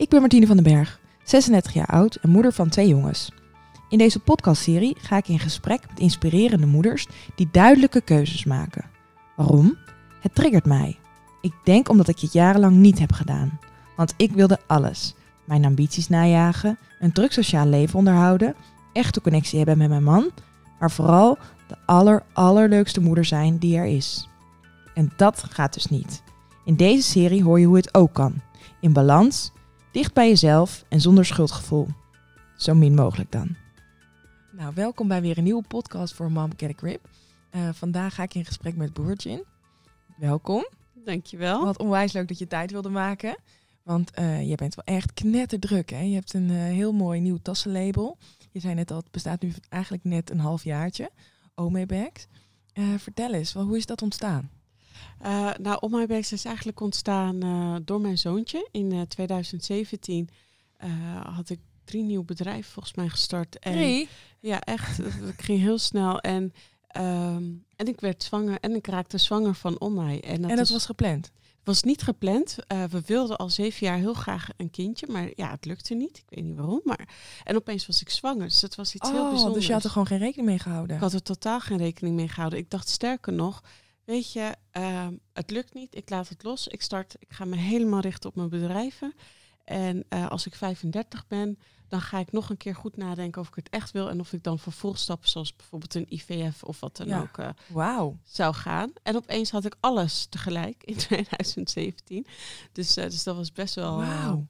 Ik 0.00 0.08
ben 0.08 0.20
Martine 0.20 0.46
van 0.46 0.56
den 0.56 0.72
Berg, 0.72 1.00
36 1.24 1.72
jaar 1.72 1.86
oud 1.86 2.14
en 2.14 2.30
moeder 2.30 2.52
van 2.52 2.68
twee 2.68 2.88
jongens. 2.88 3.32
In 3.88 3.98
deze 3.98 4.18
podcastserie 4.18 4.96
ga 4.98 5.16
ik 5.16 5.28
in 5.28 5.38
gesprek 5.38 5.80
met 5.88 6.00
inspirerende 6.00 6.66
moeders 6.66 7.06
die 7.34 7.48
duidelijke 7.52 8.00
keuzes 8.00 8.44
maken. 8.44 8.84
Waarom? 9.36 9.78
Het 10.20 10.34
triggert 10.34 10.64
mij. 10.64 10.98
Ik 11.40 11.52
denk 11.64 11.88
omdat 11.88 12.08
ik 12.08 12.18
het 12.18 12.32
jarenlang 12.32 12.76
niet 12.76 12.98
heb 12.98 13.12
gedaan. 13.12 13.58
Want 13.96 14.14
ik 14.16 14.32
wilde 14.32 14.58
alles. 14.66 15.14
Mijn 15.44 15.64
ambities 15.64 16.08
najagen, 16.08 16.78
een 17.00 17.12
druk 17.12 17.32
sociaal 17.32 17.66
leven 17.66 17.98
onderhouden, 17.98 18.54
echte 18.92 19.20
connectie 19.20 19.58
hebben 19.58 19.78
met 19.78 19.88
mijn 19.88 20.04
man, 20.04 20.30
maar 20.78 20.90
vooral 20.90 21.38
de 21.66 21.76
aller 21.86 22.22
allerleukste 22.32 23.00
moeder 23.00 23.24
zijn 23.24 23.58
die 23.58 23.76
er 23.76 23.86
is. 23.86 24.28
En 24.94 25.12
dat 25.16 25.44
gaat 25.50 25.74
dus 25.74 25.86
niet. 25.86 26.22
In 26.64 26.76
deze 26.76 27.08
serie 27.10 27.44
hoor 27.44 27.60
je 27.60 27.66
hoe 27.66 27.76
het 27.76 27.94
ook 27.94 28.12
kan. 28.12 28.40
In 28.80 28.92
balans, 28.92 29.52
dicht 29.92 30.14
bij 30.14 30.28
jezelf 30.28 30.84
en 30.88 31.00
zonder 31.00 31.24
schuldgevoel. 31.24 31.88
Zo 32.56 32.74
min 32.74 32.94
mogelijk 32.94 33.32
dan. 33.32 33.56
Nou, 34.52 34.74
welkom 34.74 35.08
bij 35.08 35.20
weer 35.20 35.38
een 35.38 35.44
nieuwe 35.44 35.64
podcast 35.68 36.14
voor 36.14 36.30
Mom 36.30 36.50
Get 36.56 36.70
a 36.70 36.72
Grip. 36.76 37.08
Eh, 37.50 37.68
vandaag 37.72 38.14
ga 38.14 38.22
ik 38.22 38.34
in 38.34 38.44
gesprek 38.44 38.76
met 38.76 38.92
Boertje. 38.92 39.44
Welkom. 40.16 40.68
Dankjewel. 41.04 41.64
Wat 41.64 41.78
onwijs 41.78 42.12
leuk 42.12 42.28
dat 42.28 42.38
je 42.38 42.46
tijd 42.46 42.70
wilde 42.70 42.88
maken. 42.88 43.36
Want 43.82 44.18
uh, 44.18 44.48
je 44.48 44.54
bent 44.54 44.74
wel 44.74 44.96
echt 44.96 45.12
knetterdruk. 45.12 45.90
Hè? 45.90 46.00
Je 46.00 46.14
hebt 46.14 46.34
een 46.34 46.50
uh, 46.50 46.62
heel 46.62 46.92
mooi 46.92 47.20
nieuw 47.20 47.38
tassenlabel. 47.42 48.18
Je 48.50 48.60
zei 48.60 48.74
net 48.74 48.90
al, 48.90 48.96
het 48.96 49.10
bestaat 49.10 49.42
nu 49.42 49.52
eigenlijk 49.68 50.04
net 50.04 50.30
een 50.30 50.40
half 50.40 50.64
jaartje. 50.64 51.10
Ome 51.54 51.86
Bags. 51.86 52.26
Uh, 52.74 52.84
vertel 52.98 53.32
eens, 53.32 53.52
wel, 53.52 53.64
hoe 53.64 53.76
is 53.76 53.86
dat 53.86 54.02
ontstaan? 54.02 54.50
Uh, 55.22 55.50
nou, 55.60 55.78
On 55.80 55.90
My 55.90 56.06
Bags 56.06 56.32
is 56.32 56.44
eigenlijk 56.44 56.80
ontstaan 56.80 57.44
uh, 57.44 57.76
door 57.84 58.00
mijn 58.00 58.18
zoontje. 58.18 58.68
In 58.70 59.06
2017 59.08 60.28
had 61.24 61.50
ik 61.50 61.60
drie 61.84 62.02
nieuwe 62.02 62.24
bedrijven 62.24 62.72
volgens 62.72 62.94
mij 62.94 63.08
gestart. 63.08 63.58
En, 63.58 63.72
drie? 63.72 64.08
Ja, 64.40 64.60
echt. 64.60 64.98
ik 65.36 65.42
ging 65.42 65.60
heel 65.60 65.78
snel. 65.78 66.18
En, 66.18 66.52
um, 66.96 67.64
en 67.76 67.86
ik 67.86 68.00
werd 68.00 68.22
zwanger 68.22 68.58
en 68.60 68.74
ik 68.74 68.86
raakte 68.86 69.18
zwanger 69.18 69.54
van 69.54 69.80
On 69.80 69.94
My. 69.94 70.18
En 70.18 70.40
dat, 70.40 70.50
en 70.50 70.56
dat 70.56 70.58
was, 70.58 70.70
was 70.70 70.86
gepland? 70.86 71.30
was 71.64 71.82
niet 71.82 72.02
gepland. 72.02 72.56
Uh, 72.72 72.84
we 72.84 73.02
wilden 73.06 73.36
al 73.36 73.50
zeven 73.50 73.86
jaar 73.86 73.98
heel 73.98 74.14
graag 74.14 74.48
een 74.56 74.70
kindje, 74.70 75.06
maar 75.10 75.30
ja, 75.34 75.50
het 75.50 75.64
lukte 75.64 75.94
niet. 75.94 76.18
Ik 76.18 76.24
weet 76.28 76.44
niet 76.44 76.56
waarom, 76.56 76.80
maar... 76.84 77.08
En 77.44 77.56
opeens 77.56 77.86
was 77.86 78.00
ik 78.00 78.10
zwanger, 78.10 78.48
dus 78.48 78.60
dat 78.60 78.74
was 78.74 78.94
iets 78.94 79.08
oh, 79.08 79.14
heel 79.14 79.28
bijzonders. 79.28 79.54
Dus 79.54 79.66
je 79.66 79.72
had 79.72 79.84
er 79.84 79.90
gewoon 79.90 80.06
geen 80.06 80.18
rekening 80.18 80.48
mee 80.48 80.58
gehouden? 80.58 80.96
Ik 80.96 81.02
had 81.02 81.12
er 81.12 81.22
totaal 81.22 81.60
geen 81.60 81.78
rekening 81.78 82.16
mee 82.16 82.28
gehouden. 82.28 82.58
Ik 82.58 82.70
dacht 82.70 82.88
sterker 82.88 83.32
nog, 83.32 83.62
weet 84.04 84.32
je, 84.32 84.56
uh, 84.72 85.08
het 85.32 85.50
lukt 85.50 85.74
niet, 85.74 85.96
ik 85.96 86.10
laat 86.10 86.28
het 86.28 86.42
los. 86.42 86.68
Ik 86.68 86.82
start, 86.82 87.16
ik 87.18 87.32
ga 87.32 87.44
me 87.44 87.56
helemaal 87.56 88.00
richten 88.00 88.28
op 88.28 88.36
mijn 88.36 88.48
bedrijven. 88.48 89.14
En 89.64 90.04
uh, 90.08 90.28
als 90.28 90.46
ik 90.46 90.54
35 90.54 91.26
ben, 91.26 91.58
dan 91.88 92.00
ga 92.00 92.18
ik 92.18 92.32
nog 92.32 92.50
een 92.50 92.56
keer 92.56 92.74
goed 92.74 92.96
nadenken 92.96 93.40
of 93.40 93.48
ik 93.48 93.54
het 93.54 93.68
echt 93.68 93.90
wil 93.90 94.08
en 94.08 94.20
of 94.20 94.32
ik 94.32 94.42
dan 94.42 94.58
vervolgstappen 94.58 95.28
zoals 95.28 95.56
bijvoorbeeld 95.56 95.94
een 95.94 96.06
IVF 96.08 96.62
of 96.62 96.80
wat 96.80 96.96
dan 96.96 97.06
ja. 97.06 97.20
ook 97.20 97.38
uh, 97.38 97.48
wow. 97.66 98.14
zou 98.24 98.54
gaan. 98.54 98.92
En 99.02 99.16
opeens 99.16 99.50
had 99.50 99.64
ik 99.64 99.76
alles 99.80 100.26
tegelijk 100.26 100.84
in 100.84 100.96
2017. 101.06 102.26
Dus, 102.72 102.96
uh, 102.96 103.04
dus 103.04 103.22
dat 103.22 103.36
was 103.36 103.52
best 103.52 103.74
wel 103.74 103.94
wow. 103.94 104.46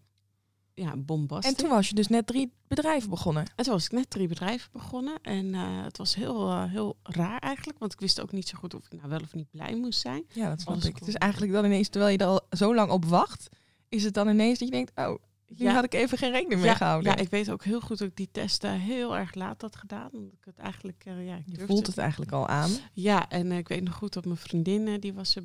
Ja, 0.81 0.97
bombastisch. 0.97 1.51
En 1.51 1.57
toen 1.57 1.69
was 1.69 1.89
je 1.89 1.95
dus 1.95 2.07
net 2.07 2.27
drie 2.27 2.53
bedrijven 2.69 3.11
begonnen? 3.11 3.45
En 3.57 3.65
toen 3.65 3.73
was 3.73 3.85
ik 3.85 3.93
net 3.93 4.11
drie 4.11 4.29
bedrijven 4.29 4.69
begonnen. 4.73 5.19
En 5.23 5.47
uh, 5.47 5.83
het 5.85 5.97
was 5.97 6.15
heel, 6.15 6.67
heel 6.67 6.97
raar 7.03 7.39
eigenlijk, 7.39 7.79
want 7.79 7.93
ik 7.93 8.01
wist 8.01 8.21
ook 8.21 8.33
niet 8.33 8.49
zo 8.49 8.59
goed 8.59 8.75
of 8.75 8.85
ik 8.85 8.93
nou 8.93 9.09
wel 9.09 9.21
of 9.21 9.35
niet 9.35 9.51
blij 9.51 9.77
moest 9.77 10.01
zijn. 10.01 10.25
Ja, 10.33 10.49
dat 10.49 10.61
snap 10.61 10.77
ik. 10.77 10.99
Het 10.99 11.09
is 11.09 11.15
eigenlijk 11.15 11.53
dan 11.53 11.65
ineens, 11.65 11.89
terwijl 11.89 12.13
je 12.13 12.19
er 12.19 12.27
al 12.27 12.41
zo 12.51 12.75
lang 12.75 12.91
op 12.91 13.05
wacht, 13.05 13.49
is 13.89 14.05
het 14.05 14.15
dan 14.15 14.29
ineens 14.29 14.59
dat 14.59 14.69
je 14.69 14.75
denkt, 14.75 14.93
oh, 14.95 15.19
ja. 15.57 15.73
had 15.73 15.85
ik 15.85 15.95
even 15.95 16.19
geen 16.19 16.31
rekening 16.31 16.61
mee 16.61 16.71
ja, 16.71 16.77
gehouden. 16.77 17.13
Ja, 17.13 17.19
ik 17.19 17.31
weet 17.31 17.51
ook 17.51 17.65
heel 17.65 17.81
goed 17.81 17.99
dat 17.99 18.09
ik 18.09 18.17
die 18.17 18.29
testen 18.33 18.71
heel 18.71 19.17
erg 19.17 19.35
laat 19.35 19.61
had 19.61 19.77
gedaan. 19.77 20.11
Omdat 20.13 20.33
ik 20.33 20.45
het 20.45 20.59
eigenlijk, 20.59 21.05
uh, 21.09 21.27
ja, 21.27 21.39
je 21.45 21.67
voelt 21.67 21.87
het 21.87 21.99
eigenlijk 21.99 22.33
al 22.33 22.47
aan. 22.47 22.71
Ja, 22.93 23.29
en 23.29 23.47
uh, 23.47 23.59
ik 23.59 23.69
weet 23.69 23.83
nog 23.83 23.95
goed 23.95 24.13
dat 24.13 24.25
mijn 24.25 24.37
vriendin, 24.37 24.87
uh, 24.87 25.01
die, 25.01 25.15
was 25.15 25.37
er, 25.37 25.45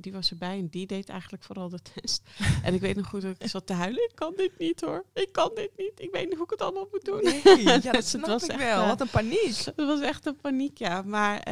die 0.00 0.12
was 0.12 0.30
erbij 0.30 0.58
en 0.58 0.68
die 0.68 0.86
deed 0.86 1.08
eigenlijk 1.08 1.42
vooral 1.42 1.68
de 1.68 1.78
test. 1.94 2.22
en 2.64 2.74
ik 2.74 2.80
weet 2.80 2.96
nog 2.96 3.06
goed 3.06 3.22
dat 3.22 3.36
ik 3.38 3.48
zat 3.48 3.66
te 3.66 3.72
huilen. 3.72 4.02
Ik 4.02 4.14
kan 4.14 4.32
dit 4.36 4.52
niet 4.58 4.80
hoor. 4.80 5.04
Ik 5.14 5.32
kan 5.32 5.50
dit 5.54 5.70
niet. 5.76 5.92
Ik 5.96 6.10
weet 6.12 6.24
niet 6.24 6.34
hoe 6.34 6.44
ik 6.44 6.50
het 6.50 6.62
allemaal 6.62 6.88
moet 6.90 7.04
doen. 7.04 7.22
Nee, 7.22 7.62
ja, 7.62 7.78
dat 7.92 8.06
snap 8.06 8.26
was 8.26 8.42
ik 8.42 8.50
echt, 8.50 8.58
wel. 8.58 8.86
Wat 8.86 9.00
een 9.00 9.10
paniek. 9.10 9.56
Het 9.64 9.74
was 9.76 10.00
echt 10.00 10.26
een 10.26 10.36
paniek, 10.36 10.78
ja. 10.78 11.02
Maar 11.02 11.48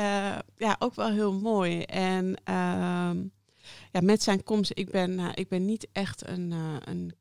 ja, 0.57 0.77
ook 0.79 0.95
wel 0.95 1.11
heel 1.11 1.33
mooi. 1.33 1.83
En 1.83 2.37
ehm, 2.45 3.23
ja, 3.93 4.01
met 4.01 4.23
zijn 4.23 4.43
komst, 4.43 4.71
ik 4.75 4.91
ben, 4.91 5.35
ik 5.35 5.49
ben 5.49 5.65
niet 5.65 5.89
echt 5.93 6.29
een, 6.29 6.51
een 6.85 7.15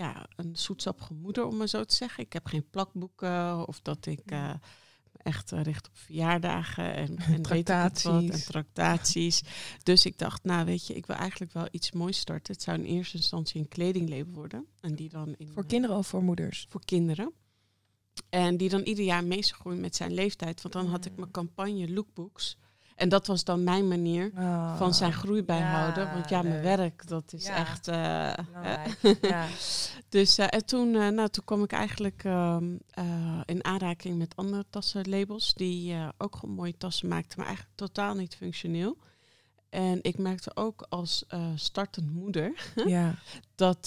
ja, 0.00 0.26
een 0.36 0.56
zoetsappige 0.56 1.14
moeder, 1.14 1.46
om 1.46 1.56
maar 1.56 1.68
zo 1.68 1.84
te 1.84 1.94
zeggen. 1.94 2.24
Ik 2.24 2.32
heb 2.32 2.46
geen 2.46 2.70
plakboeken 2.70 3.68
of 3.68 3.80
dat 3.80 4.06
ik 4.06 4.32
uh, 4.32 4.54
echt 5.12 5.52
uh, 5.52 5.62
richt 5.62 5.88
op 5.88 5.96
verjaardagen 5.96 6.94
en, 6.94 7.16
en 7.34 7.42
tractaties. 7.42 8.04
Weet 8.04 8.22
ik 8.22 8.30
wat, 8.30 8.40
en 8.40 8.44
tractaties. 8.44 9.42
dus 9.82 10.06
ik 10.06 10.18
dacht, 10.18 10.44
nou 10.44 10.64
weet 10.64 10.86
je, 10.86 10.94
ik 10.94 11.06
wil 11.06 11.16
eigenlijk 11.16 11.52
wel 11.52 11.68
iets 11.70 11.92
moois 11.92 12.18
starten. 12.18 12.52
Het 12.52 12.62
zou 12.62 12.78
in 12.78 12.84
eerste 12.84 13.16
instantie 13.16 13.60
een 13.60 13.68
kledinglabel 13.68 14.32
worden. 14.32 14.66
En 14.80 14.94
die 14.94 15.08
dan 15.08 15.34
in, 15.38 15.48
voor 15.48 15.66
kinderen 15.66 15.96
of 15.96 16.06
voor 16.06 16.22
moeders? 16.22 16.66
Voor 16.68 16.84
kinderen. 16.84 17.32
En 18.28 18.56
die 18.56 18.68
dan 18.68 18.82
ieder 18.82 19.04
jaar 19.04 19.24
mee 19.24 19.42
zou 19.42 19.60
groeien 19.60 19.80
met 19.80 19.96
zijn 19.96 20.12
leeftijd. 20.12 20.62
Want 20.62 20.74
dan 20.74 20.86
had 20.86 21.04
ik 21.04 21.16
mijn 21.16 21.30
campagne 21.30 21.92
lookbooks. 21.92 22.56
En 23.00 23.08
dat 23.08 23.26
was 23.26 23.44
dan 23.44 23.64
mijn 23.64 23.88
manier 23.88 24.30
oh, 24.38 24.76
van 24.76 24.94
zijn 24.94 25.12
groei 25.12 25.42
bijhouden. 25.42 26.04
Ja, 26.04 26.12
want 26.12 26.28
ja, 26.28 26.42
mijn 26.42 26.62
werk, 26.62 27.08
dat 27.08 27.32
is 27.32 27.46
ja. 27.46 27.56
echt... 27.56 27.88
Uh, 27.88 28.32
ja. 29.20 29.46
dus 30.08 30.38
uh, 30.38 30.46
en 30.50 30.64
toen, 30.64 30.94
uh, 30.94 31.08
nou, 31.08 31.28
toen 31.28 31.44
kwam 31.44 31.62
ik 31.62 31.72
eigenlijk 31.72 32.24
in 33.44 33.64
aanraking 33.64 34.18
met 34.18 34.36
andere 34.36 34.64
tassenlabels... 34.70 35.54
die 35.54 35.96
ook 36.18 36.36
gewoon 36.36 36.54
mooie 36.54 36.76
tassen 36.76 37.08
maakten, 37.08 37.38
maar 37.38 37.46
eigenlijk 37.46 37.76
totaal 37.76 38.14
niet 38.14 38.36
functioneel. 38.36 38.96
En 39.70 39.98
ik 40.02 40.18
merkte 40.18 40.50
ook 40.56 40.86
als 40.88 41.24
startend 41.54 42.14
moeder... 42.14 42.72
ja. 42.86 43.14
dat, 43.54 43.86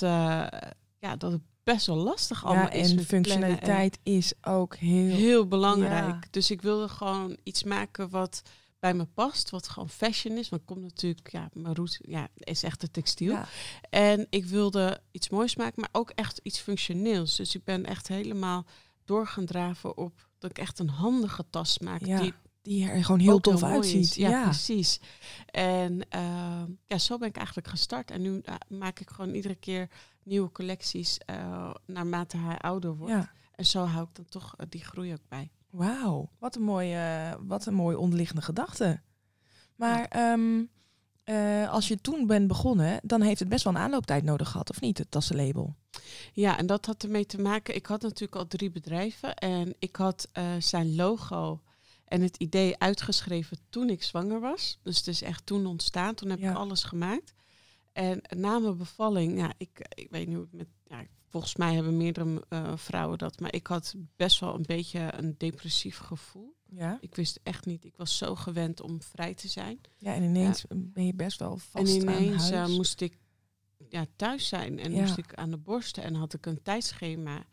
ja, 1.00 1.16
dat 1.18 1.31
het 1.31 1.41
best 1.63 1.85
wel 1.85 1.96
lastig 1.96 2.46
allemaal 2.46 2.63
ja, 2.63 2.72
is. 2.72 2.91
En 2.91 3.03
functionaliteit 3.03 4.00
en 4.03 4.13
is 4.13 4.34
ook 4.41 4.75
heel... 4.75 5.16
Heel 5.16 5.47
belangrijk. 5.47 6.34
Dus 6.34 6.52
ik 6.52 6.62
wilde 6.62 6.88
gewoon 6.88 7.38
iets 7.44 7.63
maken 7.63 8.09
wat 8.09 8.41
bij 8.83 8.94
me 8.94 9.05
past, 9.05 9.49
wat 9.49 9.67
gewoon 9.67 9.89
fashion 9.89 10.38
is. 10.38 10.49
Want 10.49 10.61
ik 10.61 10.67
kom 10.67 10.81
natuurlijk, 10.81 11.31
ja, 11.31 11.49
mijn 11.53 11.75
route 11.75 11.99
ja, 12.01 12.27
is 12.35 12.63
echt 12.63 12.81
het 12.81 12.94
textiel. 12.94 13.31
Ja. 13.31 13.47
En 13.89 14.27
ik 14.29 14.45
wilde 14.45 15.01
iets 15.11 15.29
moois 15.29 15.55
maken, 15.55 15.81
maar 15.81 15.89
ook 15.91 16.09
echt 16.09 16.39
iets 16.44 16.59
functioneels. 16.59 17.35
Dus 17.35 17.55
ik 17.55 17.63
ben 17.63 17.85
echt 17.85 18.07
helemaal 18.07 18.66
doorgaan 19.05 19.45
draven 19.45 19.97
op 19.97 20.29
dat 20.38 20.49
ik 20.49 20.57
echt 20.57 20.79
een 20.79 20.89
handige 20.89 21.45
tas 21.49 21.79
maak. 21.79 22.05
Ja. 22.05 22.19
Die, 22.19 22.33
die 22.61 22.89
er 22.89 23.03
gewoon 23.03 23.19
heel 23.19 23.39
tof 23.39 23.61
heel 23.61 23.69
uitziet. 23.69 24.16
Ja, 24.16 24.29
ja, 24.29 24.43
precies. 24.43 24.99
En 25.45 25.93
uh, 26.16 26.63
ja, 26.85 26.97
zo 26.97 27.17
ben 27.17 27.27
ik 27.27 27.38
eigenlijk 27.38 27.67
gestart. 27.67 28.11
En 28.11 28.22
nu 28.22 28.41
uh, 28.45 28.55
maak 28.67 28.99
ik 28.99 29.09
gewoon 29.09 29.33
iedere 29.33 29.55
keer 29.55 29.89
nieuwe 30.23 30.51
collecties 30.51 31.17
uh, 31.29 31.73
naarmate 31.85 32.38
hij 32.38 32.57
ouder 32.57 32.95
wordt. 32.95 33.13
Ja. 33.13 33.31
En 33.55 33.66
zo 33.66 33.85
hou 33.85 34.07
ik 34.07 34.16
dan 34.16 34.25
toch 34.25 34.55
die 34.69 34.83
groei 34.83 35.13
ook 35.13 35.27
bij. 35.27 35.51
Wauw, 35.73 36.29
wat 36.39 36.56
een 36.56 36.61
mooie, 36.61 37.38
wat 37.41 37.66
een 37.66 37.73
mooie 37.73 37.97
onderliggende 37.97 38.41
gedachte. 38.41 39.01
Maar 39.75 40.07
ja. 40.09 40.34
um, 40.34 40.69
uh, 41.25 41.72
als 41.72 41.88
je 41.88 42.01
toen 42.01 42.28
bent 42.28 42.47
begonnen, 42.47 43.00
dan 43.03 43.22
heeft 43.22 43.39
het 43.39 43.50
best 43.50 43.63
wel 43.63 43.73
een 43.73 43.79
aanlooptijd 43.79 44.23
nodig 44.23 44.50
gehad, 44.50 44.69
of 44.69 44.81
niet, 44.81 44.97
het 44.97 45.11
tassenlabel? 45.11 45.75
Ja, 46.34 46.57
en 46.57 46.66
dat 46.66 46.85
had 46.85 47.03
ermee 47.03 47.25
te 47.25 47.41
maken. 47.41 47.75
Ik 47.75 47.85
had 47.85 48.01
natuurlijk 48.01 48.35
al 48.35 48.47
drie 48.47 48.72
bedrijven 48.72 49.35
en 49.35 49.75
ik 49.79 49.95
had 49.95 50.29
uh, 50.34 50.44
zijn 50.59 50.95
logo 50.95 51.61
en 52.05 52.22
het 52.22 52.38
idee 52.38 52.79
uitgeschreven 52.79 53.57
toen 53.69 53.90
ik 53.90 54.03
zwanger 54.03 54.40
was. 54.40 54.79
Dus 54.81 54.97
het 54.97 55.07
is 55.07 55.22
echt 55.22 55.45
toen 55.45 55.66
ontstaan. 55.66 56.16
Toen 56.16 56.29
heb 56.29 56.40
ja. 56.40 56.51
ik 56.51 56.57
alles 56.57 56.84
gemaakt. 56.84 57.34
En 57.94 58.22
na 58.38 58.59
mijn 58.59 58.78
bevalling, 58.78 59.38
ja, 59.38 59.53
ik, 59.57 59.85
ik 59.95 60.07
weet 60.09 60.28
niet 60.28 60.35
hoe 60.35 60.47
het 60.51 60.53
met. 60.53 60.67
Ja, 60.84 61.03
volgens 61.34 61.56
mij 61.56 61.74
hebben 61.74 61.97
meerdere 61.97 62.46
uh, 62.50 62.72
vrouwen 62.76 63.18
dat. 63.18 63.40
Maar 63.40 63.53
ik 63.53 63.68
had 63.68 63.96
best 64.16 64.40
wel 64.40 64.56
een 64.56 64.66
beetje 64.66 65.14
een 65.16 65.35
depressief 65.38 65.97
gevoel. 65.97 66.56
Ja. 66.70 66.97
Ik 67.02 67.16
wist 67.16 67.40
echt 67.44 67.66
niet. 67.66 67.85
Ik 67.85 67.97
was 67.97 68.18
zo 68.18 68.35
gewend 68.35 68.82
om 68.82 69.02
vrij 69.02 69.34
te 69.34 69.47
zijn. 69.47 69.82
Ja, 69.97 70.14
en 70.14 70.24
ineens 70.24 70.66
ja. 70.70 70.76
ben 70.80 71.06
je 71.06 71.14
best 71.14 71.40
wel 71.40 71.58
vast 71.58 71.96
En 71.96 72.02
ineens 72.02 72.52
aan 72.52 72.58
huis. 72.58 72.70
Uh, 72.70 72.76
moest 72.76 73.02
ik 73.02 73.18
ja, 73.90 74.06
thuis 74.16 74.47
zijn 74.47 74.80
en 74.80 74.94
Ja. 74.94 75.02
moest 75.02 75.18
ik 75.18 75.34
aan 75.34 75.50
de 75.50 75.58
borsten 75.58 76.03
en 76.03 76.16
had 76.16 76.34
ik 76.34 76.46
een 76.46 76.62
tijdschema. 76.62 77.44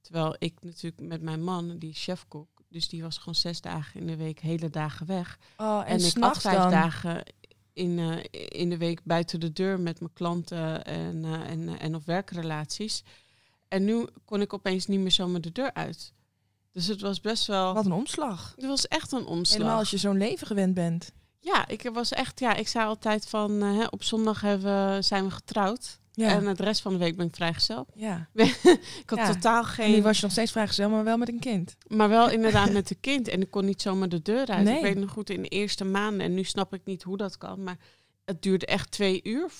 Terwijl 0.00 0.36
ik 0.38 0.54
natuurlijk 0.60 1.02
met 1.02 1.22
mijn 1.22 1.42
man, 1.42 1.78
die 1.78 1.92
chefkok, 1.92 2.48
dus 2.68 2.88
die 2.88 3.02
was 3.02 3.18
gewoon 3.18 3.34
zes 3.34 3.60
dagen 3.60 4.00
in 4.00 4.06
de 4.06 4.16
week, 4.16 4.40
hele 4.40 4.70
dagen 4.70 5.06
weg. 5.06 5.38
Oh, 5.56 5.82
en, 5.86 5.98
En, 5.98 6.04
ik 6.06 6.16
had 6.16 6.40
vijf 6.40 6.56
dan? 6.56 6.70
dagen 6.70 7.24
in, 7.76 7.98
eh, 7.98 8.18
in 8.60 8.70
de 8.70 8.76
week 8.76 9.00
buiten 9.04 9.40
de 9.40 9.52
deur 9.52 9.80
met 9.80 10.00
mijn 10.00 10.12
klanten 10.12 10.84
en, 10.84 11.24
eh, 11.24 11.50
en, 11.50 11.68
eh, 11.68 11.74
en 11.84 11.94
op 11.94 12.04
werkrelaties. 12.04 13.02
En 13.68 13.84
nu 13.84 14.06
kon 14.24 14.40
ik 14.40 14.52
opeens 14.52 14.86
niet 14.86 15.00
meer 15.00 15.10
zomaar 15.10 15.40
de 15.40 15.52
deur 15.52 15.72
uit. 15.72 16.12
Dus 16.72 16.86
het 16.86 17.00
was 17.00 17.20
best 17.20 17.46
wel. 17.46 17.74
Wat 17.74 17.84
een 17.84 17.92
omslag. 17.92 18.52
Het 18.56 18.66
was 18.66 18.88
echt 18.88 19.12
een 19.12 19.26
omslag. 19.26 19.58
Helemaal 19.58 19.78
als 19.78 19.90
je 19.90 19.96
zo'n 19.96 20.16
leven 20.18 20.46
gewend 20.46 20.74
bent. 20.74 21.12
Ja, 21.40 21.68
ik 21.68 21.90
was 21.92 22.12
echt. 22.12 22.40
Ja, 22.40 22.54
ik 22.54 22.68
zei 22.68 22.86
altijd 22.86 23.28
van. 23.28 23.62
eh, 23.62 23.76
hè, 23.78 23.84
op 23.90 24.02
zondag 24.02 24.40
hebben, 24.40 25.04
zijn 25.04 25.24
we 25.24 25.30
getrouwd. 25.30 25.98
Ja. 26.12 26.28
En 26.28 26.54
de 26.54 26.62
rest 26.62 26.80
van 26.80 26.92
de 26.92 26.98
week 26.98 27.16
ben 27.16 27.26
ik 27.26 27.34
vrijgezel. 27.34 27.86
Ja. 27.94 28.28
ik 29.02 29.02
had 29.06 29.26
totaal 29.32 29.64
geen... 29.64 29.86
En 29.86 29.92
nu 29.92 30.02
was 30.02 30.16
je 30.16 30.22
nog 30.22 30.32
steeds 30.32 30.52
vrijgezel, 30.52 30.90
maar 30.90 31.04
wel 31.04 31.16
met 31.16 31.28
een 31.28 31.38
kind. 31.38 31.76
Maar 31.86 32.08
wel 32.08 32.30
inderdaad 32.30 32.72
met 32.72 32.90
een 32.90 33.00
kind. 33.00 33.28
En 33.28 33.40
ik 33.40 33.50
kon 33.50 33.64
niet 33.64 33.82
zomaar 33.82 34.08
de 34.08 34.22
deur 34.22 34.46
uit. 34.46 34.64
Nee. 34.64 34.76
Ik 34.76 34.82
weet 34.82 34.96
nog 34.98 35.10
goed 35.10 35.30
in 35.30 35.42
de 35.42 35.48
eerste 35.48 35.84
maanden. 35.84 36.20
En 36.20 36.34
nu 36.34 36.44
snap 36.44 36.74
ik 36.74 36.80
niet 36.84 37.02
hoe 37.02 37.16
dat 37.16 37.38
kan. 37.38 37.62
Maar 37.62 37.76
het 38.26 38.42
duurde 38.42 38.66
echt 38.66 38.90
twee 38.90 39.20
uur 39.22 39.50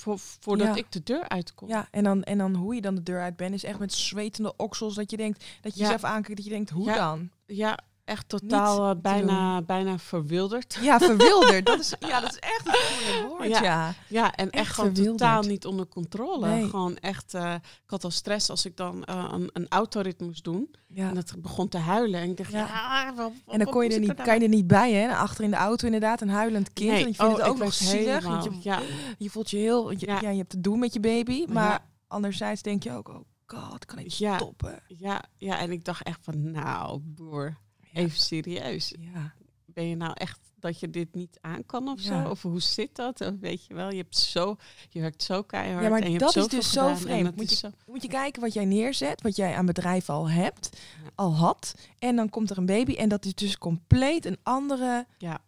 voordat 0.41 0.77
ik 0.77 0.93
de 0.93 1.03
deur 1.03 1.29
uitkom. 1.29 1.69
Ja, 1.69 1.89
en 1.91 2.05
dan, 2.05 2.23
en 2.23 2.39
dan 2.39 2.55
hoe 2.55 2.75
je 2.75 2.81
dan 2.81 2.95
de 2.95 3.03
deur 3.03 3.21
uit 3.21 3.37
bent, 3.37 3.55
is 3.55 3.65
echt 3.65 3.79
met 3.79 3.93
zwetende 3.93 4.57
oksels. 4.57 4.95
Dat 4.95 5.11
je 5.11 5.17
denkt, 5.17 5.45
dat 5.61 5.75
je 5.75 5.81
jezelf 5.81 6.05
aankijkt, 6.05 6.37
dat 6.37 6.45
je 6.45 6.51
denkt, 6.51 6.71
hoe 6.71 6.93
dan? 6.93 7.31
Ja, 7.47 7.79
echt 8.07 8.29
totaal 8.29 8.91
uh, 8.91 9.01
bijna, 9.01 9.63
bijna 9.63 9.99
verwilderd. 9.99 10.79
Ja, 10.81 10.99
verwilderd. 10.99 11.67
dat, 11.67 11.79
is, 11.79 11.95
ja, 12.09 12.21
dat 12.21 12.31
is 12.31 12.39
echt 12.39 12.67
een 12.67 13.27
woord, 13.29 13.49
ja. 13.49 13.63
Ja, 13.63 13.95
ja 14.09 14.35
en 14.35 14.51
echt, 14.51 14.75
gewoon 14.75 14.93
totaal 14.93 15.43
niet 15.43 15.67
onder 15.67 15.87
controle. 15.87 16.49
Nee. 16.49 16.69
Gewoon 16.69 16.97
echt, 16.97 17.35
uh, 17.35 17.55
ik 17.65 17.91
had 17.91 18.05
al 18.05 18.11
stress 18.11 18.51
als 18.51 18.67
ik 18.67 18.77
dan 18.77 19.05
uh, 19.11 19.29
een, 19.33 19.51
een 19.53 19.67
autorit 19.69 20.21
moest 20.21 20.45
doen. 20.45 20.75
Ja. 20.87 21.09
En 21.09 21.15
dat 21.15 21.35
begon 21.39 21.69
te 21.69 21.79
huilen. 21.79 22.21
En 22.21 22.31
ik 22.31 22.37
dacht, 22.37 22.51
ja, 22.51 23.15
En 23.47 23.59
dan 23.59 23.71
kon 23.71 23.85
je 23.85 23.91
er 23.95 24.01
niet, 24.01 24.15
kan 24.15 24.35
je 24.35 24.41
er 24.41 24.49
niet 24.49 24.67
bij, 24.67 24.93
hè? 24.93 25.15
Achter 25.15 25.45
in 25.45 25.51
de 25.51 25.57
auto 25.57 25.87
inderdaad, 25.87 26.21
een 26.21 26.29
huilend 26.29 26.73
kind. 26.73 26.91
Nee. 26.91 27.03
En 27.03 27.09
je 27.09 27.15
vindt 27.15 27.33
oh, 27.33 27.39
het 27.39 27.49
ook 27.49 27.59
nog 27.59 27.73
zielig. 27.73 28.25
Je, 28.45 28.51
ja. 28.61 28.81
je 29.19 29.31
voelt 29.31 29.51
je 29.51 29.57
heel, 29.57 29.91
je, 29.91 30.07
ja. 30.07 30.31
je 30.31 30.37
hebt 30.37 30.51
te 30.51 30.61
doen 30.61 30.79
met 30.79 30.93
je 30.93 31.01
baby. 31.01 31.45
Maar 31.49 31.87
anderzijds 32.07 32.63
denk 32.63 32.83
je 32.83 32.93
ook, 32.93 33.09
oh 33.09 33.25
god, 33.47 33.85
kan 33.85 33.99
ik 33.99 34.09
ja. 34.09 34.37
stoppen? 34.37 34.83
Ja, 34.87 35.23
ja, 35.37 35.59
en 35.59 35.71
ik 35.71 35.85
dacht 35.85 36.03
echt 36.03 36.19
van, 36.23 36.51
nou, 36.51 37.01
boer 37.03 37.65
Even 37.97 38.19
serieus. 38.19 38.95
Ja. 38.99 39.35
Ben 39.65 39.89
je 39.89 39.97
nou 39.97 40.13
echt 40.15 40.39
dat 40.67 40.81
je 40.81 40.91
dit 40.91 41.15
niet 41.15 41.39
aan 41.41 41.67
kan 41.67 41.89
of 41.89 42.01
zo? 42.01 42.29
Of 42.29 42.43
hoe 42.43 42.61
zit 42.61 42.97
dat? 42.97 43.21
Of 43.21 43.35
weet 43.41 43.67
je 43.67 43.75
wel, 43.75 43.91
je 43.91 43.97
hebt 43.97 44.17
zo, 44.17 44.57
je 44.89 45.01
werkt 45.01 45.23
zo 45.23 45.43
keihard. 45.43 45.85
Ja, 45.85 45.91
maar 45.91 46.01
en 46.01 46.13
je 46.13 46.19
dat 46.19 46.37
is 46.37 46.49
dus 46.49 46.73
zo 46.73 46.95
vreemd. 46.95 47.37
Moet 47.37 47.61
je, 47.61 47.71
moet 47.87 48.03
je 48.03 48.09
kijken 48.09 48.43
wat 48.43 48.53
jij 48.53 48.65
neerzet, 48.65 49.23
wat 49.23 49.37
jij 49.37 49.55
aan 49.55 49.67
bedrijf 49.67 50.09
al 50.09 50.31
hebt, 50.31 50.81
al 51.15 51.35
had. 51.35 51.75
En 51.99 52.17
dan 52.17 52.29
komt 52.29 52.51
er 52.51 52.59
een 52.59 52.67
baby 52.67 52.95
en 52.95 53.09
dat 53.09 53.25
is 53.25 53.35
dus 53.35 53.59
compleet 53.59 54.25
een 54.25 54.39
andere 54.43 55.07
ja. 55.19 55.41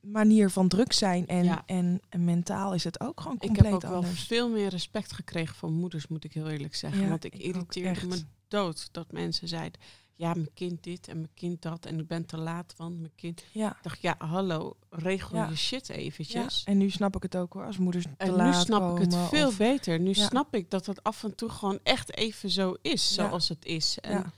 manier 0.00 0.50
van 0.50 0.68
druk 0.68 0.92
zijn. 0.92 1.26
En, 1.26 1.62
en, 1.66 2.00
en, 2.08 2.24
mentaal 2.24 2.74
is 2.74 2.84
het 2.84 3.00
ook 3.00 3.20
gewoon 3.20 3.38
compleet 3.38 3.64
Ik 3.64 3.64
heb 3.64 3.74
ook 3.74 3.90
wel 3.90 4.02
veel 4.02 4.48
meer 4.48 4.68
respect 4.68 5.12
gekregen 5.12 5.56
van 5.56 5.72
moeders, 5.72 6.06
moet 6.06 6.24
ik 6.24 6.32
heel 6.32 6.48
eerlijk 6.48 6.74
zeggen. 6.74 7.08
Want 7.08 7.24
ik, 7.24 7.34
ik 7.34 7.40
irriteerde 7.40 8.06
me 8.06 8.22
dood 8.48 8.88
dat 8.92 9.12
mensen 9.12 9.48
zeiden 9.48 9.80
ja, 10.18 10.34
mijn 10.34 10.52
kind 10.54 10.82
dit 10.82 11.08
en 11.08 11.16
mijn 11.16 11.34
kind 11.34 11.62
dat. 11.62 11.86
En 11.86 11.98
ik 11.98 12.06
ben 12.06 12.26
te 12.26 12.36
laat, 12.36 12.74
want 12.76 12.98
mijn 12.98 13.14
kind... 13.14 13.44
Ja. 13.52 13.70
Ik 13.70 13.82
dacht, 13.82 14.00
ja, 14.00 14.14
hallo, 14.18 14.76
regel 14.90 15.48
je 15.48 15.56
shit 15.56 15.88
eventjes. 15.88 16.62
Ja. 16.64 16.72
En 16.72 16.78
nu 16.78 16.90
snap 16.90 17.16
ik 17.16 17.22
het 17.22 17.36
ook 17.36 17.52
hoor, 17.52 17.64
als 17.64 17.78
moeders 17.78 18.04
te 18.04 18.10
en 18.16 18.30
laat 18.30 18.54
nu 18.54 18.60
snap 18.60 18.96
ik 18.98 19.04
het 19.04 19.16
veel 19.28 19.52
beter. 19.58 20.00
Nu 20.00 20.14
snap 20.14 20.54
ik 20.54 20.70
dat 20.70 20.86
het 20.86 21.02
af 21.02 21.24
en 21.24 21.34
toe 21.34 21.48
gewoon 21.48 21.78
echt 21.82 22.16
even 22.16 22.50
zo 22.50 22.74
is, 22.82 23.14
zoals 23.14 23.48
het 23.48 23.64
is. 23.64 23.98
En 23.98 24.32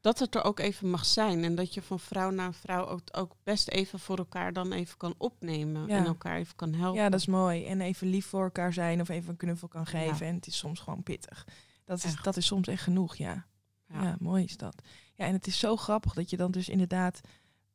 dat 0.00 0.18
het 0.18 0.34
er 0.34 0.44
ook 0.44 0.58
even 0.58 0.90
mag 0.90 1.04
zijn. 1.04 1.44
En 1.44 1.54
dat 1.54 1.74
je 1.74 1.82
van 1.82 2.00
vrouw 2.00 2.30
naar 2.30 2.54
vrouw 2.54 2.86
ook, 2.86 3.00
ook 3.12 3.34
best 3.42 3.68
even 3.68 3.98
voor 3.98 4.18
elkaar 4.18 4.52
dan 4.52 4.72
even 4.72 4.96
kan 4.96 5.14
opnemen. 5.18 5.88
En 5.88 6.04
elkaar 6.04 6.36
even 6.36 6.56
kan 6.56 6.74
helpen. 6.74 7.02
Ja, 7.02 7.08
dat 7.08 7.20
is 7.20 7.26
mooi. 7.26 7.64
En 7.64 7.80
even 7.80 8.08
lief 8.08 8.26
voor 8.26 8.44
elkaar 8.44 8.72
zijn 8.72 9.00
of 9.00 9.08
even 9.08 9.30
een 9.30 9.36
knuffel 9.36 9.68
kan 9.68 9.86
geven. 9.86 10.26
En 10.26 10.34
het 10.34 10.46
is 10.46 10.58
soms 10.58 10.80
gewoon 10.80 11.02
pittig. 11.02 11.46
Dat 11.84 12.04
is, 12.04 12.16
dat 12.22 12.36
is 12.36 12.46
soms 12.46 12.68
echt 12.68 12.82
genoeg, 12.82 13.16
ja. 13.16 13.46
Ja. 13.88 14.16
mooi 14.18 14.44
is 14.44 14.56
dat. 14.56 14.82
Ja, 15.14 15.24
en 15.24 15.32
het 15.32 15.46
is 15.46 15.58
zo 15.58 15.76
grappig 15.76 16.14
dat 16.14 16.30
je 16.30 16.36
dan 16.36 16.50
dus 16.50 16.68
inderdaad 16.68 17.20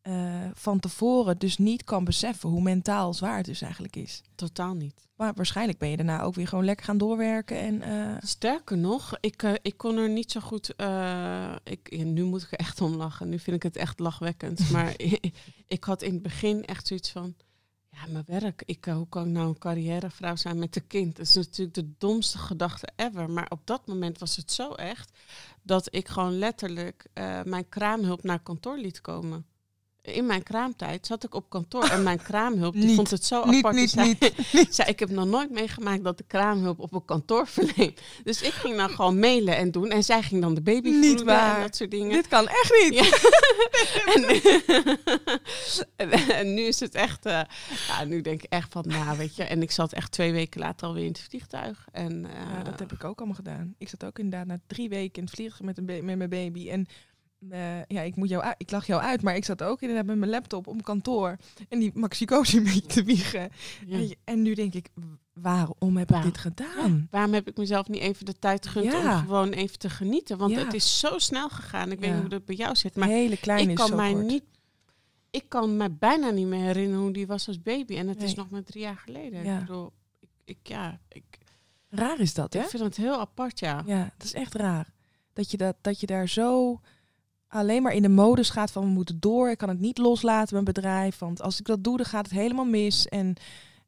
uh, 0.04 0.46
van 0.54 0.80
tevoren 0.80 1.38
dus 1.38 1.58
niet 1.58 1.84
kan 1.84 2.04
beseffen 2.04 2.50
hoe 2.50 2.62
mentaal 2.62 3.14
zwaar 3.14 3.38
het 3.38 3.46
dus 3.46 3.62
eigenlijk 3.62 3.96
is. 3.96 4.22
Totaal 4.36 4.74
niet. 4.74 5.08
Maar 5.16 5.34
waarschijnlijk 5.34 5.78
ben 5.78 5.90
je 5.90 5.98
daarna 5.98 6.22
ook 6.22 6.36
weer 6.36 6.48
gewoon 6.48 6.66
lekker 6.66 6.86
gaan 6.86 6.98
doorwerken. 6.98 7.60
En, 7.60 7.90
uh... 7.90 8.18
Sterker 8.20 8.78
nog, 8.78 9.18
ik, 9.20 9.44
uh, 9.44 9.54
ik 9.62 9.78
kon 9.78 9.98
er 9.98 10.10
niet 10.10 10.32
zo 10.32 10.40
goed. 10.40 10.70
ik, 11.64 11.80
ja, 11.90 12.04
nu 12.04 12.24
moet 12.24 12.42
ik 12.42 12.52
er 12.52 12.58
echt 12.58 12.82
om 12.82 12.96
lachen. 12.96 13.30
Nu 13.30 13.40
vind 13.40 13.56
ik 13.56 13.64
het 13.64 13.76
echt 13.76 14.00
lachwekkend. 14.00 14.70
maar 14.70 14.94
ik, 14.98 15.34
ik 15.68 15.84
had 15.84 16.02
in 16.02 16.14
het 16.14 16.22
begin 16.22 16.66
echt 16.66 16.88
zoiets 16.88 17.12
van. 17.12 17.36
Mijn 18.08 18.24
werk. 18.28 18.64
Ik, 18.66 18.86
hoe 18.86 19.10
kan 19.10 19.26
ik 19.26 19.32
nou 19.32 19.48
een 19.48 19.58
carrièrevrouw 19.58 20.36
zijn 20.36 20.60
met 20.60 20.76
een 20.76 20.88
kind? 20.88 21.16
Dat 21.16 21.26
is 21.26 21.36
natuurlijk 21.36 21.74
de 21.74 21.92
domste 21.98 22.38
gedachte 22.38 22.90
ever. 22.96 23.30
Maar 23.30 23.50
op 23.50 23.62
dat 23.64 23.88
moment 23.88 24.20
was 24.20 24.36
het 24.36 24.52
zo 24.52 24.74
echt 24.74 25.18
dat 25.62 25.96
ik 25.96 26.08
gewoon 26.08 26.38
letterlijk 26.38 27.06
uh, 27.14 27.44
mijn 27.44 27.70
kraamhulp 27.70 28.24
naar 28.24 28.40
kantoor 28.40 28.78
liet 28.78 29.02
komen 29.02 29.46
in 30.02 30.26
mijn 30.26 30.44
kraamtijd 30.44 31.06
zat 31.06 31.24
ik 31.24 31.36
op 31.36 31.50
kantoor 31.50 31.84
en 31.84 32.04
mijn 32.04 32.22
kraamhulp 32.22 32.74
die 32.74 32.96
vond 32.96 33.10
het 33.10 33.26
zo 33.26 33.42
apart. 33.42 33.76
Niet, 33.76 33.90
zei, 33.90 34.18
niet, 34.52 34.68
zei, 34.76 34.90
ik 34.90 35.00
heb 35.00 35.10
nog 35.10 35.26
nooit 35.26 35.52
meegemaakt 35.52 36.04
dat 36.04 36.18
de 36.18 36.24
kraamhulp 36.28 36.80
op 36.80 36.94
een 36.94 37.06
kantoor 37.06 37.48
verleent. 37.58 38.02
Dus 38.24 38.42
ik 38.42 38.52
ging 38.52 38.78
dan 38.78 38.90
gewoon 38.90 39.20
mailen 39.20 39.58
en 39.58 39.72
doen 39.72 39.90
en 39.90 40.04
zij 40.04 40.22
ging 40.22 40.42
dan 40.42 40.54
de 40.54 40.62
baby 40.62 40.90
niet 40.90 41.24
waar. 41.24 41.56
en 41.56 41.62
dat 41.62 41.76
soort 41.76 41.92
dingen. 41.92 42.12
Dit 42.12 42.28
kan 42.28 42.48
echt 42.48 42.74
niet. 42.82 42.94
Ja. 42.94 43.18
en, 45.96 46.12
en, 46.12 46.54
nu 46.54 46.62
is 46.62 46.80
het 46.80 46.96
echt, 46.96 47.26
uh, 47.26 47.42
ja, 47.88 48.04
nu 48.04 48.22
denk 48.22 48.44
ik 48.44 48.52
echt 48.52 48.72
van, 48.72 48.84
nou 48.88 49.18
weet 49.18 49.36
je, 49.36 49.44
en 49.44 49.62
ik 49.62 49.72
zat 49.72 49.94
echt 49.94 50.12
twee 50.12 50.32
weken 50.32 50.60
later 50.60 50.88
alweer 50.88 51.04
in 51.04 51.12
het 51.12 51.22
vliegtuig. 51.30 51.88
En, 51.92 52.24
uh, 52.24 52.30
ja, 52.58 52.64
dat 52.64 52.80
heb 52.80 52.92
ik 52.92 53.04
ook 53.04 53.18
allemaal 53.18 53.36
gedaan. 53.36 53.76
Ik 53.78 53.90
zat 53.90 54.06
ook 54.06 54.20
inderdaad 54.20 54.48
na 54.48 54.60
drie 54.68 54.90
weken 54.90 55.14
in 55.16 55.24
het 55.24 55.34
vliegtuig 55.34 55.62
met, 55.62 55.78
een 55.78 56.06
met 56.06 56.18
mijn 56.18 56.30
baby 56.30 56.70
en 56.70 56.88
uh, 57.40 57.86
ja, 57.86 58.02
ik, 58.02 58.16
moet 58.16 58.30
jou 58.30 58.54
ik 58.58 58.72
lach 58.72 58.88
jou 58.88 59.02
uit, 59.02 59.22
maar 59.22 59.36
ik 59.36 59.46
zat 59.46 59.64
ook 59.64 59.82
inderdaad 59.82 60.06
met 60.06 60.18
mijn 60.18 60.32
laptop 60.32 60.68
op 60.68 60.84
kantoor. 60.84 61.38
En 61.70 61.80
die 61.80 61.92
Maxico's 61.94 62.54
een 62.54 62.64
beetje 62.64 62.86
te 62.86 63.04
wiegen. 63.04 63.50
En, 63.90 64.16
en, 64.24 64.42
nu 64.42 64.54
denk 64.54 64.74
ik, 64.74 64.90
waarom 65.34 65.98
heb 65.98 66.12
ik 66.12 66.24
dit 66.24 66.38
gedaan? 66.38 67.08
waarom 67.12 67.34
heb 67.34 67.48
ik 67.48 67.58
mezelf 67.58 67.88
niet 67.88 68.02
even 68.02 68.26
de 68.26 68.40
tijd 68.40 68.68
gegund 68.68 68.94
om 68.94 69.18
gewoon 69.18 69.50
even 69.50 69.80
te 69.80 69.90
genieten? 69.90 70.38
Want 70.38 70.56
het 70.56 70.74
is 70.74 71.00
zo 71.00 71.18
snel 71.18 71.50
gegaan. 71.50 71.92
Ik 71.92 72.00
weet 72.00 72.12
niet 72.12 72.20
hoe 72.20 72.30
dat 72.30 72.46
bij 72.46 72.56
jou 72.56 72.76
zit. 72.76 72.96
Maar 72.96 73.08
Hele 73.08 73.38
klein 73.38 73.70
ik 73.70 73.76
kan 73.76 73.96
mij 73.96 74.14
niet. 74.14 74.44
Ik 75.32 75.46
kan 75.48 75.78
me 75.78 75.90
bijna 75.90 76.30
niet 76.30 76.48
meer 76.48 76.64
herinneren 76.64 77.04
hoe 77.04 77.14
die 77.14 77.28
was 77.28 77.48
als 77.48 77.62
baby. 77.62 77.98
En 77.98 78.08
het 78.08 78.24
is 78.24 78.36
nog 78.36 78.50
maar 78.50 78.64
drie 78.64 78.82
jaar 78.82 78.98
geleden. 78.98 79.46
Ik 79.46 79.60
bedoel, 79.60 79.92
ik, 80.20 80.30
ik, 80.46 80.58
ja, 80.64 81.00
ik, 81.10 81.24
raar 81.90 82.20
is 82.20 82.34
dat, 82.34 82.54
hè? 82.54 82.60
Ik 82.60 82.70
vind 82.70 82.84
het 82.84 82.98
heel 82.98 83.20
apart, 83.20 83.60
ja. 83.60 83.84
Ja, 83.86 84.14
dat 84.18 84.28
is 84.28 84.34
echt 84.34 84.56
raar. 84.56 84.94
Dat 85.34 85.52
je, 85.52 85.58
dat, 85.58 85.76
dat 85.82 86.00
je 86.00 86.06
daar 86.06 86.30
zo 86.30 86.80
alleen 87.50 87.82
maar 87.82 87.94
in 87.94 88.02
de 88.02 88.10
modus 88.10 88.50
gaat 88.50 88.72
van 88.72 88.84
we 88.84 88.90
moeten 88.90 89.20
door. 89.20 89.50
Ik 89.50 89.58
kan 89.58 89.70
het 89.70 89.80
niet 89.80 89.98
loslaten, 89.98 90.54
mijn 90.54 90.66
bedrijf. 90.66 91.18
Want 91.18 91.42
als 91.42 91.60
ik 91.60 91.66
dat 91.66 91.84
doe, 91.84 91.98
dan 91.98 92.06
gaat 92.06 92.26
het 92.26 92.40
helemaal 92.40 92.66
mis. 92.66 93.08
En, 93.08 93.36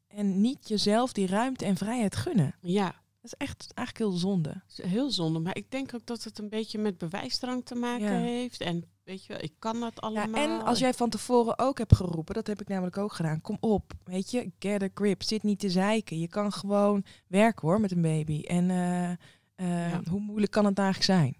en 0.08 0.40
niet 0.40 0.68
jezelf 0.68 1.12
die 1.12 1.26
ruimte 1.26 1.64
en 1.64 1.76
vrijheid 1.76 2.16
gunnen. 2.16 2.54
Ja. 2.60 3.00
Dat 3.20 3.32
is 3.32 3.46
echt 3.46 3.72
eigenlijk 3.74 4.10
heel 4.10 4.20
zonde. 4.20 4.62
Heel 4.74 5.10
zonde. 5.10 5.38
Maar 5.38 5.56
ik 5.56 5.70
denk 5.70 5.94
ook 5.94 6.06
dat 6.06 6.24
het 6.24 6.38
een 6.38 6.48
beetje 6.48 6.78
met 6.78 6.98
bewijsdrang 6.98 7.64
te 7.64 7.74
maken 7.74 8.16
heeft. 8.16 8.60
En 8.60 8.84
weet 9.04 9.24
je, 9.24 9.34
ik 9.34 9.52
kan 9.58 9.80
dat 9.80 10.00
allemaal. 10.00 10.42
Ja, 10.42 10.58
en 10.58 10.64
als 10.64 10.78
jij 10.78 10.94
van 10.94 11.08
tevoren 11.08 11.58
ook 11.58 11.78
hebt 11.78 11.96
geroepen, 11.96 12.34
dat 12.34 12.46
heb 12.46 12.60
ik 12.60 12.68
namelijk 12.68 12.98
ook 12.98 13.12
gedaan. 13.12 13.40
Kom 13.40 13.56
op, 13.60 13.92
weet 14.04 14.30
je, 14.30 14.50
get 14.58 14.82
a 14.82 14.88
grip. 14.94 15.22
Zit 15.22 15.42
niet 15.42 15.58
te 15.58 15.70
zeiken. 15.70 16.18
Je 16.18 16.28
kan 16.28 16.52
gewoon 16.52 17.04
werken 17.26 17.68
hoor 17.68 17.80
met 17.80 17.92
een 17.92 18.02
baby. 18.02 18.40
En 18.40 18.68
uh, 18.68 19.10
uh, 19.56 19.98
hoe 20.10 20.20
moeilijk 20.20 20.52
kan 20.52 20.64
het 20.64 20.78
eigenlijk 20.78 21.06
zijn? 21.06 21.36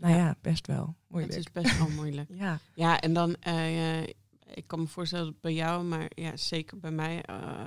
Nou 0.00 0.14
ja, 0.14 0.36
best 0.40 0.66
wel. 0.66 0.96
Moeilijk. 1.06 1.34
Het 1.34 1.46
is 1.46 1.52
best 1.52 1.78
wel 1.78 1.88
moeilijk. 1.88 2.28
ja. 2.44 2.58
ja, 2.74 3.00
en 3.00 3.12
dan, 3.12 3.36
uh, 3.46 4.02
ik 4.54 4.64
kan 4.66 4.80
me 4.80 4.86
voorstellen 4.86 5.36
bij 5.40 5.54
jou, 5.54 5.84
maar 5.84 6.10
ja, 6.14 6.36
zeker 6.36 6.78
bij 6.78 6.90
mij. 6.90 7.24
Uh, 7.30 7.60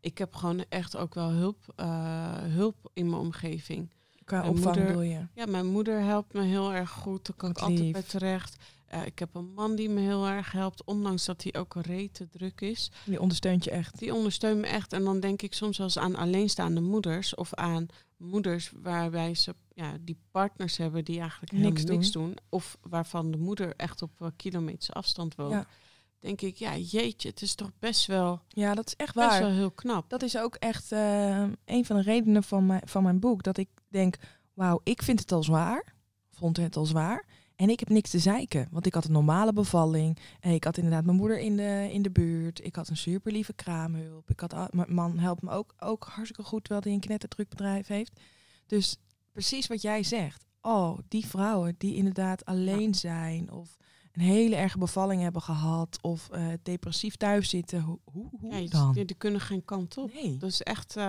ik 0.00 0.18
heb 0.18 0.34
gewoon 0.34 0.64
echt 0.68 0.96
ook 0.96 1.14
wel 1.14 1.30
hulp, 1.30 1.72
uh, 1.76 2.36
hulp 2.36 2.90
in 2.92 3.10
mijn 3.10 3.22
omgeving. 3.22 3.90
Qua 4.24 4.48
opvang 4.48 4.76
moeder, 4.76 5.04
je? 5.04 5.26
Ja, 5.34 5.46
mijn 5.46 5.66
moeder 5.66 6.00
helpt 6.00 6.32
me 6.32 6.42
heel 6.42 6.72
erg 6.72 6.90
goed. 6.90 7.26
Daar 7.26 7.36
kan 7.36 7.50
ik 7.50 7.58
altijd 7.58 7.92
bij 7.92 8.02
terecht. 8.02 8.56
Uh, 8.94 9.06
ik 9.06 9.18
heb 9.18 9.34
een 9.34 9.52
man 9.54 9.74
die 9.76 9.88
me 9.88 10.00
heel 10.00 10.26
erg 10.26 10.52
helpt, 10.52 10.84
ondanks 10.84 11.24
dat 11.24 11.42
hij 11.42 11.54
ook 11.54 11.74
rete 11.74 12.28
druk 12.28 12.60
is. 12.60 12.90
Die 13.04 13.20
ondersteunt 13.20 13.64
je 13.64 13.70
echt? 13.70 13.98
Die 13.98 14.14
ondersteunt 14.14 14.60
me 14.60 14.66
echt. 14.66 14.92
En 14.92 15.04
dan 15.04 15.20
denk 15.20 15.42
ik 15.42 15.54
soms 15.54 15.76
wel 15.78 15.86
eens 15.86 15.98
aan 15.98 16.16
alleenstaande 16.16 16.80
moeders 16.80 17.34
of 17.34 17.54
aan 17.54 17.86
moeders 18.16 18.72
waarbij 18.82 19.34
ze 19.34 19.54
ja, 19.74 19.96
die 20.00 20.18
partners 20.30 20.76
hebben 20.76 21.04
die 21.04 21.20
eigenlijk 21.20 21.52
niks, 21.52 21.84
niks 21.84 22.12
doen. 22.12 22.36
Of 22.48 22.78
waarvan 22.82 23.30
de 23.30 23.38
moeder 23.38 23.76
echt 23.76 24.02
op 24.02 24.10
uh, 24.20 24.28
kilometers 24.36 24.92
afstand 24.92 25.34
woont. 25.34 25.64
Denk 26.18 26.40
ik, 26.40 26.56
ja, 26.56 26.76
jeetje, 26.76 27.28
het 27.28 27.42
is 27.42 27.54
toch 27.54 27.70
best 27.78 28.06
wel. 28.06 28.42
Ja, 28.48 28.74
dat 28.74 28.86
is 28.86 28.96
echt 28.96 29.14
waar. 29.14 29.28
Best 29.28 29.40
wel 29.40 29.50
heel 29.50 29.70
knap. 29.70 30.10
Dat 30.10 30.22
is 30.22 30.38
ook 30.38 30.54
echt 30.54 30.92
uh, 30.92 31.46
een 31.64 31.84
van 31.84 31.96
de 31.96 32.02
redenen 32.02 32.42
van 32.42 32.66
mijn, 32.66 32.82
van 32.84 33.02
mijn 33.02 33.20
boek. 33.20 33.42
Dat 33.42 33.56
ik 33.56 33.68
denk, 33.88 34.16
wauw, 34.54 34.80
ik 34.82 35.02
vind 35.02 35.20
het 35.20 35.32
al 35.32 35.42
zwaar. 35.42 35.94
Vond 36.30 36.56
het 36.56 36.76
al 36.76 36.86
zwaar. 36.86 37.24
En 37.56 37.70
ik 37.70 37.80
heb 37.80 37.88
niks 37.88 38.10
te 38.10 38.18
zeiken, 38.18 38.68
want 38.70 38.86
ik 38.86 38.94
had 38.94 39.04
een 39.04 39.12
normale 39.12 39.52
bevalling. 39.52 40.18
En 40.40 40.52
ik 40.52 40.64
had 40.64 40.76
inderdaad 40.76 41.04
mijn 41.04 41.16
moeder 41.16 41.38
in 41.38 41.56
de, 41.56 41.88
in 41.92 42.02
de 42.02 42.10
buurt. 42.10 42.64
Ik 42.64 42.76
had 42.76 42.88
een 42.88 42.96
super 42.96 43.32
lieve 43.32 43.52
kraamhulp. 43.52 44.30
Ik 44.30 44.40
had, 44.40 44.72
mijn 44.72 44.94
man 44.94 45.18
helpt 45.18 45.42
me 45.42 45.50
ook, 45.50 45.74
ook 45.78 46.04
hartstikke 46.04 46.42
goed, 46.42 46.64
terwijl 46.64 46.84
hij 46.84 46.92
een 46.92 47.00
knetterdruk 47.00 47.48
bedrijf 47.48 47.86
heeft. 47.86 48.20
Dus 48.66 48.96
precies 49.32 49.66
wat 49.66 49.82
jij 49.82 50.02
zegt. 50.02 50.44
Oh, 50.60 50.98
die 51.08 51.26
vrouwen 51.26 51.74
die 51.78 51.94
inderdaad 51.94 52.44
alleen 52.44 52.94
zijn 52.94 53.52
of 53.52 53.76
een 54.14 54.20
hele 54.20 54.56
erge 54.56 54.78
bevalling 54.78 55.22
hebben 55.22 55.42
gehad 55.42 55.98
of 56.00 56.28
uh, 56.32 56.46
depressief 56.62 57.16
thuis 57.16 57.48
zitten. 57.48 57.80
Hoe, 57.80 57.98
hoe, 58.04 58.28
hoe 58.40 58.54
ja, 58.54 58.68
dan? 58.68 58.92
Die, 58.92 59.04
die, 59.04 59.16
kunnen 59.16 59.40
geen 59.40 59.64
kant 59.64 59.98
op. 59.98 60.12
Nee. 60.14 60.36
Dat 60.36 60.50
is 60.50 60.62
echt. 60.62 60.96
Uh, 60.96 61.04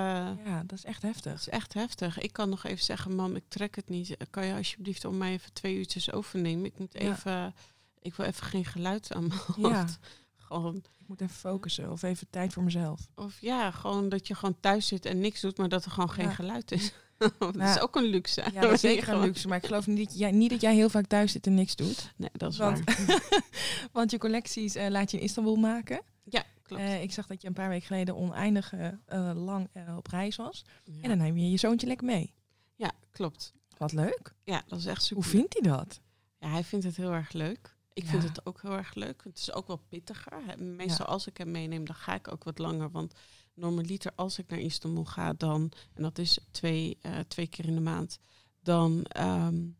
ja, 0.45 0.63
dat 0.65 0.77
is 0.77 0.85
echt 0.85 1.01
heftig. 1.01 1.31
Dat 1.31 1.41
is 1.41 1.49
echt 1.49 1.73
heftig. 1.73 2.19
Ik 2.19 2.33
kan 2.33 2.49
nog 2.49 2.63
even 2.63 2.83
zeggen, 2.83 3.15
mam, 3.15 3.35
ik 3.35 3.43
trek 3.47 3.75
het 3.75 3.89
niet. 3.89 4.17
Kan 4.29 4.45
je 4.45 4.53
alsjeblieft 4.53 5.05
om 5.05 5.17
mij 5.17 5.31
even 5.31 5.53
twee 5.53 5.75
uurtjes 5.75 6.11
overnemen? 6.11 6.65
Ik 6.65 6.79
moet 6.79 6.95
even. 6.95 7.53
Ik 8.01 8.15
wil 8.15 8.25
even 8.25 8.45
geen 8.45 8.65
geluid 8.65 9.13
aan 9.13 9.27
mijn 9.27 9.39
hoofd. 9.73 9.99
Gewoon. 10.47 10.75
Ik 10.75 11.07
moet 11.07 11.21
even 11.21 11.35
focussen 11.35 11.91
of 11.91 12.03
even 12.03 12.29
tijd 12.29 12.53
voor 12.53 12.63
mezelf. 12.63 13.07
Of 13.15 13.41
ja, 13.41 13.71
gewoon 13.71 14.09
dat 14.09 14.27
je 14.27 14.35
gewoon 14.35 14.59
thuis 14.59 14.87
zit 14.87 15.05
en 15.05 15.19
niks 15.19 15.41
doet, 15.41 15.57
maar 15.57 15.69
dat 15.69 15.85
er 15.85 15.91
gewoon 15.91 16.09
geen 16.09 16.31
geluid 16.31 16.71
is. 16.71 16.93
dat 17.39 17.55
is 17.55 17.79
ook 17.79 17.95
een 17.95 18.03
luxe. 18.03 18.43
Ja, 18.53 18.61
dat 18.61 18.71
is 18.71 18.79
zeker 18.79 19.09
een 19.09 19.19
luxe. 19.19 19.47
Maar 19.47 19.57
ik 19.57 19.65
geloof 19.65 19.87
niet 19.87 20.07
dat, 20.07 20.17
jij, 20.17 20.31
niet 20.31 20.49
dat 20.49 20.61
jij 20.61 20.73
heel 20.73 20.89
vaak 20.89 21.05
thuis 21.05 21.31
zit 21.31 21.47
en 21.47 21.53
niks 21.53 21.75
doet. 21.75 22.13
Nee, 22.15 22.29
dat 22.33 22.51
is 22.51 22.57
want, 22.57 22.81
waar. 22.83 23.21
want 23.91 24.11
je 24.11 24.17
collecties 24.17 24.75
uh, 24.75 24.87
laat 24.87 25.11
je 25.11 25.17
in 25.17 25.23
Istanbul 25.23 25.55
maken. 25.55 26.01
Ja, 26.23 26.43
klopt. 26.61 26.81
Uh, 26.81 27.01
ik 27.01 27.11
zag 27.11 27.27
dat 27.27 27.41
je 27.41 27.47
een 27.47 27.53
paar 27.53 27.69
weken 27.69 27.87
geleden 27.87 28.15
oneindig 28.15 28.73
uh, 28.73 29.31
lang 29.33 29.69
op 29.97 30.07
reis 30.07 30.35
was. 30.35 30.65
En 31.01 31.09
dan 31.09 31.17
neem 31.17 31.37
je 31.37 31.51
je 31.51 31.57
zoontje 31.57 31.87
lekker 31.87 32.05
mee. 32.07 32.33
Ja, 32.75 32.91
klopt. 33.11 33.53
Wat 33.77 33.91
leuk. 33.91 34.33
Ja, 34.43 34.63
dat 34.67 34.79
is 34.79 34.85
echt 34.85 35.03
super. 35.03 35.23
Hoe 35.23 35.31
vindt 35.31 35.53
hij 35.59 35.71
dat? 35.71 36.01
Ja, 36.39 36.49
hij 36.49 36.63
vindt 36.63 36.85
het 36.85 36.95
heel 36.95 37.11
erg 37.11 37.31
leuk. 37.31 37.75
Ik 37.93 38.05
vind 38.05 38.23
het 38.23 38.45
ook 38.45 38.61
heel 38.61 38.77
erg 38.77 38.93
leuk. 38.93 39.23
Het 39.23 39.37
is 39.37 39.53
ook 39.53 39.67
wel 39.67 39.81
pittiger. 39.89 40.33
Meestal 40.57 41.05
als 41.05 41.27
ik 41.27 41.37
hem 41.37 41.51
meeneem, 41.51 41.85
dan 41.85 41.95
ga 41.95 42.13
ik 42.13 42.31
ook 42.31 42.43
wat 42.43 42.57
langer. 42.57 42.91
Want 42.91 43.13
normaliter 43.55 44.11
als 44.15 44.39
ik 44.39 44.47
naar 44.47 44.59
Istanbul 44.59 45.05
ga, 45.05 45.33
dan, 45.33 45.71
en 45.93 46.03
dat 46.03 46.17
is 46.17 46.39
twee, 46.51 46.97
uh, 47.01 47.19
twee 47.19 47.47
keer 47.47 47.65
in 47.65 47.75
de 47.75 47.81
maand, 47.81 48.19
dan 48.61 49.05
um, 49.19 49.77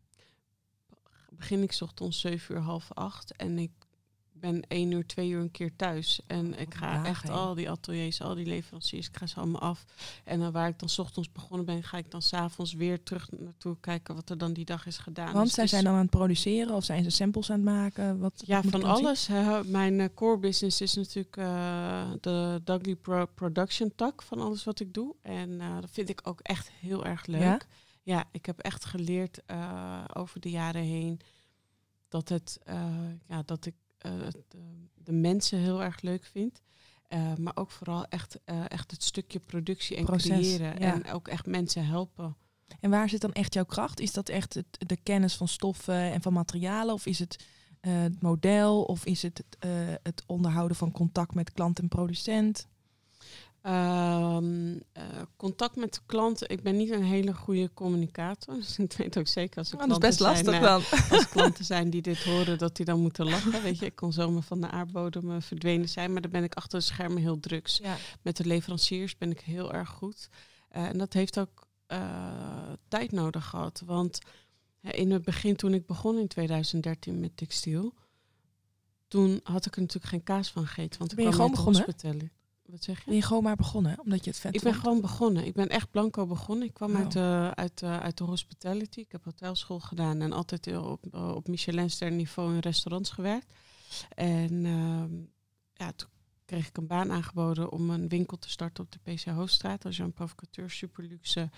begin 1.30 1.62
ik 1.62 1.76
ochtends 1.80 2.20
7 2.20 2.54
uur, 2.54 2.60
half 2.60 2.92
acht. 2.92 3.36
En 3.36 3.58
ik 3.58 3.70
ben 4.52 4.62
één 4.68 4.90
uur, 4.90 5.06
twee 5.06 5.28
uur 5.28 5.40
een 5.40 5.50
keer 5.50 5.76
thuis. 5.76 6.20
En 6.26 6.58
ik 6.58 6.74
ga 6.74 7.04
echt 7.04 7.30
al 7.30 7.54
die 7.54 7.70
ateliers, 7.70 8.20
al 8.20 8.34
die 8.34 8.46
leveranciers, 8.46 9.08
ik 9.08 9.16
ga 9.16 9.26
ze 9.26 9.36
allemaal 9.36 9.60
af. 9.60 9.84
En 10.24 10.40
dan 10.40 10.52
waar 10.52 10.68
ik 10.68 10.78
dan 10.78 10.88
ochtends 10.96 11.32
begonnen 11.32 11.66
ben, 11.66 11.82
ga 11.82 11.98
ik 11.98 12.10
dan 12.10 12.22
s'avonds 12.22 12.72
weer 12.72 13.02
terug 13.02 13.30
naartoe 13.30 13.76
kijken 13.80 14.14
wat 14.14 14.30
er 14.30 14.38
dan 14.38 14.52
die 14.52 14.64
dag 14.64 14.86
is 14.86 14.98
gedaan. 14.98 15.32
Want 15.32 15.44
dus 15.44 15.54
zij 15.54 15.66
zijn 15.66 15.84
dan 15.84 15.92
aan 15.92 16.00
het 16.00 16.10
produceren 16.10 16.74
of 16.74 16.84
zijn 16.84 17.04
ze 17.04 17.10
samples 17.10 17.50
aan 17.50 17.56
het 17.56 17.64
maken? 17.64 18.18
Wat, 18.18 18.42
ja, 18.46 18.62
van 18.62 18.84
alles. 18.84 19.28
Mijn 19.64 19.98
uh, 19.98 20.06
core 20.14 20.38
business 20.38 20.80
is 20.80 20.94
natuurlijk 20.94 21.36
uh, 21.36 22.10
de 22.20 22.60
Dudley 22.64 22.94
Pro 22.94 23.26
Production 23.34 23.92
tak 23.96 24.22
van 24.22 24.40
alles 24.40 24.64
wat 24.64 24.80
ik 24.80 24.94
doe. 24.94 25.14
En 25.22 25.50
uh, 25.50 25.80
dat 25.80 25.90
vind 25.90 26.08
ik 26.08 26.20
ook 26.22 26.40
echt 26.40 26.70
heel 26.70 27.04
erg 27.04 27.26
leuk. 27.26 27.40
Ja, 27.40 27.60
ja 28.02 28.24
ik 28.32 28.46
heb 28.46 28.58
echt 28.58 28.84
geleerd 28.84 29.40
over 30.14 30.40
de 30.40 30.50
jaren 30.50 30.82
heen 30.82 31.20
dat 32.08 32.28
het, 32.28 32.60
ja, 33.26 33.42
dat 33.44 33.66
ik 33.66 33.74
uh, 34.06 34.28
de 34.94 35.12
mensen 35.12 35.58
heel 35.58 35.82
erg 35.82 36.00
leuk 36.00 36.24
vind. 36.24 36.62
Uh, 37.08 37.34
maar 37.34 37.56
ook 37.56 37.70
vooral 37.70 38.06
echt, 38.06 38.38
uh, 38.46 38.64
echt 38.68 38.90
het 38.90 39.02
stukje 39.02 39.38
productie 39.38 39.96
en 39.96 40.04
creëren. 40.04 40.78
En 40.78 41.06
ook 41.12 41.28
echt 41.28 41.46
mensen 41.46 41.86
helpen. 41.86 42.36
En 42.80 42.90
waar 42.90 43.08
zit 43.08 43.20
dan 43.20 43.32
echt 43.32 43.54
jouw 43.54 43.64
kracht? 43.64 44.00
Is 44.00 44.12
dat 44.12 44.28
echt 44.28 44.54
het, 44.54 44.66
de 44.78 44.96
kennis 44.96 45.34
van 45.34 45.48
stoffen 45.48 46.12
en 46.12 46.22
van 46.22 46.32
materialen? 46.32 46.94
Of 46.94 47.06
is 47.06 47.18
het 47.18 47.44
het 47.80 48.22
model? 48.22 48.82
Of 48.82 49.04
is 49.04 49.22
het 49.22 49.44
het 50.02 50.22
onderhouden 50.26 50.76
van 50.76 50.92
contact 50.92 51.34
met 51.34 51.52
klant 51.52 51.78
en 51.78 51.88
producent? 51.88 52.68
Um, 53.68 54.82
contact 55.36 55.76
met 55.76 55.94
de 55.94 56.00
klanten. 56.06 56.48
Ik 56.48 56.62
ben 56.62 56.76
niet 56.76 56.90
een 56.90 57.04
hele 57.04 57.34
goede 57.34 57.70
communicator. 57.74 58.54
Dus 58.60 58.78
ik 58.78 58.92
weet 58.92 59.18
ook 59.18 59.26
zeker 59.26 59.58
als 59.58 59.72
er 59.72 59.78
oh, 59.78 59.88
dat 59.88 59.90
is 59.90 59.98
best 59.98 60.20
lastig 60.20 60.50
zijn, 60.50 60.62
dan. 60.62 60.82
Als 61.10 61.28
klanten 61.34 61.64
zijn 61.64 61.90
die 61.90 62.02
dit 62.02 62.24
horen, 62.24 62.58
dat 62.58 62.76
die 62.76 62.84
dan 62.84 63.00
moeten 63.00 63.28
lachen. 63.28 63.62
Weet 63.62 63.78
je, 63.78 63.86
ik 63.86 63.94
kon 63.96 64.12
zomaar 64.12 64.42
van 64.42 64.60
de 64.60 64.70
aardbodem 64.70 65.30
uh, 65.30 65.36
verdwenen 65.40 65.88
zijn. 65.88 66.12
Maar 66.12 66.22
dan 66.22 66.30
ben 66.30 66.44
ik 66.44 66.54
achter 66.54 66.78
de 66.78 66.84
schermen 66.84 67.22
heel 67.22 67.40
drugs. 67.40 67.78
Ja. 67.82 67.96
Met 68.22 68.36
de 68.36 68.44
leveranciers 68.44 69.16
ben 69.16 69.30
ik 69.30 69.40
heel 69.40 69.72
erg 69.72 69.88
goed. 69.88 70.28
Uh, 70.76 70.84
en 70.84 70.98
dat 70.98 71.12
heeft 71.12 71.38
ook 71.38 71.66
tijd 72.88 73.12
nodig 73.12 73.46
gehad. 73.46 73.82
Want 73.86 74.18
in 74.80 75.10
het 75.10 75.24
begin, 75.24 75.56
toen 75.56 75.74
ik 75.74 75.86
begon 75.86 76.18
in 76.18 76.28
2013 76.28 77.20
met 77.20 77.36
textiel... 77.36 77.94
Toen 79.08 79.40
had 79.42 79.66
ik 79.66 79.74
er 79.74 79.80
natuurlijk 79.80 80.12
geen 80.12 80.22
kaas 80.22 80.50
van 80.50 80.66
gegeten. 80.66 80.98
Want 80.98 81.10
ik 81.10 81.16
ben 81.16 81.26
je 81.26 81.32
gewoon 81.32 81.50
begonnen? 81.50 81.84
Wat 82.66 82.84
zeg 82.84 82.98
je? 82.98 83.04
Ben 83.04 83.14
je 83.14 83.22
gewoon 83.22 83.42
maar 83.42 83.56
begonnen, 83.56 84.00
omdat 84.00 84.24
je 84.24 84.30
het 84.30 84.38
vet 84.38 84.54
Ik 84.54 84.62
ben 84.62 84.74
gewoon 84.74 85.00
begonnen. 85.00 85.46
Ik 85.46 85.54
ben 85.54 85.68
echt 85.68 85.90
blanco 85.90 86.26
begonnen. 86.26 86.66
Ik 86.66 86.74
kwam 86.74 86.96
uit, 86.96 87.12
de, 87.12 87.52
uit, 87.54 87.82
uit 87.82 88.18
de 88.18 88.24
hospitality. 88.24 89.00
Ik 89.00 89.12
heb 89.12 89.24
hotelschool 89.24 89.80
gedaan 89.80 90.20
en 90.20 90.32
altijd 90.32 90.76
op, 90.76 91.14
op 91.14 91.48
Michelin-ster 91.48 92.10
niveau 92.10 92.54
in 92.54 92.58
restaurants 92.58 93.10
gewerkt. 93.10 93.52
En 94.14 94.64
uh, 94.64 95.04
ja, 95.72 95.92
toen 95.92 96.08
kreeg 96.44 96.68
ik 96.68 96.76
een 96.76 96.86
baan 96.86 97.12
aangeboden 97.12 97.72
om 97.72 97.90
een 97.90 98.08
winkel 98.08 98.38
te 98.38 98.50
starten 98.50 98.84
op 98.84 98.92
de 98.92 99.12
PC 99.12 99.24
Hoofdstraat. 99.24 99.84
Als 99.84 99.96
je 99.96 100.02
een 100.02 100.12
provocateur, 100.12 100.70
super 100.70 101.04
luxe 101.04 101.50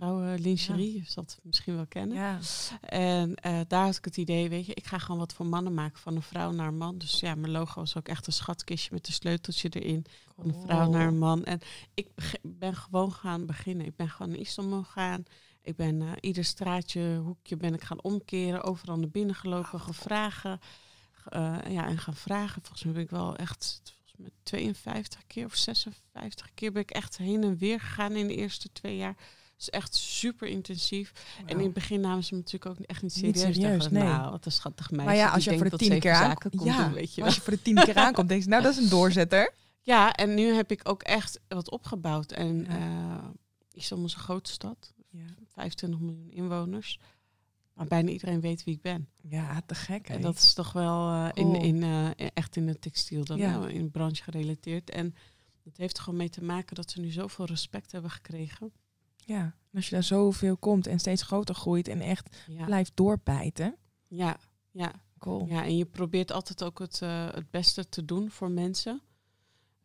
vrouwenlingerie, 0.00 1.04
ja. 1.06 1.20
het 1.20 1.38
misschien 1.42 1.74
wel 1.74 1.86
kennen. 1.86 2.16
Ja. 2.16 2.38
En 2.80 3.28
uh, 3.46 3.60
daar 3.68 3.84
had 3.84 3.96
ik 3.96 4.04
het 4.04 4.16
idee, 4.16 4.48
weet 4.48 4.66
je, 4.66 4.74
ik 4.74 4.86
ga 4.86 4.98
gewoon 4.98 5.20
wat 5.20 5.32
voor 5.32 5.46
mannen 5.46 5.74
maken, 5.74 5.98
van 5.98 6.16
een 6.16 6.22
vrouw 6.22 6.50
naar 6.50 6.68
een 6.68 6.76
man. 6.76 6.98
Dus 6.98 7.20
ja, 7.20 7.34
mijn 7.34 7.52
logo 7.52 7.80
was 7.80 7.96
ook 7.96 8.08
echt 8.08 8.26
een 8.26 8.32
schatkistje 8.32 8.90
met 8.92 9.06
een 9.06 9.12
sleuteltje 9.12 9.68
erin, 9.68 10.06
van 10.34 10.48
een 10.48 10.62
vrouw 10.62 10.90
naar 10.90 11.06
een 11.06 11.18
man. 11.18 11.44
En 11.44 11.60
ik 11.94 12.08
ben 12.42 12.74
gewoon 12.76 13.12
gaan 13.12 13.46
beginnen. 13.46 13.86
Ik 13.86 13.96
ben 13.96 14.08
gewoon 14.08 14.32
naar 14.32 14.40
Istanbul 14.40 14.82
gaan. 14.82 15.24
Ik 15.62 15.76
ben 15.76 16.00
uh, 16.00 16.12
ieder 16.20 16.44
straatje, 16.44 17.20
hoekje 17.24 17.56
ben 17.56 17.74
ik 17.74 17.82
gaan 17.82 18.02
omkeren, 18.02 18.62
overal 18.62 18.96
naar 18.96 19.10
binnen 19.10 19.34
gelopen, 19.34 19.74
oh, 19.74 19.84
gevragen. 19.84 20.60
Uh, 21.32 21.58
ja, 21.68 21.86
en 21.86 21.98
gaan 21.98 22.14
vragen. 22.14 22.62
Volgens 22.62 22.84
mij 22.84 22.92
ben 22.92 23.02
ik 23.02 23.10
wel 23.10 23.36
echt 23.36 23.82
volgens 23.84 24.14
mij 24.16 24.30
52 24.42 25.26
keer 25.26 25.44
of 25.44 25.54
56 25.54 26.50
keer 26.54 26.72
ben 26.72 26.82
ik 26.82 26.90
echt 26.90 27.16
heen 27.16 27.42
en 27.42 27.56
weer 27.56 27.80
gegaan 27.80 28.12
in 28.12 28.26
de 28.26 28.34
eerste 28.34 28.72
twee 28.72 28.96
jaar 28.96 29.16
is 29.60 29.70
echt 29.70 29.94
super 29.94 30.48
intensief. 30.48 31.12
En 31.46 31.58
in 31.58 31.64
het 31.64 31.72
begin 31.72 32.00
namen 32.00 32.24
ze 32.24 32.34
me 32.34 32.40
natuurlijk 32.40 32.70
ook 32.70 32.86
echt 32.86 33.02
niet 33.02 33.12
serieus. 33.12 33.44
Niet 33.44 33.54
serieus 33.54 33.88
nee. 33.88 34.02
Nou, 34.02 34.30
wat 34.30 34.46
een 34.46 34.52
schattig 34.52 34.90
meisje. 34.90 35.04
Maar 35.04 35.16
ja, 35.16 35.30
als 35.30 35.44
je 35.44 35.56
voor 35.56 35.70
de 35.70 35.76
tiende 35.76 35.98
keer 35.98 36.12
aankomt, 36.12 36.62
ja, 36.64 36.92
weet 36.92 37.14
je 37.14 37.24
als 37.24 37.34
je 37.34 37.40
voor 37.40 37.52
de 37.52 37.62
tiende 37.62 37.84
keer 37.84 37.94
aankomt, 37.94 38.28
denk 38.28 38.42
je, 38.42 38.48
nou, 38.48 38.62
dat 38.62 38.72
is 38.72 38.82
een 38.82 38.88
doorzetter. 38.98 39.54
Ja, 39.80 40.12
en 40.12 40.34
nu 40.34 40.54
heb 40.54 40.70
ik 40.70 40.88
ook 40.88 41.02
echt 41.02 41.40
wat 41.48 41.70
opgebouwd. 41.70 42.32
En 42.32 42.64
ja. 42.68 42.78
uh, 42.78 43.28
Istanbul 43.72 44.06
is 44.06 44.14
een 44.14 44.20
grote 44.20 44.50
stad. 44.50 44.92
Ja. 45.08 45.26
25 45.52 46.00
miljoen 46.00 46.30
inwoners. 46.30 46.98
Maar 47.74 47.86
bijna 47.86 48.10
iedereen 48.10 48.40
weet 48.40 48.64
wie 48.64 48.74
ik 48.74 48.82
ben. 48.82 49.08
Ja, 49.28 49.62
te 49.66 49.74
gek. 49.74 50.08
En 50.08 50.20
dat 50.20 50.36
is 50.36 50.52
toch 50.52 50.72
wel 50.72 51.08
uh, 51.08 51.28
in, 51.32 51.54
in, 51.54 51.76
uh, 51.76 52.10
echt 52.34 52.56
in 52.56 52.68
het 52.68 52.80
textiel, 52.80 53.24
dan 53.24 53.38
ja. 53.38 53.68
in 53.68 53.84
de 53.84 53.90
branche 53.90 54.22
gerelateerd. 54.22 54.90
En 54.90 55.14
dat 55.62 55.76
heeft 55.76 55.96
er 55.96 56.02
gewoon 56.02 56.18
mee 56.18 56.28
te 56.28 56.44
maken 56.44 56.74
dat 56.74 56.90
ze 56.90 57.00
nu 57.00 57.10
zoveel 57.10 57.44
respect 57.44 57.92
hebben 57.92 58.10
gekregen. 58.10 58.72
Ja, 59.24 59.54
als 59.74 59.88
je 59.88 59.94
daar 59.94 60.04
zoveel 60.04 60.56
komt 60.56 60.86
en 60.86 60.98
steeds 60.98 61.22
groter 61.22 61.54
groeit 61.54 61.88
en 61.88 62.00
echt 62.00 62.36
blijft 62.64 62.92
doorbijten. 62.94 63.76
Ja, 64.08 64.36
ja. 64.70 64.92
Cool. 65.20 65.46
Ja, 65.46 65.64
en 65.64 65.76
je 65.76 65.84
probeert 65.84 66.32
altijd 66.32 66.62
ook 66.62 66.78
het, 66.78 67.00
uh, 67.02 67.28
het 67.30 67.50
beste 67.50 67.88
te 67.88 68.04
doen 68.04 68.30
voor 68.30 68.50
mensen. 68.50 69.00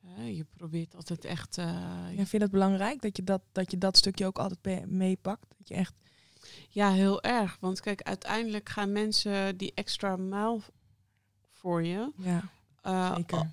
Uh, 0.04 0.38
je 0.38 0.46
probeert 0.58 0.96
altijd 0.96 1.26
echt. 1.26 1.58
Uh, 1.58 1.66
ja, 2.10 2.16
vind 2.16 2.32
je 2.32 2.40
dat 2.40 2.52
belangrijk 2.52 3.02
dat 3.02 3.18
je 3.18 3.24
dat, 3.24 3.42
dat 3.52 3.72
je 3.72 3.78
dat 3.78 3.98
stukje 3.98 4.26
ook 4.26 4.40
altijd 4.40 4.90
meepakt? 4.90 5.46
Dat 5.58 5.68
je 5.68 5.74
echt. 5.74 5.94
Ja, 6.70 6.92
heel 6.92 7.22
erg. 7.22 7.58
Want 7.60 7.80
kijk, 7.80 8.02
uiteindelijk 8.02 8.70
gaan 8.70 8.92
mensen 8.92 9.58
die 9.58 9.72
extra 9.74 10.16
maal 10.16 10.62
voor 11.52 11.84
je. 11.84 12.12
Ja, 12.18 12.50
zeker. 13.16 13.52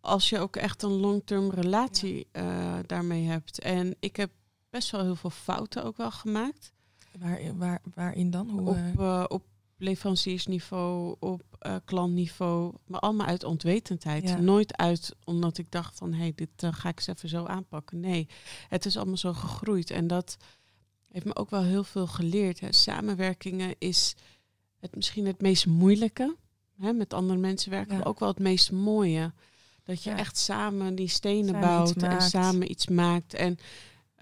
Als 0.00 0.28
je 0.28 0.38
ook 0.38 0.56
echt 0.56 0.82
een 0.82 1.00
long-term 1.00 1.50
relatie 1.50 2.28
ja. 2.32 2.82
daarmee 2.82 3.26
hebt. 3.26 3.58
En 3.58 3.96
ik 4.00 4.16
heb 4.16 4.30
best 4.70 4.90
wel 4.90 5.02
heel 5.02 5.16
veel 5.16 5.30
fouten 5.30 5.84
ook 5.84 5.96
wel 5.96 6.10
gemaakt. 6.10 6.72
Waar, 7.18 7.56
waar, 7.56 7.80
waarin 7.94 8.30
dan? 8.30 8.48
Hoe, 8.48 8.68
op, 8.68 9.00
uh, 9.00 9.24
op 9.28 9.44
leveranciersniveau, 9.76 11.16
op 11.18 11.42
uh, 11.66 11.74
klantniveau, 11.84 12.74
maar 12.86 13.00
allemaal 13.00 13.26
uit 13.26 13.44
onwetendheid. 13.44 14.40
Nooit 14.40 14.76
uit 14.76 15.16
omdat 15.24 15.58
ik 15.58 15.70
dacht 15.70 15.98
van 15.98 16.12
hé, 16.12 16.18
hey, 16.18 16.32
dit 16.34 16.62
uh, 16.64 16.72
ga 16.72 16.88
ik 16.88 16.96
eens 16.96 17.06
even 17.06 17.28
zo 17.28 17.44
aanpakken. 17.44 18.00
Nee, 18.00 18.28
het 18.68 18.86
is 18.86 18.96
allemaal 18.96 19.16
zo 19.16 19.32
gegroeid 19.32 19.90
en 19.90 20.06
dat 20.06 20.36
heeft 21.08 21.24
me 21.24 21.36
ook 21.36 21.50
wel 21.50 21.62
heel 21.62 21.84
veel 21.84 22.06
geleerd. 22.06 22.60
Hè. 22.60 22.72
Samenwerkingen 22.72 23.74
is 23.78 24.14
het 24.80 24.94
misschien 24.94 25.26
het 25.26 25.40
meest 25.40 25.66
moeilijke. 25.66 26.36
Hè, 26.78 26.92
met 26.92 27.14
andere 27.14 27.38
mensen 27.38 27.70
werken, 27.70 27.96
maar 27.96 28.06
ook 28.06 28.18
wel 28.18 28.28
het 28.28 28.38
meest 28.38 28.72
mooie. 28.72 29.32
Dat 29.82 30.02
je 30.02 30.10
echt 30.10 30.36
samen 30.36 30.94
die 30.94 31.08
stenen 31.08 31.60
bouwt 31.60 32.02
en 32.02 32.22
samen 32.22 32.70
iets 32.70 32.86
maakt. 32.86 33.34
En 33.34 33.58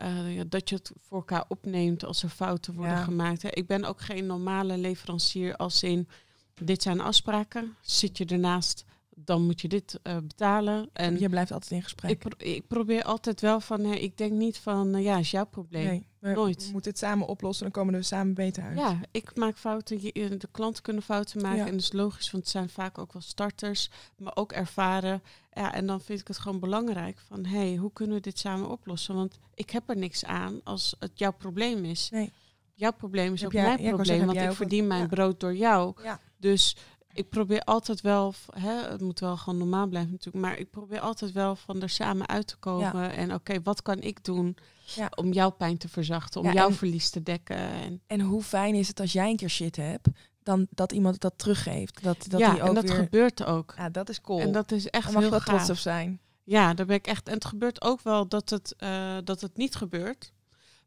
uh, 0.02 0.40
dat 0.48 0.68
je 0.68 0.74
het 0.74 0.92
voor 0.98 1.18
elkaar 1.18 1.44
opneemt 1.48 2.04
als 2.04 2.22
er 2.22 2.28
fouten 2.28 2.74
worden 2.74 2.98
gemaakt. 2.98 3.42
Hè. 3.42 3.48
Ik 3.50 3.66
ben 3.66 3.84
ook 3.84 4.00
geen 4.00 4.26
normale 4.26 4.76
leverancier 4.78 5.56
als 5.56 5.82
in 5.82 6.08
dit 6.54 6.82
zijn 6.82 7.00
afspraken. 7.00 7.76
Zit 7.80 8.18
je 8.18 8.24
ernaast, 8.24 8.84
dan 9.18 9.44
moet 9.44 9.60
je 9.60 9.68
dit 9.68 10.00
uh, 10.02 10.16
betalen. 10.16 10.90
En 10.92 11.18
je 11.18 11.28
blijft 11.28 11.52
altijd 11.52 11.70
in 11.70 11.82
gesprek. 11.82 12.10
Ik, 12.10 12.18
pro 12.18 12.30
ik 12.36 12.66
probeer 12.66 13.02
altijd 13.02 13.40
wel 13.40 13.60
van, 13.60 13.84
hey, 13.84 13.98
ik 13.98 14.18
denk 14.18 14.32
niet 14.32 14.58
van, 14.58 14.96
uh, 14.96 15.04
ja, 15.04 15.18
is 15.18 15.30
jouw 15.30 15.46
probleem. 15.46 15.86
Nee, 15.86 16.06
we, 16.18 16.28
Nooit. 16.28 16.66
We 16.66 16.72
moeten 16.72 16.90
het 16.90 17.00
samen 17.00 17.26
oplossen, 17.26 17.62
dan 17.62 17.72
komen 17.72 17.94
we 17.94 18.02
samen 18.02 18.34
beter 18.34 18.62
uit. 18.62 18.78
Ja, 18.78 19.00
ik 19.10 19.36
maak 19.36 19.56
fouten, 19.56 19.98
de 20.00 20.48
klanten 20.50 20.82
kunnen 20.82 21.02
fouten 21.02 21.42
maken. 21.42 21.66
En 21.66 21.70
dat 21.70 21.80
is 21.80 21.92
logisch, 21.92 22.30
want 22.30 22.42
het 22.42 22.52
zijn 22.52 22.68
vaak 22.68 22.98
ook 22.98 23.12
wel 23.12 23.22
starters, 23.22 23.90
maar 24.16 24.36
ook 24.36 24.52
ervaren. 24.52 25.22
Ja, 25.52 25.74
en 25.74 25.86
dan 25.86 26.00
vind 26.00 26.20
ik 26.20 26.28
het 26.28 26.38
gewoon 26.38 26.60
belangrijk 26.60 27.18
van, 27.18 27.44
hey, 27.44 27.76
hoe 27.76 27.92
kunnen 27.92 28.16
we 28.16 28.22
dit 28.22 28.38
samen 28.38 28.68
oplossen? 28.70 29.14
Want 29.14 29.38
ik 29.54 29.70
heb 29.70 29.88
er 29.88 29.96
niks 29.96 30.24
aan 30.24 30.60
als 30.64 30.96
het 30.98 31.18
jouw 31.18 31.32
probleem 31.32 31.84
is. 31.84 32.10
Nee. 32.10 32.32
Jouw 32.74 32.92
probleem 32.92 33.32
is 33.32 33.44
ook 33.44 33.52
mijn 33.52 33.82
probleem, 33.82 34.26
want 34.26 34.38
ik 34.38 34.52
verdien 34.52 34.86
mijn 34.86 35.08
brood 35.08 35.40
door 35.40 35.56
jou. 35.56 35.94
Dus 36.38 36.76
ik 37.16 37.28
probeer 37.28 37.60
altijd 37.60 38.00
wel, 38.00 38.34
hè, 38.58 38.90
het 38.90 39.00
moet 39.00 39.20
wel 39.20 39.36
gewoon 39.36 39.58
normaal 39.58 39.86
blijven 39.86 40.10
natuurlijk, 40.10 40.44
maar 40.44 40.58
ik 40.58 40.70
probeer 40.70 41.00
altijd 41.00 41.32
wel 41.32 41.56
van 41.56 41.82
er 41.82 41.88
samen 41.88 42.28
uit 42.28 42.46
te 42.46 42.56
komen. 42.56 43.12
En 43.12 43.34
oké, 43.34 43.62
wat 43.62 43.82
kan 43.82 44.00
ik 44.00 44.24
doen 44.24 44.56
ja. 44.94 45.10
om 45.14 45.32
jouw 45.32 45.50
pijn 45.50 45.78
te 45.78 45.88
verzachten, 45.88 46.40
om 46.40 46.52
jouw 46.52 46.72
verlies 46.72 47.10
te 47.10 47.22
dekken. 47.22 47.56
En, 47.56 48.02
en 48.06 48.20
hoe 48.20 48.42
fijn 48.42 48.74
is 48.74 48.88
het 48.88 49.00
als 49.00 49.12
jij 49.12 49.30
een 49.30 49.36
keer 49.36 49.50
shit 49.50 49.76
hebt, 49.76 50.08
dan 50.42 50.66
dat 50.70 50.92
iemand 50.92 51.20
dat 51.20 51.32
teruggeeft. 51.36 52.02
Dat, 52.02 52.26
dat 52.28 52.40
ja, 52.40 52.52
die 52.52 52.62
ook 52.62 52.68
en 52.68 52.74
dat 52.74 52.90
gebeurt 52.90 53.44
ook. 53.44 53.74
Ja, 53.76 53.88
dat 53.88 54.08
is 54.08 54.20
cool. 54.20 54.40
En 54.40 54.52
dat 54.52 54.72
is 54.72 54.88
echt 54.88 55.18
heel 55.18 55.30
gaaf. 55.30 55.44
trots 55.44 55.70
op 55.70 55.76
zijn. 55.76 56.20
Ja, 56.44 56.74
daar 56.74 56.86
ben 56.86 56.96
ik 56.96 57.06
echt. 57.06 57.28
En 57.28 57.34
het 57.34 57.44
gebeurt 57.44 57.82
ook 57.82 58.00
wel 58.00 58.28
dat 58.28 58.50
het, 58.50 58.74
uh, 58.78 59.16
dat 59.24 59.40
het 59.40 59.56
niet 59.56 59.74
gebeurt. 59.74 60.32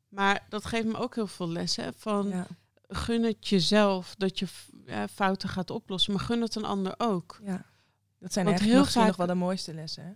Maar 0.10 0.46
dat 0.50 0.66
geeft 0.66 0.86
me 0.86 0.98
ook 0.98 1.16
heel 1.16 1.28
veel 1.28 1.50
lessen. 1.50 1.94
Van 1.98 2.46
gun 2.88 3.24
het 3.24 3.48
jezelf 3.48 4.16
dat 4.18 4.40
je 4.40 4.48
fouten 5.14 5.50
gaat 5.50 5.70
oplossen, 5.70 6.14
maar 6.14 6.22
gun 6.22 6.42
het 6.42 6.56
een 6.56 6.66
ander 6.66 6.94
ook. 6.98 7.40
Ja. 7.44 7.66
Dat 8.20 8.34
zijn 8.34 8.48
echt 8.48 8.62
heel 8.62 8.86
vaak 8.86 9.08
nog 9.08 9.16
wel 9.16 9.28
de 9.28 9.34
mooiste 9.34 9.74
lessen. 9.74 10.04
Hè? 10.04 10.12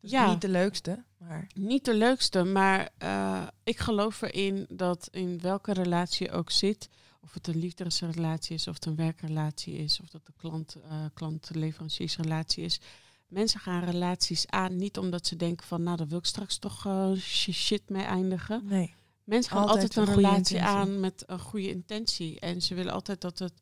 Dus 0.00 0.10
ja, 0.10 0.30
niet 0.30 0.40
de 0.40 0.48
leukste, 0.48 1.04
maar... 1.16 1.46
Niet 1.54 1.84
de 1.84 1.94
leukste, 1.94 2.44
maar 2.44 2.88
uh, 3.02 3.46
ik 3.64 3.78
geloof 3.78 4.22
erin 4.22 4.66
dat 4.68 5.08
in 5.10 5.40
welke 5.40 5.72
relatie 5.72 6.26
je 6.26 6.32
ook 6.32 6.50
zit, 6.50 6.88
of 7.20 7.34
het 7.34 7.46
een 7.46 7.58
liefdesrelatie 7.58 8.54
is, 8.54 8.68
of 8.68 8.74
het 8.74 8.86
een 8.86 8.96
werkrelatie 8.96 9.76
is, 9.76 10.00
of 10.00 10.08
dat 10.08 10.26
de 10.26 10.32
klant, 10.36 10.76
uh, 10.76 11.04
klant-leveranciersrelatie 11.14 12.64
is. 12.64 12.80
Mensen 13.26 13.60
gaan 13.60 13.84
relaties 13.84 14.46
aan 14.46 14.76
niet 14.76 14.98
omdat 14.98 15.26
ze 15.26 15.36
denken 15.36 15.66
van, 15.66 15.82
nou, 15.82 15.96
daar 15.96 16.06
wil 16.06 16.18
ik 16.18 16.24
straks 16.24 16.58
toch 16.58 16.86
uh, 16.86 17.12
shit 17.52 17.88
mee 17.88 18.04
eindigen. 18.04 18.62
Nee. 18.64 18.94
Mensen 19.24 19.52
gaan 19.52 19.68
altijd, 19.68 19.96
altijd 19.96 20.08
een, 20.08 20.14
relatie 20.14 20.62
aan 20.62 21.00
met 21.00 21.22
een 21.26 21.38
goede 21.38 21.68
intentie. 21.68 22.40
En 22.40 22.62
ze 22.62 22.74
willen 22.74 22.92
altijd 22.92 23.20
dat 23.20 23.38
het, 23.38 23.52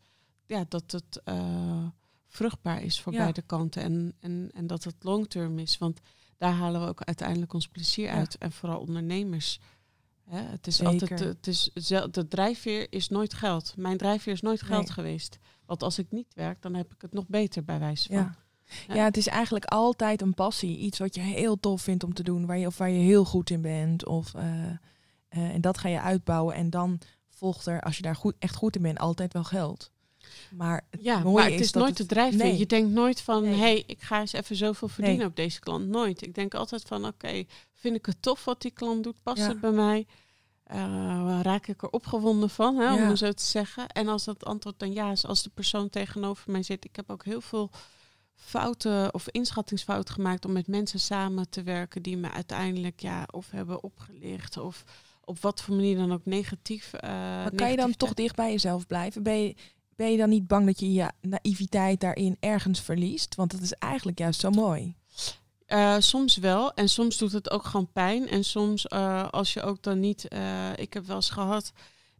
ja, 0.46 0.64
dat 0.68 0.92
het 0.92 1.20
uh, 1.24 1.86
vruchtbaar 2.26 2.82
is 2.82 3.00
voor 3.00 3.12
beide 3.12 3.42
kanten. 3.42 3.82
En, 3.82 4.14
en, 4.20 4.50
en 4.54 4.66
dat 4.66 4.84
het 4.84 4.96
long-term 4.98 5.58
is. 5.58 5.78
Want 5.78 6.00
daar 6.38 6.52
halen 6.52 6.80
we 6.80 6.86
ook 6.86 7.02
uiteindelijk 7.02 7.52
ons 7.52 7.68
plezier 7.68 8.10
uit. 8.10 8.38
En 8.38 8.52
vooral 8.52 8.80
ondernemers. 8.80 9.60
Hè, 10.24 10.42
het 10.42 10.66
is 10.66 10.82
altijd, 10.82 11.20
het 11.20 11.46
is, 11.46 11.70
de 12.10 12.26
drijfveer 12.28 12.86
is 12.90 13.08
nooit 13.08 13.34
geld. 13.34 13.74
Mijn 13.76 13.96
drijfveer 13.96 14.32
is 14.32 14.40
nooit 14.40 14.62
geld 14.62 14.90
geweest. 14.90 15.38
Want 15.66 15.82
als 15.82 15.98
ik 15.98 16.06
niet 16.10 16.34
werk, 16.34 16.62
dan 16.62 16.74
heb 16.74 16.92
ik 16.92 17.02
het 17.02 17.12
nog 17.12 17.26
beter 17.28 17.64
bij 17.64 17.78
wijze 17.78 18.08
van. 18.08 18.16
Ja. 18.16 18.36
Ja. 18.88 19.04
het 19.04 19.16
is 19.16 19.26
eigenlijk 19.26 19.64
altijd 19.64 20.22
een 20.22 20.34
passie. 20.34 20.78
Iets 20.78 20.98
wat 20.98 21.14
je 21.14 21.20
heel 21.20 21.60
tof 21.60 21.82
vindt 21.82 22.04
om 22.04 22.14
te 22.14 22.22
doen, 22.22 22.46
waar 22.46 22.58
je, 22.58 22.66
of 22.66 22.78
waar 22.78 22.90
je 22.90 23.00
heel 23.00 23.24
goed 23.24 23.50
in 23.50 23.60
bent. 23.60 24.06
Of, 24.06 24.34
uh, 24.34 24.42
uh, 24.42 24.76
en 25.30 25.60
dat 25.60 25.78
ga 25.78 25.88
je 25.88 26.00
uitbouwen. 26.00 26.54
En 26.54 26.70
dan 26.70 27.00
volgt 27.28 27.66
er, 27.66 27.80
als 27.80 27.96
je 27.96 28.02
daar 28.02 28.16
goed, 28.16 28.34
echt 28.38 28.54
goed 28.54 28.76
in 28.76 28.82
bent, 28.82 28.98
altijd 28.98 29.32
wel 29.32 29.44
geld. 29.44 29.92
Maar 30.50 30.84
het, 30.90 31.02
ja, 31.02 31.18
mooie 31.18 31.34
maar 31.34 31.50
het 31.50 31.60
is, 31.60 31.72
nooit 31.72 31.96
de 31.96 32.06
drijfveer. 32.06 32.54
Je 32.54 32.66
denkt 32.66 32.90
nooit 32.90 33.20
van, 33.20 33.44
hé, 33.44 33.56
hey, 33.56 33.84
ik 33.86 34.00
ga 34.00 34.20
eens 34.20 34.32
even 34.32 34.56
zoveel 34.56 34.88
verdienen 34.88 35.26
op 35.26 35.36
deze 35.36 35.60
klant. 35.60 35.86
Nooit. 35.88 36.22
Ik 36.22 36.34
denk 36.34 36.54
altijd 36.54 36.82
van, 36.82 37.06
oké, 37.06 37.44
vind 37.72 37.96
ik 37.96 38.06
het 38.06 38.22
tof 38.22 38.44
wat 38.44 38.62
die 38.62 38.70
klant 38.70 39.04
doet? 39.04 39.22
Past 39.22 39.46
het 39.46 39.60
bij 39.60 39.70
mij? 39.70 40.06
Uh, 40.72 41.40
raak 41.42 41.66
ik 41.66 41.82
er 41.82 41.90
opgewonden 41.90 42.50
van, 42.50 42.76
hè, 42.76 43.08
om 43.08 43.16
zo 43.16 43.32
te 43.32 43.44
zeggen. 43.44 43.88
En 43.88 44.08
als 44.08 44.24
dat 44.24 44.44
antwoord 44.44 44.78
dan 44.78 44.92
ja 44.92 45.10
is, 45.10 45.26
als 45.26 45.42
de 45.42 45.50
persoon 45.54 45.90
tegenover 45.90 46.50
mij 46.50 46.62
zit. 46.62 46.84
Ik 46.84 46.96
heb 46.96 47.10
ook 47.10 47.24
heel 47.24 47.40
veel 47.40 47.70
fouten 48.34 49.14
of 49.14 49.28
inschattingsfouten 49.28 50.14
gemaakt 50.14 50.44
om 50.44 50.52
met 50.52 50.66
mensen 50.66 51.00
samen 51.00 51.48
te 51.48 51.62
werken 51.62 52.02
die 52.02 52.16
me 52.16 52.30
uiteindelijk 52.30 53.00
ja, 53.00 53.28
of 53.30 53.50
hebben 53.50 53.82
opgelicht 53.82 54.56
of 54.56 54.84
op 55.24 55.40
wat 55.40 55.62
voor 55.62 55.74
manier 55.74 55.96
dan 55.96 56.12
ook 56.12 56.24
negatief. 56.24 56.90
Uh, 56.94 57.10
maar 57.10 57.54
kan 57.54 57.70
je 57.70 57.76
dan 57.76 57.96
toch 57.96 58.14
dicht 58.14 58.36
bij 58.36 58.50
jezelf 58.50 58.86
blijven? 58.86 59.22
Ben 59.22 59.42
je, 59.42 59.54
ben 59.96 60.10
je 60.10 60.16
dan 60.16 60.28
niet 60.28 60.46
bang 60.46 60.66
dat 60.66 60.80
je 60.80 60.92
je 60.92 61.10
naïviteit 61.20 62.00
daarin 62.00 62.36
ergens 62.40 62.80
verliest? 62.80 63.34
Want 63.34 63.50
dat 63.50 63.60
is 63.60 63.72
eigenlijk 63.72 64.18
juist 64.18 64.40
zo 64.40 64.50
mooi. 64.50 64.94
Uh, 65.68 65.96
soms 65.98 66.36
wel. 66.36 66.74
En 66.74 66.88
soms 66.88 67.18
doet 67.18 67.32
het 67.32 67.50
ook 67.50 67.64
gewoon 67.64 67.92
pijn. 67.92 68.28
En 68.28 68.44
soms 68.44 68.86
uh, 68.88 69.28
als 69.28 69.52
je 69.52 69.62
ook 69.62 69.82
dan 69.82 70.00
niet. 70.00 70.26
Uh, 70.32 70.76
ik 70.76 70.92
heb 70.92 71.06
wel 71.06 71.16
eens 71.16 71.30
gehad 71.30 71.72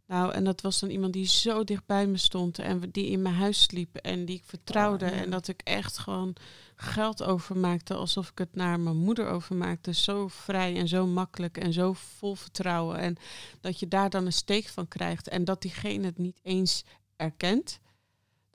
nou, 0.07 0.31
en 0.31 0.43
dat 0.43 0.61
was 0.61 0.79
dan 0.79 0.89
iemand 0.89 1.13
die 1.13 1.25
zo 1.25 1.63
dicht 1.63 1.85
bij 1.85 2.07
me 2.07 2.17
stond 2.17 2.59
en 2.59 2.89
die 2.91 3.05
in 3.05 3.21
mijn 3.21 3.35
huis 3.35 3.61
sliep 3.61 3.95
en 3.95 4.25
die 4.25 4.35
ik 4.35 4.43
vertrouwde. 4.45 5.05
Oh, 5.05 5.17
en 5.17 5.29
dat 5.29 5.47
ik 5.47 5.61
echt 5.63 5.97
gewoon 5.97 6.35
geld 6.75 7.23
overmaakte 7.23 7.93
alsof 7.93 8.29
ik 8.29 8.37
het 8.37 8.55
naar 8.55 8.79
mijn 8.79 8.97
moeder 8.97 9.27
overmaakte. 9.27 9.93
Zo 9.93 10.27
vrij 10.27 10.75
en 10.75 10.87
zo 10.87 11.05
makkelijk 11.05 11.57
en 11.57 11.73
zo 11.73 11.93
vol 11.93 12.35
vertrouwen. 12.35 12.97
En 12.97 13.15
dat 13.61 13.79
je 13.79 13.87
daar 13.87 14.09
dan 14.09 14.25
een 14.25 14.33
steek 14.33 14.67
van 14.67 14.87
krijgt 14.87 15.27
en 15.27 15.45
dat 15.45 15.61
diegene 15.61 16.05
het 16.05 16.17
niet 16.17 16.39
eens 16.43 16.83
erkent. 17.15 17.79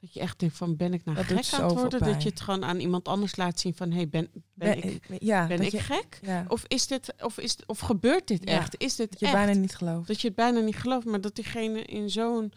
Dat 0.00 0.12
je 0.12 0.20
echt 0.20 0.38
denkt 0.38 0.56
van 0.56 0.76
ben 0.76 0.92
ik 0.92 1.04
nou 1.04 1.16
dat 1.16 1.26
gek 1.26 1.60
aan 1.60 1.64
het 1.64 1.78
worden? 1.78 2.00
Dat 2.00 2.22
je 2.22 2.28
het 2.28 2.40
gewoon 2.40 2.64
aan 2.64 2.80
iemand 2.80 3.08
anders 3.08 3.36
laat 3.36 3.60
zien 3.60 3.74
van 3.74 3.92
hey, 3.92 4.08
ben, 4.08 4.30
ben, 4.54 4.84
ik, 4.84 5.16
ja, 5.18 5.46
ben 5.46 5.60
ik 5.60 5.80
gek? 5.80 6.20
Of 6.48 6.64
is 6.66 6.86
dit 6.86 7.14
of 7.22 7.38
is 7.38 7.56
of 7.66 7.78
gebeurt 7.78 8.28
dit 8.28 8.44
echt? 8.44 8.74
Is 8.78 8.96
dit 8.96 9.10
dat 9.10 9.20
je 9.20 9.30
bijna 9.30 9.52
niet 9.52 9.76
gelooft. 9.76 10.08
Dat 10.08 10.20
je 10.20 10.26
het 10.26 10.36
bijna 10.36 10.60
niet 10.60 10.76
gelooft, 10.76 11.06
maar 11.06 11.20
dat 11.20 11.34
diegene 11.34 11.82
in 11.82 12.10
zo'n 12.10 12.52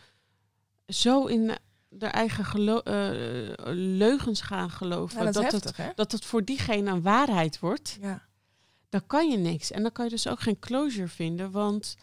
zo 0.88 1.26
in 1.26 1.58
de 1.90 2.06
eigen 2.06 2.46
gelo 2.46 2.82
uh, 2.84 3.44
leugens 3.76 4.42
gaan 4.42 4.70
geloven. 4.70 5.26
dat, 5.26 5.34
dat, 5.34 5.52
heftig, 5.52 5.78
het, 5.78 5.96
dat 5.96 6.12
het 6.12 6.26
voor 6.26 6.44
diegene 6.44 6.92
een 6.92 7.02
waarheid 7.02 7.60
wordt. 7.60 7.98
Ja. 8.02 8.26
Dan 8.90 9.08
kan 9.08 9.30
je 9.30 9.38
niks. 9.38 9.72
En 9.72 9.82
dan 9.82 9.92
kan 9.92 10.06
je 10.06 10.12
dus 10.12 10.28
ook 10.28 10.40
geen 10.40 10.60
closure 10.60 11.08
vinden. 11.08 11.52
Want, 11.52 11.96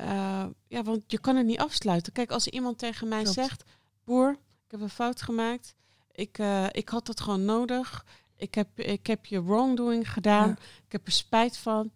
uh, 0.00 0.44
ja, 0.68 0.82
want 0.82 1.00
je 1.06 1.18
kan 1.18 1.36
het 1.36 1.46
niet 1.46 1.58
afsluiten. 1.58 2.12
Kijk, 2.12 2.30
als 2.30 2.48
iemand 2.48 2.78
tegen 2.78 3.08
mij 3.08 3.26
zegt 3.26 3.64
boer, 4.04 4.30
ik 4.30 4.70
heb 4.70 4.80
een 4.80 4.88
fout 4.88 5.22
gemaakt. 5.22 5.74
Ik, 6.12 6.38
uh, 6.38 6.66
ik 6.70 6.88
had 6.88 7.06
het 7.06 7.20
gewoon 7.20 7.44
nodig. 7.44 8.04
Ik 8.36 8.54
heb, 8.54 8.78
ik 8.78 9.06
heb 9.06 9.26
je 9.26 9.44
wrongdoing 9.44 10.12
gedaan. 10.12 10.50
Ik 10.86 10.92
heb 10.92 11.06
er 11.06 11.12
spijt 11.12 11.56
van. 11.56 11.92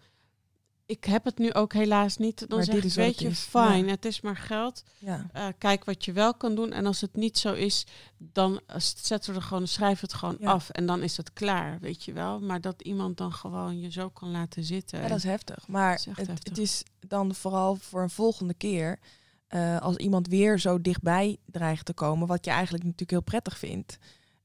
Ik 0.86 1.04
heb 1.04 1.24
het 1.24 1.38
nu 1.38 1.52
ook 1.52 1.72
helaas 1.72 2.16
niet. 2.16 2.38
Dan 2.38 2.48
maar 2.58 2.64
zeg 2.64 2.84
ik, 2.84 2.92
weet 2.92 3.20
je, 3.20 3.34
fijn, 3.34 3.88
het 3.88 4.04
is 4.04 4.20
maar 4.20 4.36
geld. 4.36 4.82
Ja. 4.98 5.26
Uh, 5.36 5.46
kijk 5.58 5.84
wat 5.84 6.04
je 6.04 6.12
wel 6.12 6.34
kan 6.34 6.54
doen. 6.54 6.72
En 6.72 6.86
als 6.86 7.00
het 7.00 7.16
niet 7.16 7.38
zo 7.38 7.52
is, 7.52 7.86
dan 8.18 8.60
zetten 8.96 9.32
we 9.32 9.38
er 9.38 9.46
gewoon, 9.46 9.68
schrijf 9.68 10.00
het 10.00 10.14
gewoon 10.14 10.38
af. 10.38 10.70
En 10.70 10.86
dan 10.86 11.02
is 11.02 11.16
het 11.16 11.32
klaar, 11.32 11.80
weet 11.80 12.04
je 12.04 12.12
wel. 12.12 12.40
Maar 12.40 12.60
dat 12.60 12.82
iemand 12.82 13.16
dan 13.16 13.32
gewoon 13.32 13.80
je 13.80 13.90
zo 13.90 14.08
kan 14.08 14.30
laten 14.30 14.64
zitten. 14.64 15.00
Ja, 15.00 15.08
dat 15.08 15.18
is 15.18 15.24
heftig. 15.24 15.68
Maar 15.68 15.92
het, 15.92 16.04
heftig. 16.04 16.38
het 16.42 16.58
is 16.58 16.82
dan 17.00 17.34
vooral 17.34 17.76
voor 17.76 18.02
een 18.02 18.10
volgende 18.10 18.54
keer 18.54 18.98
uh, 19.50 19.80
als 19.80 19.96
iemand 19.96 20.28
weer 20.28 20.58
zo 20.58 20.80
dichtbij 20.80 21.36
dreigt 21.46 21.84
te 21.84 21.92
komen, 21.92 22.26
wat 22.26 22.44
je 22.44 22.50
eigenlijk 22.50 22.84
natuurlijk 22.84 23.10
heel 23.10 23.20
prettig 23.20 23.58
vindt. 23.58 23.98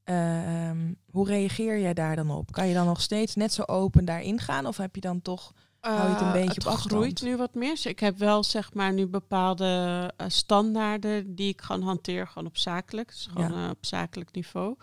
Uh, 0.05 0.69
um, 0.69 0.97
hoe 1.11 1.27
reageer 1.27 1.79
jij 1.79 1.93
daar 1.93 2.15
dan 2.15 2.31
op? 2.31 2.51
Kan 2.51 2.67
je 2.67 2.73
dan 2.73 2.85
nog 2.85 3.01
steeds 3.01 3.35
net 3.35 3.53
zo 3.53 3.63
open 3.65 4.05
daarin 4.05 4.39
gaan? 4.39 4.65
Of 4.65 4.77
heb 4.77 4.95
je 4.95 5.01
dan 5.01 5.21
toch, 5.21 5.53
uh, 5.87 5.97
hou 5.97 6.07
je 6.07 6.13
het 6.13 6.21
een 6.21 6.31
beetje 6.31 6.47
het 6.47 6.65
op 6.65 6.71
afstand? 6.71 6.91
groeit 6.91 7.21
nu 7.21 7.37
wat 7.37 7.53
meer. 7.53 7.69
Dus 7.69 7.85
ik 7.85 7.99
heb 7.99 8.17
wel 8.17 8.43
zeg 8.43 8.73
maar 8.73 8.93
nu 8.93 9.07
bepaalde 9.07 10.11
standaarden 10.27 11.35
die 11.35 11.49
ik 11.49 11.61
gewoon 11.61 11.81
hanteer, 11.81 12.27
gewoon 12.27 12.47
op 12.47 12.57
zakelijk. 12.57 13.07
Dus 13.07 13.29
gewoon 13.33 13.53
ja. 13.53 13.69
op 13.69 13.85
zakelijk 13.85 14.31
niveau. 14.31 14.75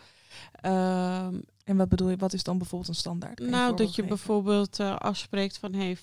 Um, 0.63 1.43
en 1.65 1.77
wat 1.77 1.89
bedoel 1.89 2.09
je, 2.09 2.17
wat 2.17 2.33
is 2.33 2.43
dan 2.43 2.59
bijvoorbeeld 2.59 2.91
een 2.91 2.97
standaard? 2.97 3.39
nou, 3.39 3.77
dat 3.77 3.95
je 3.95 4.05
bijvoorbeeld 4.05 4.81
afspreekt 4.81 5.59
van 5.59 5.75
hey, 5.75 5.97
50% 5.97 6.01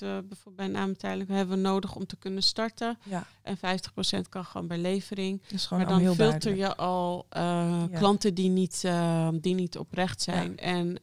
bijvoorbeeld 0.00 0.56
bij 0.56 0.66
namentijdelijk 0.66 1.30
hebben 1.30 1.56
we 1.56 1.62
nodig 1.62 1.94
om 1.94 2.06
te 2.06 2.16
kunnen 2.16 2.42
starten. 2.42 2.98
Ja. 3.04 3.26
En 3.42 3.56
50% 3.56 3.60
kan 4.28 4.44
gewoon 4.44 4.66
bij 4.66 4.78
levering. 4.78 5.42
Dus 5.48 5.68
maar 5.68 5.86
dan 5.86 6.14
filter 6.14 6.56
je 6.56 6.76
al 6.76 7.26
ja. 7.30 7.88
klanten 7.92 8.34
die 8.34 8.48
niet, 8.48 8.84
die 9.32 9.54
niet 9.54 9.78
oprecht 9.78 10.22
zijn. 10.22 10.52
Ja. 10.56 10.62
En, 10.62 10.98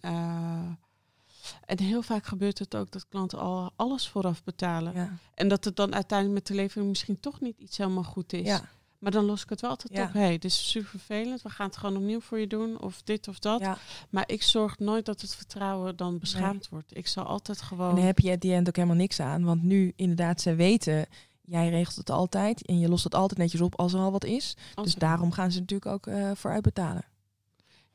en 1.66 1.80
heel 1.80 2.02
vaak 2.02 2.26
gebeurt 2.26 2.60
het 2.60 2.76
ook 2.76 2.92
dat 2.92 3.08
klanten 3.08 3.40
al 3.40 3.72
alles 3.76 4.08
vooraf 4.08 4.44
betalen. 4.44 5.20
En 5.34 5.48
dat 5.48 5.64
het 5.64 5.76
dan 5.76 5.94
uiteindelijk 5.94 6.40
met 6.40 6.48
de 6.48 6.54
levering 6.54 6.90
misschien 6.90 7.20
toch 7.20 7.42
niet 7.42 7.58
iets 7.58 7.78
helemaal 7.78 8.04
goed 8.04 8.34
is. 8.34 8.46
Ja. 8.46 8.62
Maar 9.00 9.12
dan 9.12 9.26
los 9.26 9.44
ik 9.44 9.50
het 9.50 9.62
wel 9.62 9.70
altijd 9.70 9.94
ja. 9.94 10.04
op. 10.04 10.14
Hey, 10.14 10.32
dit 10.32 10.44
is 10.44 10.70
super 10.70 10.90
vervelend. 10.90 11.42
We 11.42 11.50
gaan 11.50 11.68
het 11.68 11.78
gewoon 11.78 11.98
opnieuw 11.98 12.20
voor 12.20 12.40
je 12.40 12.48
doen. 12.48 12.82
Of 12.82 13.02
dit 13.02 13.28
of 13.28 13.40
dat. 13.40 13.60
Ja. 13.60 13.78
Maar 14.10 14.24
ik 14.28 14.44
zorg 14.44 14.80
nooit 14.80 15.06
dat 15.06 15.22
het 15.22 15.36
vertrouwen 15.36 15.96
dan 15.96 16.20
beschaamd 16.20 16.60
nee. 16.60 16.68
wordt. 16.70 16.98
Ik 16.98 17.08
zal 17.08 17.24
altijd 17.24 17.62
gewoon... 17.62 17.90
En 17.90 17.96
dan 17.96 18.06
heb 18.06 18.20
je 18.20 18.32
at 18.32 18.42
die 18.42 18.54
end 18.54 18.68
ook 18.68 18.76
helemaal 18.76 18.98
niks 18.98 19.20
aan. 19.20 19.44
Want 19.44 19.64
nu 19.64 19.94
inderdaad, 19.96 20.42
ze 20.42 20.56
weten... 20.56 21.06
Jij 21.48 21.70
regelt 21.70 21.96
het 21.96 22.10
altijd. 22.10 22.66
En 22.66 22.80
je 22.80 22.90
lost 22.90 23.04
het 23.04 23.16
altijd 23.16 23.40
netjes 23.40 23.62
op 23.62 23.80
als 23.80 23.94
er 23.94 24.00
al 24.00 24.12
wat 24.12 24.24
is. 24.24 24.56
Dus 24.76 24.96
daarom 24.96 25.32
gaan 25.32 25.52
ze 25.52 25.60
natuurlijk 25.60 25.92
ook 25.92 26.08
uh, 26.08 26.32
vooruit 26.34 26.64
betalen. 26.64 27.06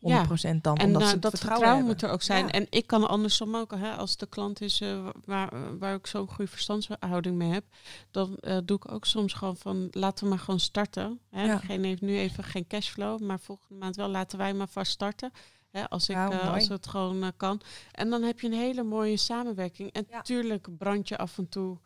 100% 0.00 0.60
dan. 0.60 0.76
En 0.76 0.86
omdat 0.86 1.02
uh, 1.02 1.08
ze 1.08 1.18
dat 1.18 1.30
vertrouwen, 1.30 1.38
vertrouwen 1.38 1.84
moet 1.84 2.02
er 2.02 2.10
ook 2.10 2.22
zijn. 2.22 2.44
Ja. 2.44 2.50
En 2.50 2.66
ik 2.70 2.86
kan 2.86 3.08
andersom 3.08 3.56
ook, 3.56 3.70
hè, 3.70 3.92
als 3.92 4.16
de 4.16 4.26
klant 4.26 4.60
is 4.60 4.80
uh, 4.80 5.08
waar, 5.24 5.78
waar 5.78 5.94
ik 5.94 6.06
zo'n 6.06 6.28
goede 6.28 6.50
verstandshouding 6.50 7.36
mee 7.36 7.52
heb, 7.52 7.64
dan 8.10 8.38
uh, 8.40 8.58
doe 8.64 8.76
ik 8.76 8.92
ook 8.92 9.04
soms 9.04 9.32
gewoon 9.32 9.56
van 9.56 9.88
laten 9.90 10.24
we 10.24 10.30
maar 10.30 10.38
gewoon 10.38 10.60
starten. 10.60 11.20
Hè. 11.30 11.44
Ja. 11.44 11.56
Degene 11.56 11.86
heeft 11.86 12.00
nu 12.00 12.18
even 12.18 12.44
geen 12.44 12.66
cashflow, 12.66 13.20
maar 13.20 13.40
volgende 13.40 13.74
maand 13.74 13.96
wel 13.96 14.08
laten 14.08 14.38
wij 14.38 14.54
maar 14.54 14.68
vast 14.68 14.92
starten. 14.92 15.32
Hè, 15.70 15.88
als, 15.88 16.08
ik, 16.08 16.16
Nou, 16.16 16.34
uh, 16.34 16.52
als 16.52 16.68
het 16.68 16.86
gewoon 16.86 17.32
kan. 17.36 17.60
En 17.92 18.10
dan 18.10 18.22
heb 18.22 18.40
je 18.40 18.46
een 18.46 18.52
hele 18.52 18.82
mooie 18.82 19.16
samenwerking. 19.16 19.92
En 19.92 20.06
Ja. 20.08 20.22
tuurlijk 20.22 20.76
brand 20.78 21.08
je 21.08 21.18
af 21.18 21.38
en 21.38 21.48
toe 21.48 21.78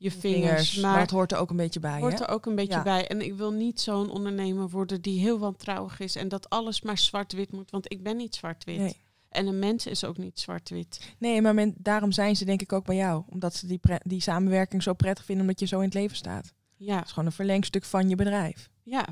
je 0.00 0.10
vingers. 0.10 0.76
maar, 0.76 1.00
het 1.00 1.10
hoort 1.10 1.32
er 1.32 1.38
ook 1.38 1.50
een 1.50 1.56
beetje 1.56 1.80
bij. 1.80 2.00
hoort 2.00 2.18
hè? 2.18 2.24
er 2.24 2.30
ook 2.30 2.46
een 2.46 2.54
beetje 2.54 2.72
Ja. 2.72 2.82
bij. 2.82 3.08
En 3.08 3.20
ik 3.20 3.34
wil 3.34 3.50
niet 3.52 3.80
zo'n 3.80 4.10
ondernemer 4.10 4.68
worden 4.68 5.00
die 5.02 5.20
heel 5.20 5.38
wantrouwig 5.38 6.00
is. 6.00 6.16
En 6.16 6.28
dat 6.28 6.50
alles 6.50 6.82
maar 6.82 6.98
zwart-wit 6.98 7.52
moet. 7.52 7.70
Want 7.70 7.92
ik 7.92 8.02
ben 8.02 8.16
niet 8.16 8.34
zwart-wit. 8.34 8.78
Nee. 8.78 8.96
En 9.28 9.46
een 9.46 9.58
mens 9.58 9.86
is 9.86 10.04
ook 10.04 10.16
niet 10.16 10.40
zwart-wit. 10.40 11.14
nee, 11.18 11.42
maar 11.42 11.54
men, 11.54 11.74
daarom 11.78 12.12
zijn 12.12 12.36
ze 12.36 12.44
denk 12.44 12.62
ik 12.62 12.72
ook 12.72 12.84
bij 12.84 12.96
jou. 12.96 13.22
Omdat 13.28 13.54
ze 13.54 13.66
die, 13.66 13.80
die 14.02 14.20
samenwerking 14.20 14.82
zo 14.82 14.92
prettig 14.94 15.24
vinden, 15.24 15.44
omdat 15.44 15.60
je 15.60 15.66
zo 15.66 15.78
in 15.78 15.84
het 15.84 15.94
leven 15.94 16.16
staat. 16.16 16.52
Ja, 16.76 16.96
Het 16.96 17.04
is 17.04 17.10
gewoon 17.12 17.26
een 17.28 17.34
verlengstuk 17.34 17.84
van 17.84 18.08
je 18.08 18.16
bedrijf. 18.16 18.70
ja. 18.82 19.04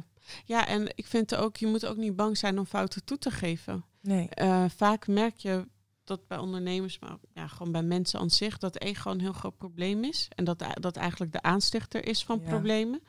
Ja, 0.44 0.66
en 0.66 0.92
ik 0.94 1.06
vind 1.06 1.34
ook, 1.34 1.56
je 1.56 1.66
moet 1.66 1.86
ook 1.86 1.96
niet 1.96 2.16
bang 2.16 2.38
zijn 2.38 2.58
om 2.58 2.66
fouten 2.66 3.04
toe 3.04 3.18
te 3.18 3.30
geven. 3.30 3.84
Nee. 4.00 4.28
Eh, 4.28 4.64
vaak 4.76 5.06
merk 5.06 5.36
je 5.36 5.66
dat 6.06 6.26
bij 6.26 6.38
ondernemers, 6.38 6.98
maar 6.98 7.16
ja, 7.34 7.46
gewoon 7.46 7.72
bij 7.72 7.82
mensen 7.82 8.20
aan 8.20 8.30
zich, 8.30 8.58
dat 8.58 8.80
ego 8.80 9.10
een 9.10 9.20
heel 9.20 9.32
groot 9.32 9.56
probleem 9.56 10.04
is. 10.04 10.28
En 10.34 10.44
dat, 10.44 10.64
dat 10.74 10.96
eigenlijk 10.96 11.32
de 11.32 11.42
aanstichter 11.42 12.06
is 12.06 12.24
van 12.24 12.40
Ja. 12.42 12.48
problemen. 12.48 13.00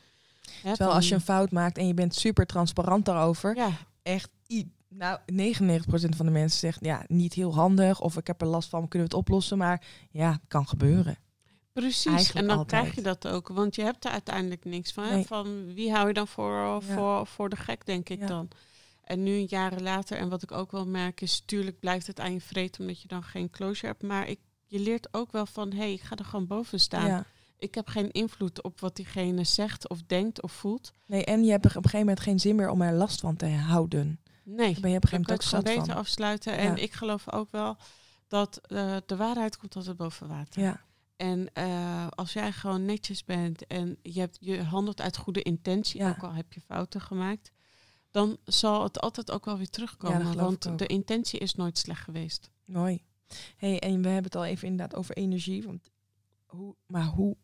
Hè, 0.45 0.51
Terwijl 0.61 0.75
van- 0.89 0.89
als 0.97 1.07
je 1.09 1.15
een 1.15 1.21
fout 1.21 1.51
maakt 1.51 1.77
en 1.77 1.87
je 1.87 1.93
bent 1.93 2.15
super 2.15 2.45
transparant 2.45 3.05
daarover, 3.05 3.55
Ja, 3.55 3.69
echt 4.03 4.29
nou, 4.89 5.19
99% 5.25 6.15
van 6.15 6.25
de 6.25 6.31
mensen 6.31 6.59
zegt 6.59 6.85
ja, 6.85 7.03
niet 7.07 7.33
heel 7.33 7.53
handig 7.55 8.01
of 8.01 8.17
ik 8.17 8.27
heb 8.27 8.41
er 8.41 8.47
last 8.47 8.69
van, 8.69 8.87
kunnen 8.87 9.07
we 9.09 9.15
het 9.15 9.23
oplossen? 9.25 9.57
Maar 9.57 9.85
ja, 10.11 10.31
het 10.31 10.41
kan 10.47 10.67
gebeuren. 10.67 11.17
Precies, 11.73 12.05
Eigenlijk 12.05 12.39
en 12.39 12.47
dan 12.47 12.57
altijd. 12.57 12.81
krijg 12.81 12.95
je 12.95 13.01
dat 13.01 13.27
ook. 13.27 13.47
Want 13.47 13.75
je 13.75 13.81
hebt 13.81 14.05
er 14.05 14.11
uiteindelijk 14.11 14.65
niks 14.65 14.91
van. 14.93 15.09
Nee. 15.09 15.25
Van 15.25 15.73
wie 15.73 15.91
hou 15.91 16.07
je 16.07 16.13
dan 16.13 16.27
voor, 16.27 16.51
Ja. 16.53 16.81
voor, 16.81 17.27
voor 17.27 17.49
de 17.49 17.55
gek, 17.55 17.85
denk 17.85 18.09
ik 18.09 18.19
Ja. 18.19 18.25
dan. 18.27 18.47
En 19.07 19.23
nu 19.23 19.37
jaren 19.47 19.81
later, 19.81 20.17
en 20.17 20.29
wat 20.29 20.43
ik 20.43 20.51
ook 20.51 20.71
wel 20.71 20.87
merk, 20.87 21.21
is 21.21 21.39
tuurlijk 21.45 21.79
blijft 21.79 22.07
het 22.07 22.19
aan 22.19 22.33
je 22.33 22.41
vreet 22.41 22.79
omdat 22.79 23.01
je 23.01 23.07
dan 23.07 23.23
geen 23.23 23.49
closure 23.49 23.87
hebt. 23.87 24.03
Maar 24.03 24.27
ik, 24.27 24.39
je 24.65 24.79
leert 24.79 25.07
ook 25.13 25.31
wel 25.31 25.45
van, 25.45 25.71
hé, 25.71 25.77
hey, 25.77 25.93
ik 25.93 26.01
ga 26.01 26.15
er 26.15 26.25
gewoon 26.25 26.47
boven 26.47 26.79
staan. 26.79 27.07
Ja. 27.07 27.25
Ik 27.57 27.75
heb 27.75 27.87
geen 27.87 28.11
invloed 28.11 28.61
op 28.63 28.79
wat 28.79 28.95
diegene 28.95 29.43
zegt 29.43 29.89
of 29.89 30.01
denkt 30.07 30.41
of 30.41 30.51
voelt. 30.51 30.91
Nee, 31.05 31.25
en 31.25 31.43
je 31.43 31.51
hebt 31.51 31.65
er 31.65 31.69
op 31.71 31.75
een 31.75 31.83
gegeven 31.89 32.05
moment 32.05 32.19
geen 32.19 32.39
zin 32.39 32.55
meer 32.55 32.69
om 32.69 32.81
er 32.81 32.93
last 32.93 33.19
van 33.19 33.35
te 33.35 33.45
houden. 33.49 34.19
Nee, 34.43 34.71
Dan 34.73 34.81
ben 34.81 34.91
je 34.91 34.97
op 34.97 35.03
een 35.03 35.09
gegeven 35.09 35.35
moment 35.37 35.53
ook 35.55 35.63
beter 35.63 35.85
van. 35.85 35.95
afsluiten. 35.95 36.53
Ja. 36.53 36.57
En 36.59 36.77
ik 36.77 36.93
geloof 36.93 37.31
ook 37.33 37.51
wel 37.51 37.77
dat 38.27 38.57
eh, 38.67 38.95
de 39.05 39.15
waarheid 39.15 39.57
komt 39.57 39.75
altijd 39.75 39.97
boven 39.97 40.27
water. 40.27 40.61
Ja, 40.61 40.81
En 41.15 41.49
eh, 41.53 42.07
als 42.09 42.33
jij 42.33 42.51
gewoon 42.51 42.85
netjes 42.85 43.23
bent 43.25 43.67
en 43.67 43.97
je, 44.01 44.19
hebt, 44.19 44.37
je 44.39 44.63
handelt 44.63 45.01
uit 45.01 45.17
goede 45.17 45.41
intentie, 45.41 45.99
Ja. 46.01 46.09
ook 46.09 46.23
al 46.23 46.33
heb 46.33 46.53
je 46.53 46.61
fouten 46.61 47.01
gemaakt, 47.01 47.51
dan 48.11 48.37
zal 48.43 48.83
het 48.83 48.99
altijd 48.99 49.31
ook 49.31 49.45
wel 49.45 49.57
weer 49.57 49.69
terugkomen. 49.69 50.27
Ja, 50.27 50.35
want 50.35 50.77
de 50.79 50.87
intentie 50.87 51.39
is 51.39 51.55
nooit 51.55 51.77
slecht 51.77 52.03
geweest. 52.03 52.49
mooi. 52.65 53.03
Hey, 53.57 53.79
en 53.79 54.01
we 54.01 54.07
hebben 54.07 54.23
het 54.23 54.35
al 54.35 54.45
even 54.45 54.67
inderdaad 54.67 54.99
over 54.99 55.15
energie. 55.15 55.63
Want 55.63 55.91
hoe, 56.45 56.75
maar 56.85 57.05
hoe 57.05 57.35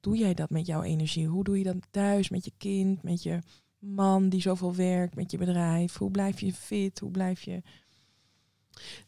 doe 0.00 0.16
jij 0.16 0.34
dat 0.34 0.50
met 0.50 0.66
jouw 0.66 0.82
energie? 0.82 1.26
Hoe 1.26 1.44
doe 1.44 1.58
je 1.58 1.64
dat 1.64 1.76
thuis 1.90 2.28
met 2.28 2.44
je 2.44 2.52
kind, 2.56 3.02
met 3.02 3.22
je 3.22 3.38
man 3.78 4.28
die 4.28 4.40
zoveel 4.40 4.74
werkt, 4.74 5.14
met 5.14 5.30
je 5.30 5.38
bedrijf? 5.38 5.96
Hoe 5.96 6.10
blijf 6.10 6.40
je 6.40 6.52
fit? 6.52 6.98
Hoe 6.98 7.10
blijf 7.10 7.42
je... 7.42 7.62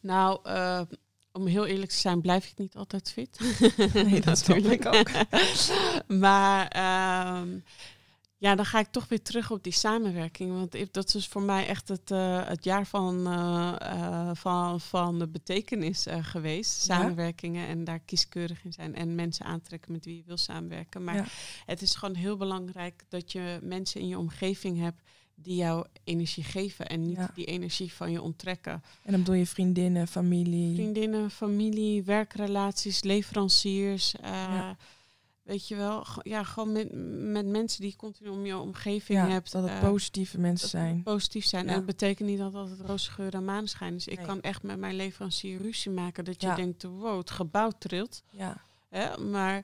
Nou, 0.01 0.39
eh, 0.43 0.81
om 1.31 1.45
heel 1.45 1.65
eerlijk 1.65 1.91
te 1.91 1.97
zijn, 1.97 2.21
blijf 2.21 2.47
ik 2.47 2.57
niet 2.57 2.75
altijd 2.75 3.11
fit. 3.11 3.39
Nee, 3.93 4.21
dat 4.25 4.37
snap 4.37 4.57
ik 4.57 4.85
ook. 4.85 5.09
maar 6.25 6.67
ehm, 6.67 7.59
ja, 8.43 8.55
dan 8.55 8.65
ga 8.65 8.79
ik 8.79 8.87
toch 8.87 9.07
weer 9.07 9.21
terug 9.21 9.51
op 9.51 9.63
die 9.63 9.73
samenwerking. 9.73 10.51
Want 10.51 10.93
dat 10.93 11.15
is 11.15 11.27
voor 11.27 11.41
mij 11.41 11.67
echt 11.67 11.87
het, 11.87 12.11
eh, 12.11 12.47
het 12.47 12.63
jaar 12.63 12.85
van, 12.85 13.27
eh, 13.27 13.75
eh, 13.79 14.29
van, 14.35 14.81
van 14.81 15.19
de 15.19 15.27
betekenis 15.27 16.05
geweest. 16.09 16.81
Samenwerkingen 16.81 17.67
en 17.67 17.83
daar 17.83 17.99
kieskeurig 17.99 18.63
in 18.63 18.73
zijn. 18.73 18.95
En 18.95 19.15
mensen 19.15 19.45
aantrekken 19.45 19.91
met 19.91 20.05
wie 20.05 20.15
je 20.17 20.23
wil 20.25 20.37
samenwerken. 20.37 21.03
Maar 21.03 21.15
Ja. 21.15 21.25
het 21.65 21.81
is 21.81 21.95
gewoon 21.95 22.15
heel 22.15 22.37
belangrijk 22.37 23.03
dat 23.09 23.31
je 23.31 23.59
mensen 23.61 24.01
in 24.01 24.07
je 24.07 24.17
omgeving 24.17 24.79
hebt 24.79 25.01
die 25.35 25.55
jou 25.55 25.85
energie 26.03 26.43
geven 26.43 26.87
en 26.87 27.01
niet 27.01 27.17
Ja. 27.17 27.31
die 27.35 27.45
energie 27.45 27.93
van 27.93 28.11
je 28.11 28.21
onttrekken. 28.21 28.73
En 28.73 29.11
dan 29.11 29.19
bedoel 29.19 29.35
je 29.35 29.47
vriendinnen, 29.47 30.07
familie. 30.07 30.75
Vriendinnen, 30.75 31.31
familie, 31.31 32.03
werkrelaties, 32.03 33.03
leveranciers. 33.03 34.15
Ja. 34.21 34.77
Weet 35.43 35.67
je 35.67 35.75
wel, 35.75 36.05
ja, 36.21 36.43
gewoon 36.43 36.71
met, 36.71 36.87
met 37.31 37.45
mensen 37.45 37.81
die 37.81 37.89
je 37.89 37.95
continu 37.95 38.29
om 38.29 38.45
je 38.45 38.57
omgeving 38.57 39.19
ja, 39.19 39.27
hebt. 39.27 39.51
dat 39.51 39.63
het 39.63 39.71
eh, 39.71 39.79
positieve 39.89 40.39
mensen 40.39 40.69
zijn. 40.69 41.03
positief 41.03 41.45
zijn. 41.45 41.63
Ja. 41.65 41.69
En 41.71 41.75
dat 41.75 41.85
betekent 41.85 42.29
niet 42.29 42.37
dat 42.37 42.53
het 42.53 42.79
roze 42.81 43.11
geur 43.11 43.33
en 43.33 43.45
maneschijn 43.45 43.95
is. 43.95 44.07
Ik 44.07 44.17
Nee. 44.17 44.25
kan 44.25 44.41
echt 44.41 44.63
met 44.63 44.77
mijn 44.79 44.95
leverancier 44.95 45.61
ruzie 45.61 45.91
maken. 45.91 46.25
Dat 46.25 46.41
je 46.41 46.47
Ja. 46.47 46.55
denkt, 46.55 46.83
wow, 46.83 47.17
het 47.17 47.31
gebouw 47.31 47.71
trilt. 47.79 48.23
Ja. 48.29 48.61
Hè? 48.89 49.17
Maar 49.17 49.63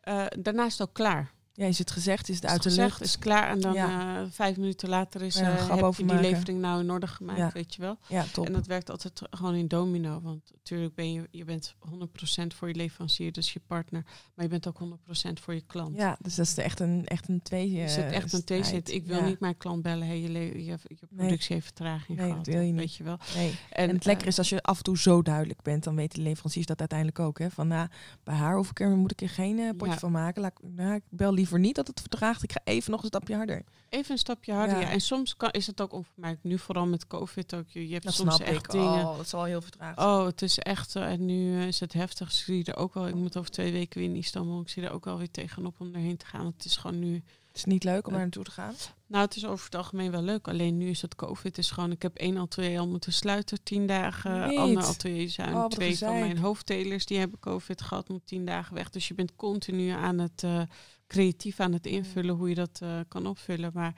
eh, 0.00 0.26
daarna 0.38 0.64
is 0.66 0.78
het 0.78 0.88
ook 0.88 0.94
klaar. 0.94 1.32
Ja, 1.52 1.66
is 1.66 1.78
het 1.78 1.90
gezegd, 1.90 2.28
is 2.28 2.34
het 2.36 2.46
uit 2.46 2.62
de 2.62 2.70
lucht. 2.70 3.00
is 3.00 3.18
klaar. 3.18 3.48
En 3.48 3.60
dan 3.60 3.72
Ja. 3.72 4.20
eh, 4.22 4.26
vijf 4.30 4.56
minuten 4.56 4.88
later 4.88 5.22
is, 5.22 5.34
Ja, 5.34 5.50
een 5.50 5.56
eh, 5.56 5.62
grap 5.64 5.76
heb 5.76 5.84
over 5.84 6.04
je 6.04 6.10
die 6.10 6.20
levering 6.20 6.60
nou 6.60 6.80
in 6.82 6.90
orde 6.90 7.06
gemaakt, 7.06 7.38
Ja. 7.38 7.50
weet 7.52 7.74
je 7.74 7.80
wel. 7.80 7.98
Ja, 8.08 8.24
top. 8.32 8.46
En 8.46 8.52
dat 8.52 8.66
werkt 8.66 8.90
altijd 8.90 9.22
gewoon 9.30 9.54
in 9.54 9.68
domino. 9.68 10.20
Want 10.20 10.50
natuurlijk 10.52 10.94
ben 10.94 11.12
je, 11.12 11.28
je 11.30 11.44
bent 11.44 11.74
100% 11.78 12.54
voor 12.54 12.68
je 12.68 12.74
leverancier, 12.74 13.32
dus 13.32 13.52
je 13.52 13.60
partner. 13.66 14.04
Maar 14.34 14.44
je 14.44 14.50
bent 14.50 14.68
ook 14.68 14.78
100% 14.78 15.40
voor 15.40 15.54
je 15.54 15.60
klant. 15.66 15.96
Ja, 15.96 16.16
dus 16.20 16.34
dat 16.34 16.46
is 16.46 16.56
echt 16.56 16.80
een, 16.80 17.06
echt 17.06 17.28
een 17.28 17.42
twee. 17.42 17.70
Je 17.70 17.88
zit 17.88 18.04
echt 18.12 18.32
een 18.32 18.40
strijd. 18.40 18.46
theezit. 18.64 18.90
Ik 18.90 19.06
wil 19.06 19.22
niet 19.22 19.40
mijn 19.40 19.56
klant 19.56 19.82
bellen. 19.82 20.06
Hey, 20.06 20.20
je, 20.20 20.32
je, 20.32 20.64
je 20.64 20.78
productie 21.16 21.54
heeft 21.54 21.66
vertraging 21.66 22.18
Nee, 22.18 22.28
gehad. 22.28 22.44
dat 22.44 22.54
wil 22.54 22.62
je 22.62 22.70
niet. 22.72 22.80
Weet 22.80 22.94
je 22.94 23.04
wel. 23.04 23.18
Nee. 23.36 23.50
En, 23.70 23.88
En 23.88 23.94
het 23.94 24.04
lekker 24.04 24.24
eh, 24.24 24.30
is 24.32 24.38
als 24.38 24.48
je 24.48 24.62
af 24.62 24.76
en 24.76 24.82
toe 24.84 24.98
zo 24.98 25.22
duidelijk 25.22 25.62
bent, 25.62 25.84
dan 25.84 25.94
weten 25.96 26.18
de 26.18 26.24
leveranciers 26.24 26.66
dat 26.66 26.78
uiteindelijk 26.78 27.18
ook. 27.18 27.38
Hè? 27.38 27.50
Van 27.50 27.68
nou, 27.68 27.88
bij 28.24 28.34
haar 28.34 28.56
hoef 28.56 28.70
ik 28.70 28.80
er, 28.80 28.90
moet 28.96 29.12
ik 29.12 29.20
er 29.20 29.28
geen 29.28 29.58
eh, 29.58 29.70
potje 29.76 29.98
van 29.98 30.12
maken. 30.12 30.42
Laat, 30.42 30.60
nou, 30.62 30.94
ik 30.94 31.02
bel 31.08 31.32
liever 31.40 31.58
niet 31.58 31.74
dat 31.74 31.86
het 31.86 32.00
vertraagt. 32.00 32.42
Ik 32.42 32.52
ga 32.52 32.60
even 32.64 32.90
nog 32.90 33.00
een 33.00 33.06
stapje 33.06 33.34
harder. 33.36 33.64
even 33.88 34.12
een 34.12 34.18
stapje 34.18 34.52
harder. 34.52 34.76
Ja. 34.76 34.82
Ja. 34.82 34.90
En 34.90 35.00
soms 35.00 35.36
kan, 35.36 35.50
is 35.50 35.66
het 35.66 35.80
ook 35.80 35.92
onvermijdelijk. 35.92 36.48
Nu 36.48 36.58
vooral 36.58 36.86
met 36.86 37.06
COVID 37.06 37.54
ook. 37.54 37.68
Je, 37.68 37.86
je 37.86 37.92
hebt 37.92 38.04
Dat 38.04 38.14
soms 38.14 38.34
snap 38.34 38.46
echt 38.48 38.64
ik. 38.64 38.70
dingen. 38.70 39.06
Oh, 39.08 39.16
dat 39.16 39.28
zal 39.28 39.44
heel 39.44 39.60
vertraagd. 39.62 39.98
Oh, 39.98 40.24
het 40.24 40.42
is 40.42 40.58
echt. 40.58 40.96
eh, 40.96 41.10
En 41.12 41.26
nu 41.26 41.54
eh, 41.60 41.66
is 41.66 41.80
het 41.80 41.92
heftig. 41.92 42.28
Ik 42.28 42.34
zie 42.34 42.64
er 42.64 42.76
ook 42.76 42.94
wel. 42.94 43.08
Ik 43.08 43.14
moet 43.14 43.36
over 43.36 43.50
twee 43.50 43.72
weken 43.72 44.00
weer 44.00 44.08
in 44.08 44.16
Istanbul. 44.16 44.60
Ik 44.60 44.68
zie 44.68 44.82
er 44.82 44.92
ook 44.92 45.04
wel 45.04 45.18
weer 45.18 45.30
tegenop 45.30 45.74
om 45.80 45.94
erheen 45.94 46.16
te 46.16 46.26
gaan. 46.26 46.42
Want 46.42 46.54
het 46.54 46.64
is 46.64 46.76
gewoon 46.76 46.98
nu. 46.98 47.14
Het 47.48 47.58
is 47.58 47.64
niet 47.64 47.84
leuk 47.84 48.06
om 48.06 48.12
daar 48.12 48.20
naartoe 48.22 48.44
te 48.44 48.50
gaan. 48.50 48.74
Nou, 49.06 49.24
het 49.24 49.36
is 49.36 49.46
over 49.46 49.64
het 49.64 49.74
algemeen 49.74 50.10
wel 50.10 50.22
leuk. 50.22 50.48
Alleen 50.48 50.76
nu 50.76 50.88
is 50.88 51.02
het 51.02 51.14
COVID. 51.14 51.42
Het 51.42 51.58
is 51.58 51.70
gewoon. 51.70 51.90
Ik 51.90 52.02
heb 52.02 52.16
één 52.16 52.36
atelier 52.36 52.78
al 52.78 52.88
moeten 52.88 53.12
sluiten. 53.12 53.62
Tien 53.62 53.86
dagen. 53.86 54.48
Niet. 54.48 54.58
Andere 54.58 54.86
ateliers 54.86 55.34
zijn. 55.34 55.54
Oh, 55.54 55.66
twee 55.66 55.98
van 55.98 56.18
mijn 56.18 56.38
hoofdtelers 56.38 57.06
die 57.06 57.18
hebben 57.18 57.38
COVID 57.38 57.82
gehad. 57.82 58.08
Moet 58.08 58.26
tien 58.26 58.44
dagen 58.44 58.74
weg. 58.74 58.90
Dus 58.90 59.08
je 59.08 59.14
bent 59.14 59.36
continu 59.36 59.88
aan 59.88 60.18
het 60.18 60.42
eh, 60.42 60.62
creatief 61.10 61.60
aan 61.60 61.72
het 61.72 61.86
invullen 61.86 62.34
hoe 62.34 62.48
je 62.48 62.54
dat 62.54 62.78
eh, 62.82 63.00
kan 63.08 63.26
opvullen. 63.26 63.70
Maar 63.74 63.94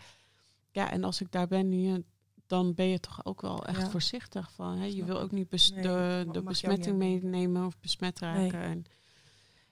ja, 0.70 0.90
en 0.90 1.04
als 1.04 1.20
ik 1.20 1.32
daar 1.32 1.46
ben 1.48 1.68
nu. 1.68 1.92
eh, 1.94 1.98
Dan 2.46 2.74
ben 2.74 2.86
je 2.88 3.00
toch 3.00 3.24
ook 3.24 3.40
wel 3.40 3.66
echt 3.66 3.80
Ja. 3.80 3.90
voorzichtig 3.90 4.50
van. 4.54 4.78
Hè? 4.78 4.84
Je 4.86 5.04
wil 5.04 5.20
ook 5.20 5.30
niet 5.30 5.48
bes- 5.48 5.70
Nee, 5.70 5.82
de, 5.82 6.42
besmetting 6.44 6.96
meenemen 6.96 7.66
of 7.66 7.78
besmet 7.80 8.18
raken. 8.18 8.60
En 8.60 8.84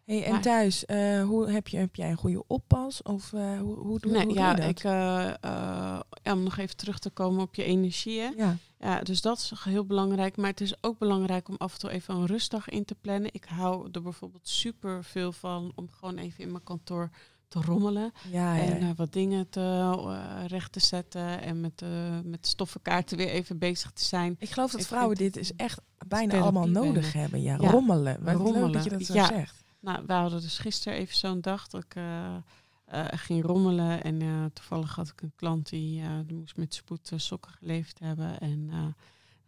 Hey, 0.04 0.24
en 0.24 0.32
Maar- 0.32 0.42
thuis, 0.42 0.84
eh, 0.86 1.22
hoe, 1.22 1.50
heb, 1.50 1.68
je, 1.68 1.76
heb 1.76 1.96
jij 1.96 2.10
een 2.10 2.16
goede 2.16 2.44
oppas? 2.46 3.02
Of 3.02 3.30
hoe, 3.30 3.76
hoe, 3.78 3.98
doe, 4.00 4.12
Nee, 4.12 4.24
hoe 4.24 4.34
doe 4.34 4.42
ja, 4.42 4.50
je 4.50 4.56
dat? 4.56 4.68
ik, 4.68 4.78
ja, 4.78 6.04
om 6.32 6.42
nog 6.42 6.56
even 6.58 6.76
terug 6.76 6.98
te 6.98 7.10
komen 7.10 7.42
op 7.42 7.54
je 7.54 7.64
energie. 7.64 8.20
Hè? 8.20 8.28
Ja, 8.36 8.56
Ja, 8.80 9.00
dus 9.02 9.20
dat 9.20 9.38
is 9.38 9.52
heel 9.64 9.84
belangrijk. 9.84 10.36
Maar 10.36 10.50
het 10.50 10.60
is 10.60 10.74
ook 10.82 10.98
belangrijk 10.98 11.48
om 11.48 11.54
af 11.58 11.72
en 11.72 11.78
toe 11.78 11.90
even 11.90 12.14
een 12.14 12.26
rustdag 12.26 12.68
in 12.68 12.84
te 12.84 12.94
plannen. 12.94 13.34
Ik 13.34 13.44
hou 13.44 13.88
er 13.92 14.02
bijvoorbeeld 14.02 14.48
super 14.48 15.04
veel 15.04 15.32
van 15.32 15.72
om 15.74 15.88
gewoon 15.90 16.16
even 16.18 16.44
in 16.44 16.50
mijn 16.50 16.64
kantoor 16.64 17.10
te 17.50 17.60
rommelen. 17.60 18.12
ja, 18.30 18.54
ja. 18.54 18.62
En 18.62 18.80
eh, 18.80 18.88
wat 18.96 19.12
dingen 19.12 19.48
te, 19.48 19.60
eh, 19.60 20.46
recht 20.46 20.72
te 20.72 20.80
zetten. 20.80 21.40
En 21.42 21.60
met, 21.60 21.82
eh 21.82 21.88
met 22.24 22.46
stoffenkaarten 22.46 23.16
weer 23.16 23.28
even 23.28 23.58
bezig 23.58 23.90
te 23.90 24.04
zijn. 24.04 24.36
ik 24.38 24.50
geloof 24.50 24.70
dat 24.70 24.80
ik 24.80 24.86
vrouwen 24.86 25.16
dit 25.16 25.36
is 25.36 25.54
echt 25.56 25.80
bijna 26.06 26.38
allemaal 26.40 26.68
nodig 26.68 27.12
hebben. 27.12 27.42
Ja, 27.42 27.56
Ja, 27.60 27.70
rommelen. 27.70 28.16
Wat 28.24 28.34
leuk 28.34 28.42
rommelen. 28.42 28.72
dat 28.72 28.84
je 28.84 28.90
dat 28.90 29.02
zo 29.04 29.14
Ja. 29.14 29.26
zegt. 29.26 29.64
Nou, 29.80 30.02
we 30.06 30.12
hadden 30.12 30.40
dus 30.40 30.58
gisteren 30.58 30.98
even 30.98 31.16
zo'n 31.16 31.40
dag 31.40 31.66
dat 31.68 31.82
ik 31.84 31.94
ging 33.18 33.44
rommelen. 33.44 34.02
En 34.02 34.50
toevallig 34.52 34.94
had 34.94 35.08
ik 35.08 35.22
een 35.22 35.32
klant 35.36 35.68
die, 35.68 36.02
die 36.26 36.36
moest 36.36 36.56
met 36.56 36.74
spoed 36.74 37.12
sokken 37.16 37.52
geleverd 37.52 37.98
hebben. 37.98 38.40
En 38.40 38.70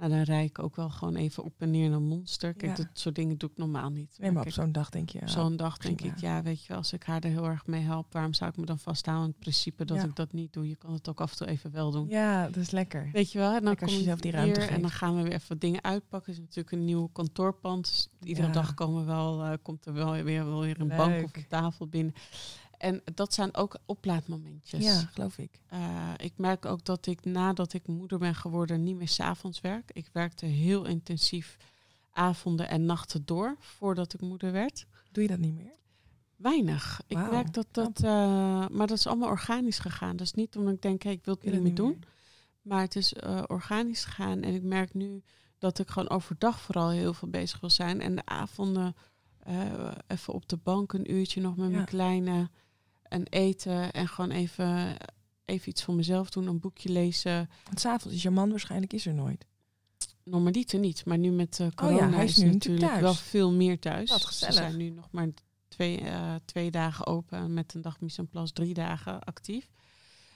Nou, 0.03 0.15
dan 0.15 0.23
rijd 0.23 0.49
ik 0.49 0.59
ook 0.59 0.77
wel 0.77 0.91
gewoon 0.91 1.17
even 1.17 1.45
op 1.45 1.53
en 1.59 1.71
neer 1.71 1.91
naar 1.91 2.01
Monster. 2.01 2.55
Kijk, 2.55 2.77
Ja. 2.77 2.85
dat 2.85 2.99
soort 2.99 3.15
dingen 3.15 3.39
doe 3.39 3.51
ik 3.51 3.57
normaal 3.57 3.91
niet. 3.91 4.17
Nee, 4.21 4.31
maar 4.33 4.45
op 4.45 4.53
zo'n 4.53 4.73
dag 4.73 4.91
denk 4.91 5.09
je... 5.11 5.19
ja, 5.21 5.27
zo'n 5.27 5.57
dag 5.57 5.77
denk 5.79 6.01
ik, 6.01 6.19
ja, 6.19 6.43
weet 6.43 6.61
je 6.63 6.69
wel, 6.69 6.77
als 6.77 6.93
ik 6.93 7.03
haar 7.03 7.21
er 7.21 7.31
heel 7.31 7.47
erg 7.47 7.67
mee 7.67 7.81
help, 7.83 8.13
waarom 8.13 8.35
zou 8.35 8.51
ik 8.51 8.57
me 8.57 8.67
dan 8.67 8.79
vasthouden? 8.79 9.27
In 9.27 9.31
het 9.33 9.41
principe 9.41 9.85
dat 9.85 9.97
Ja. 9.97 10.05
ik 10.05 10.17
dat 10.17 10.33
niet 10.33 10.53
doe. 10.53 10.69
Je 10.69 10.77
kan 10.77 10.93
het 10.93 11.09
ook 11.09 11.21
af 11.21 11.31
en 11.31 11.37
toe 11.37 11.47
even 11.47 11.71
wel 11.73 11.91
doen. 11.91 12.09
Ja, 12.09 12.47
dat 12.47 12.57
is 12.57 12.71
lekker. 12.71 13.09
Weet 13.13 13.33
je 13.33 13.39
wel, 13.39 13.49
en 13.49 13.55
dan 13.55 13.65
Lekker 13.65 13.87
kom 13.87 13.95
je 13.97 14.01
ik 14.01 14.05
jezelf 14.07 14.21
die 14.21 14.31
ruimte 14.33 14.61
en 14.61 14.81
dan 14.81 14.91
gaan 14.91 15.17
we 15.17 15.23
weer 15.23 15.33
even 15.33 15.49
wat 15.49 15.61
dingen 15.61 15.83
uitpakken. 15.85 16.33
Het 16.33 16.41
is 16.41 16.47
natuurlijk 16.49 16.77
een 16.77 16.85
nieuw 16.85 17.07
kantoorpand. 17.13 17.85
Dus 17.89 18.09
iedere 18.29 18.51
dag 18.51 18.75
komen 18.75 19.07
wel, 19.07 19.43
eh, 19.43 19.53
komt 19.63 19.87
er 19.87 19.93
wel 19.93 20.13
weer, 20.23 20.45
wel 20.47 20.61
weer 20.61 20.81
een 20.81 20.89
bank 20.89 21.25
of 21.25 21.37
een 21.37 21.47
tafel 21.49 21.87
binnen. 21.87 22.15
En 22.83 23.03
dat 23.15 23.35
zijn 23.35 23.55
ook 23.57 23.77
oplaadmomentjes. 23.87 24.85
Ja, 24.85 24.99
geloof 25.13 25.39
ik. 25.39 25.61
Eh, 25.67 26.11
ik 26.17 26.33
merk 26.37 26.65
ook 26.65 26.85
dat 26.85 27.07
ik 27.07 27.25
nadat 27.25 27.73
ik 27.73 27.87
moeder 27.87 28.19
ben 28.19 28.35
geworden 28.35 28.83
niet 28.83 28.97
meer 28.97 29.09
s'avonds 29.09 29.61
werk. 29.61 29.91
Ik 29.93 30.09
werkte 30.13 30.47
heel 30.47 30.85
intensief 30.85 31.57
avonden 32.11 32.69
en 32.69 32.85
nachten 32.85 33.23
door 33.25 33.57
voordat 33.59 34.15
ik 34.15 34.21
moeder 34.21 34.53
werd. 34.53 34.87
Doe 35.13 35.23
je 35.23 35.29
dat 35.29 35.39
niet 35.39 35.55
meer? 35.55 35.73
Weinig. 36.37 37.01
Ik 37.07 37.17
merk 37.31 37.53
dat 37.55 37.67
dat. 37.71 38.03
eh, 38.03 38.69
maar 38.69 38.87
dat 38.87 38.99
is 38.99 39.07
allemaal 39.07 39.29
organisch 39.29 39.79
gegaan. 39.79 40.17
Dat 40.17 40.27
is 40.27 40.33
niet 40.33 40.57
omdat 40.57 40.75
ik 40.75 40.83
denk, 40.83 41.03
hey, 41.03 41.13
ik 41.13 41.25
wil 41.25 41.35
het 41.41 41.53
niet 41.53 41.63
meer 41.63 41.75
doen. 41.75 42.03
Maar 42.63 42.81
het 42.81 42.97
is 42.97 43.13
eh, 43.13 43.43
organisch 43.47 44.05
gegaan. 44.05 44.43
En 44.43 44.55
ik 44.55 44.63
merk 44.63 44.95
nu 44.95 45.23
dat 45.59 45.79
ik 45.79 45.89
gewoon 45.91 46.11
overdag 46.11 46.61
vooral 46.61 46.91
heel 46.91 47.15
veel 47.15 47.29
bezig 47.29 47.61
wil 47.61 47.71
zijn. 47.71 48.01
En 48.01 48.15
de 48.15 48.25
avonden 48.27 48.95
even 50.07 50.33
op 50.35 50.49
de 50.49 50.57
bank 50.57 50.93
een 50.93 51.13
uurtje 51.13 51.41
nog 51.41 51.57
met 51.57 51.67
Ja. 51.69 51.75
mijn 51.75 51.87
kleine. 51.87 52.51
En 53.13 53.27
eten. 53.29 53.93
En 53.93 54.09
gewoon 54.09 54.31
even, 54.31 54.97
even 55.45 55.69
iets 55.69 55.83
voor 55.83 55.95
mezelf 55.95 56.31
doen. 56.31 56.47
Een 56.47 56.61
boekje 56.61 56.89
lezen. 56.89 57.51
Want 57.65 57.81
s'avonds 57.81 58.17
is 58.17 58.23
je 58.23 58.31
man 58.31 58.51
waarschijnlijk 58.51 58.93
is 58.93 59.07
er 59.07 59.15
nooit. 59.15 59.47
Normaliter 60.25 60.79
niet. 60.79 61.05
Maar 61.05 61.19
nu 61.19 61.31
met 61.31 61.61
eh 61.61 61.67
corona 61.75 62.07
Oh 62.07 62.15
hij 62.15 62.25
is 62.25 62.31
is 62.31 62.37
nu 62.37 62.45
het 62.45 62.53
natuurlijk 62.53 63.01
wel 63.01 63.15
veel 63.15 63.53
meer 63.53 63.79
thuis. 63.79 64.11
Wat 64.11 64.35
Ze 64.35 64.53
zijn 64.53 64.77
nu 64.77 64.91
nog 64.91 65.09
maar 65.11 65.29
twee, 65.69 66.01
eh, 66.01 66.35
twee 66.45 66.71
dagen 66.71 67.07
open. 67.07 67.55
Met 67.55 67.75
een 67.75 67.83
dag 67.83 68.01
mise 68.01 68.19
en 68.19 68.29
place 68.29 68.53
drie 68.53 68.75
dagen 68.75 69.21
actief. 69.21 69.69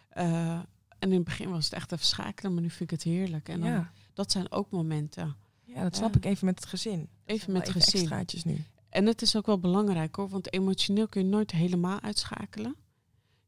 Eh, 0.08 0.58
en 0.98 1.10
in 1.10 1.12
het 1.12 1.24
begin 1.24 1.50
was 1.50 1.64
het 1.64 1.74
echt 1.74 1.92
even 1.92 2.06
schakelen. 2.06 2.52
Maar 2.52 2.62
nu 2.62 2.70
vind 2.70 2.90
ik 2.90 2.90
het 2.90 3.02
heerlijk. 3.02 3.48
En 3.48 3.60
dan, 3.60 3.70
ja. 3.70 3.90
dat 4.14 4.32
zijn 4.32 4.50
ook 4.52 4.70
momenten. 4.70 5.36
ja, 5.64 5.82
dat 5.82 5.96
snap 5.96 6.16
ik 6.16 6.24
even 6.24 6.46
met 6.46 6.58
het 6.60 6.68
gezin. 6.68 7.08
Even 7.24 7.52
met 7.52 7.68
gezin. 7.68 8.00
extraatjes 8.00 8.44
nu. 8.44 8.64
En 8.96 9.06
het 9.06 9.22
is 9.22 9.36
ook 9.36 9.46
wel 9.46 9.58
belangrijk 9.58 10.16
hoor. 10.16 10.28
Want 10.28 10.52
emotioneel 10.52 11.08
kun 11.08 11.22
je 11.22 11.28
nooit 11.28 11.50
helemaal 11.50 12.00
uitschakelen. 12.00 12.76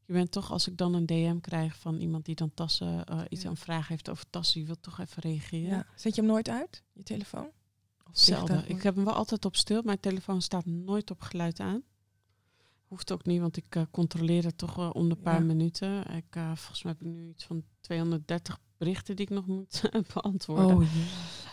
Je 0.04 0.12
bent 0.12 0.30
toch, 0.32 0.50
als 0.50 0.68
ik 0.68 0.76
dan 0.76 0.94
een 0.94 1.06
DM 1.06 1.38
krijg 1.40 1.76
van 1.76 2.00
iemand 2.00 2.24
die 2.24 2.34
dan 2.34 2.54
tassen, 2.54 3.04
eh, 3.04 3.20
iets 3.28 3.42
Ja. 3.42 3.48
aan 3.48 3.56
vraag 3.56 3.88
heeft 3.88 4.08
over 4.11 4.30
tassen, 4.30 4.61
je 4.61 4.66
wilt 4.66 4.82
toch 4.82 4.98
even 5.00 5.22
reageren. 5.22 5.68
Ja. 5.68 5.87
Zet 5.96 6.14
je 6.14 6.20
hem 6.20 6.30
nooit 6.30 6.48
uit, 6.48 6.82
je 6.92 7.02
telefoon? 7.02 7.50
Of 8.04 8.18
Zelden. 8.18 8.68
Ik 8.68 8.82
heb 8.82 8.94
hem 8.94 9.04
wel 9.04 9.14
altijd 9.14 9.44
op 9.44 9.56
stil. 9.56 9.82
Mijn 9.82 10.00
telefoon 10.00 10.42
staat 10.42 10.66
nooit 10.66 11.11
op 11.11 11.20
geluid 11.20 11.61
aan. 11.61 11.82
Hoeft 12.87 13.12
ook 13.12 13.24
niet, 13.26 13.40
want 13.40 13.56
ik 13.56 13.76
eh, 13.76 13.82
controleer 13.90 14.44
het 14.44 14.58
toch 14.58 14.74
wel 14.74 14.90
om 14.90 15.08
de 15.08 15.16
paar 15.16 15.38
Ja. 15.40 15.46
minuten. 15.46 16.04
Ik, 16.14 16.24
eh, 16.37 16.46
volgens 16.56 16.82
mij 16.82 16.92
heb 16.98 17.06
ik 17.06 17.14
nu 17.14 17.28
iets 17.28 17.44
van 17.44 17.62
230 17.80 18.58
berichten 18.78 19.16
die 19.16 19.24
ik 19.26 19.30
nog 19.32 19.46
moet 19.46 19.82
beantwoorden. 20.14 20.76
Oh, 20.76 20.82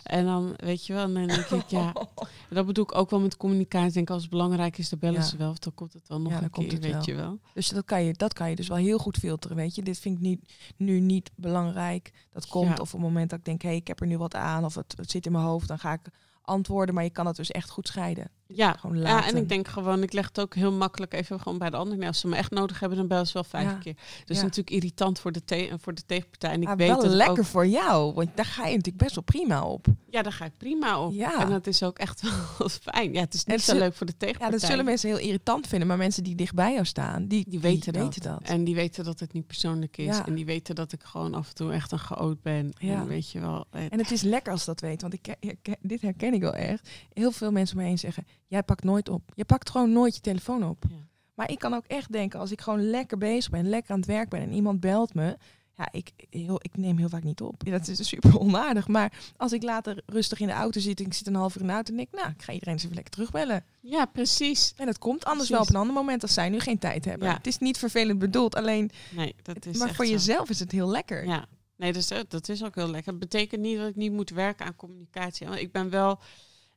En 0.02 0.24
dan, 0.24 0.54
weet 0.56 0.86
je 0.86 0.92
wel, 0.92 1.04
en 1.04 1.14
dan 1.14 1.26
denk 1.26 1.46
ik, 1.46 1.68
ja, 1.68 1.92
dat 2.50 2.66
bedoel 2.66 2.84
ik 2.84 2.94
ook 2.94 3.10
wel 3.10 3.20
met 3.20 3.36
communicatie. 3.36 3.86
Ik 3.88 3.94
Denk 3.94 4.10
als 4.10 4.22
het 4.22 4.30
belangrijk 4.30 4.78
is, 4.78 4.88
dan 4.88 4.98
bellen 4.98 5.20
Ja. 5.20 5.22
ze 5.26 5.36
wel. 5.36 5.50
Of 5.50 5.58
dan 5.58 5.74
komt 5.74 5.92
het 5.92 6.08
wel 6.08 6.20
nog 6.20 6.32
Ja, 6.32 6.42
een 6.42 6.50
komt 6.50 6.66
keer, 6.66 6.74
het 6.74 6.84
weet 6.84 6.92
wel. 6.92 7.02
je 7.04 7.14
wel. 7.14 7.38
Dus 7.54 7.68
dat 7.68 7.84
kan, 7.84 8.02
je, 8.04 8.12
dat 8.12 8.32
kan 8.32 8.50
je 8.50 8.56
dus 8.56 8.68
wel 8.68 8.76
heel 8.76 8.98
goed 8.98 9.16
filteren, 9.16 9.56
weet 9.56 9.74
je. 9.74 9.82
Dit 9.82 9.98
vind 9.98 10.14
ik 10.16 10.20
niet, 10.22 10.52
nu 10.76 11.00
niet 11.00 11.30
belangrijk. 11.36 12.12
Dat 12.32 12.46
komt 12.46 12.66
Ja. 12.66 12.72
of 12.72 12.80
op 12.80 13.00
het 13.00 13.00
moment 13.00 13.30
dat 13.30 13.38
ik 13.38 13.44
denk, 13.44 13.62
hé, 13.62 13.68
hey, 13.68 13.76
ik 13.76 13.86
heb 13.86 14.00
er 14.00 14.06
nu 14.06 14.18
wat 14.18 14.34
aan. 14.34 14.64
Of 14.64 14.74
het, 14.74 14.94
het 14.96 15.10
zit 15.10 15.26
in 15.26 15.32
mijn 15.32 15.44
hoofd, 15.44 15.68
dan 15.68 15.78
ga 15.78 15.92
ik 15.92 16.00
antwoorden. 16.42 16.94
Maar 16.94 17.04
je 17.04 17.10
kan 17.10 17.26
het 17.26 17.36
dus 17.36 17.50
echt 17.50 17.70
goed 17.70 17.88
scheiden. 17.88 18.30
Ja, 18.48 18.72
Gewoon 18.72 18.96
ja, 18.98 19.26
en 19.26 19.36
ik 19.36 19.48
denk 19.48 19.68
gewoon, 19.68 20.02
ik 20.02 20.12
leg 20.12 20.26
het 20.26 20.40
ook 20.40 20.54
heel 20.54 20.72
makkelijk 20.72 21.14
even 21.14 21.40
gewoon 21.40 21.58
bij 21.58 21.70
de 21.70 21.76
ander. 21.76 21.96
neer. 21.98 22.06
als 22.06 22.20
ze 22.20 22.28
me 22.28 22.36
echt 22.36 22.50
nodig 22.50 22.80
hebben, 22.80 22.98
dan 22.98 23.06
bellen 23.08 23.26
ze 23.26 23.32
wel 23.32 23.44
vijf 23.44 23.64
Ja. 23.70 23.74
keer. 23.78 23.96
Dus 24.24 24.36
Ja. 24.36 24.42
natuurlijk 24.42 24.70
irritant 24.70 25.18
voor 25.18 25.32
de, 25.32 25.44
te 25.44 25.72
voor 25.80 25.94
de 25.94 26.02
tegenpartij. 26.06 26.50
En 26.50 26.62
ik 26.62 26.68
Ah, 26.68 26.76
weet 26.76 26.88
wel 26.88 27.00
dat 27.02 27.10
lekker 27.12 27.38
ook 27.38 27.44
voor 27.44 27.66
jou, 27.66 28.14
want 28.14 28.30
daar 28.36 28.44
ga 28.44 28.62
je 28.66 28.76
natuurlijk 28.76 29.02
best 29.02 29.14
wel 29.14 29.24
prima 29.24 29.64
op. 29.64 29.86
Ja, 30.10 30.22
daar 30.22 30.32
ga 30.32 30.44
ik 30.44 30.52
prima 30.56 31.00
op. 31.00 31.12
Ja. 31.12 31.40
En 31.40 31.50
dat 31.50 31.66
is 31.66 31.82
ook 31.82 31.98
echt 31.98 32.20
wel 32.58 32.68
fijn. 32.68 33.12
Ja, 33.12 33.20
het 33.20 33.34
is 33.34 33.44
niet 33.44 33.56
het 33.56 33.64
zo 33.64 33.78
leuk 33.78 33.94
voor 33.94 34.06
de 34.06 34.12
Ja, 34.12 34.26
tegenpartij. 34.26 34.58
dat 34.58 34.68
zullen 34.68 34.84
mensen 34.84 35.08
heel 35.08 35.18
irritant 35.18 35.66
vinden, 35.66 35.88
maar 35.88 35.96
mensen 35.96 36.24
die 36.24 36.34
dichtbij 36.34 36.72
jou 36.72 36.84
staan, 36.84 37.26
die, 37.26 37.44
die 37.48 37.60
weten, 37.60 37.92
dat. 37.92 38.02
weten 38.02 38.22
dat. 38.22 38.40
En 38.42 38.64
die 38.64 38.74
weten 38.74 39.04
dat 39.04 39.20
het 39.20 39.32
niet 39.32 39.46
persoonlijk 39.46 39.96
is. 39.96 40.04
Ja. 40.06 40.26
En 40.26 40.34
die 40.34 40.44
weten 40.44 40.74
dat 40.74 40.92
ik 40.92 41.02
gewoon 41.02 41.34
af 41.34 41.48
en 41.48 41.54
toe 41.54 41.72
echt 41.72 41.92
een 41.92 41.98
chaot 41.98 42.42
ben. 42.42 42.72
Ja. 42.78 42.94
En 43.00 43.06
weet 43.06 43.30
je 43.30 43.40
wel. 43.40 43.64
eh, 43.70 43.82
En 43.88 43.98
het 43.98 44.10
is 44.10 44.22
lekker 44.22 44.52
als 44.52 44.64
dat 44.64 44.80
weet, 44.80 45.00
want 45.02 45.12
ik, 45.14 45.34
dit 45.80 46.00
herken 46.00 46.34
ik 46.34 46.40
wel 46.40 46.54
echt. 46.54 46.88
Heel 47.12 47.30
veel 47.32 47.50
mensen 47.50 47.76
om 47.76 47.82
me 47.82 47.88
heen 47.88 47.98
zeggen, 47.98 48.26
jij 48.46 48.62
pakt 48.62 48.84
nooit 48.84 49.08
op. 49.08 49.22
Je 49.34 49.44
pakt 49.44 49.70
gewoon 49.70 49.92
nooit 49.92 50.14
je 50.14 50.20
telefoon 50.20 50.64
op. 50.64 50.84
Ja. 50.88 50.96
Maar 51.34 51.50
ik 51.50 51.58
kan 51.58 51.74
ook 51.74 51.84
echt 51.86 52.12
denken, 52.12 52.40
als 52.40 52.50
ik 52.50 52.60
gewoon 52.60 52.90
lekker 52.90 53.18
bezig 53.18 53.50
ben, 53.50 53.68
lekker 53.68 53.90
aan 53.92 53.98
het 53.98 54.06
werk 54.08 54.28
ben 54.28 54.40
en 54.40 54.52
iemand 54.52 54.80
belt 54.80 55.14
me, 55.14 55.36
ja, 55.76 55.88
ik, 55.92 56.10
heel, 56.30 56.58
ik 56.62 56.76
neem 56.76 56.96
heel 56.98 57.08
vaak 57.08 57.22
niet 57.22 57.40
op. 57.40 57.62
Ja, 57.64 57.70
dat 57.70 57.88
is 57.88 58.08
super 58.08 58.38
onaardig. 58.40 58.88
Maar 58.88 59.12
als 59.36 59.52
ik 59.52 59.62
later 59.62 60.02
rustig 60.06 60.40
in 60.40 60.46
de 60.46 60.52
auto 60.52 60.80
zit 60.80 61.00
en 61.00 61.06
ik 61.06 61.14
zit 61.14 61.26
een 61.26 61.34
half 61.34 61.54
uur 61.54 61.60
in 61.60 61.66
de 61.66 61.72
auto 61.72 61.90
en 61.90 61.96
denk, 61.96 62.12
nou, 62.12 62.30
ik 62.30 62.42
ga 62.42 62.52
iedereen 62.52 62.74
eens 62.74 62.82
even 62.82 62.94
lekker 62.94 63.12
terugbellen. 63.12 63.64
ja, 63.80 64.04
precies. 64.04 64.72
En 64.76 64.86
dat 64.86 64.98
komt 64.98 65.24
anders 65.24 65.48
Precies. 65.48 65.50
wel 65.50 65.60
op 65.60 65.68
een 65.68 65.76
ander 65.80 65.94
moment 65.94 66.22
als 66.22 66.34
zij 66.34 66.48
nu 66.48 66.60
geen 66.60 66.78
tijd 66.78 67.04
hebben. 67.04 67.28
Ja. 67.28 67.34
Het 67.34 67.46
is 67.46 67.58
niet 67.58 67.78
vervelend 67.78 68.18
bedoeld, 68.18 68.54
alleen, 68.54 68.90
Nee, 69.14 69.34
dat 69.42 69.66
is 69.66 69.78
maar 69.78 69.94
voor 69.94 70.04
zo. 70.04 70.10
jezelf 70.10 70.48
is 70.50 70.58
het 70.60 70.72
heel 70.72 70.88
lekker. 70.88 71.26
Ja. 71.26 71.46
Nee, 71.76 71.92
dus, 71.92 72.10
eh, 72.10 72.20
dat 72.28 72.48
is 72.48 72.64
ook 72.64 72.74
heel 72.74 72.90
lekker. 72.90 73.10
Het 73.10 73.20
betekent 73.20 73.60
niet 73.60 73.78
dat 73.78 73.88
ik 73.88 73.96
niet 73.96 74.12
moet 74.12 74.30
werken 74.30 74.66
aan 74.66 74.76
communicatie. 74.76 75.46
Want 75.46 75.60
ik 75.60 75.72
ben 75.72 75.90
wel... 75.90 76.18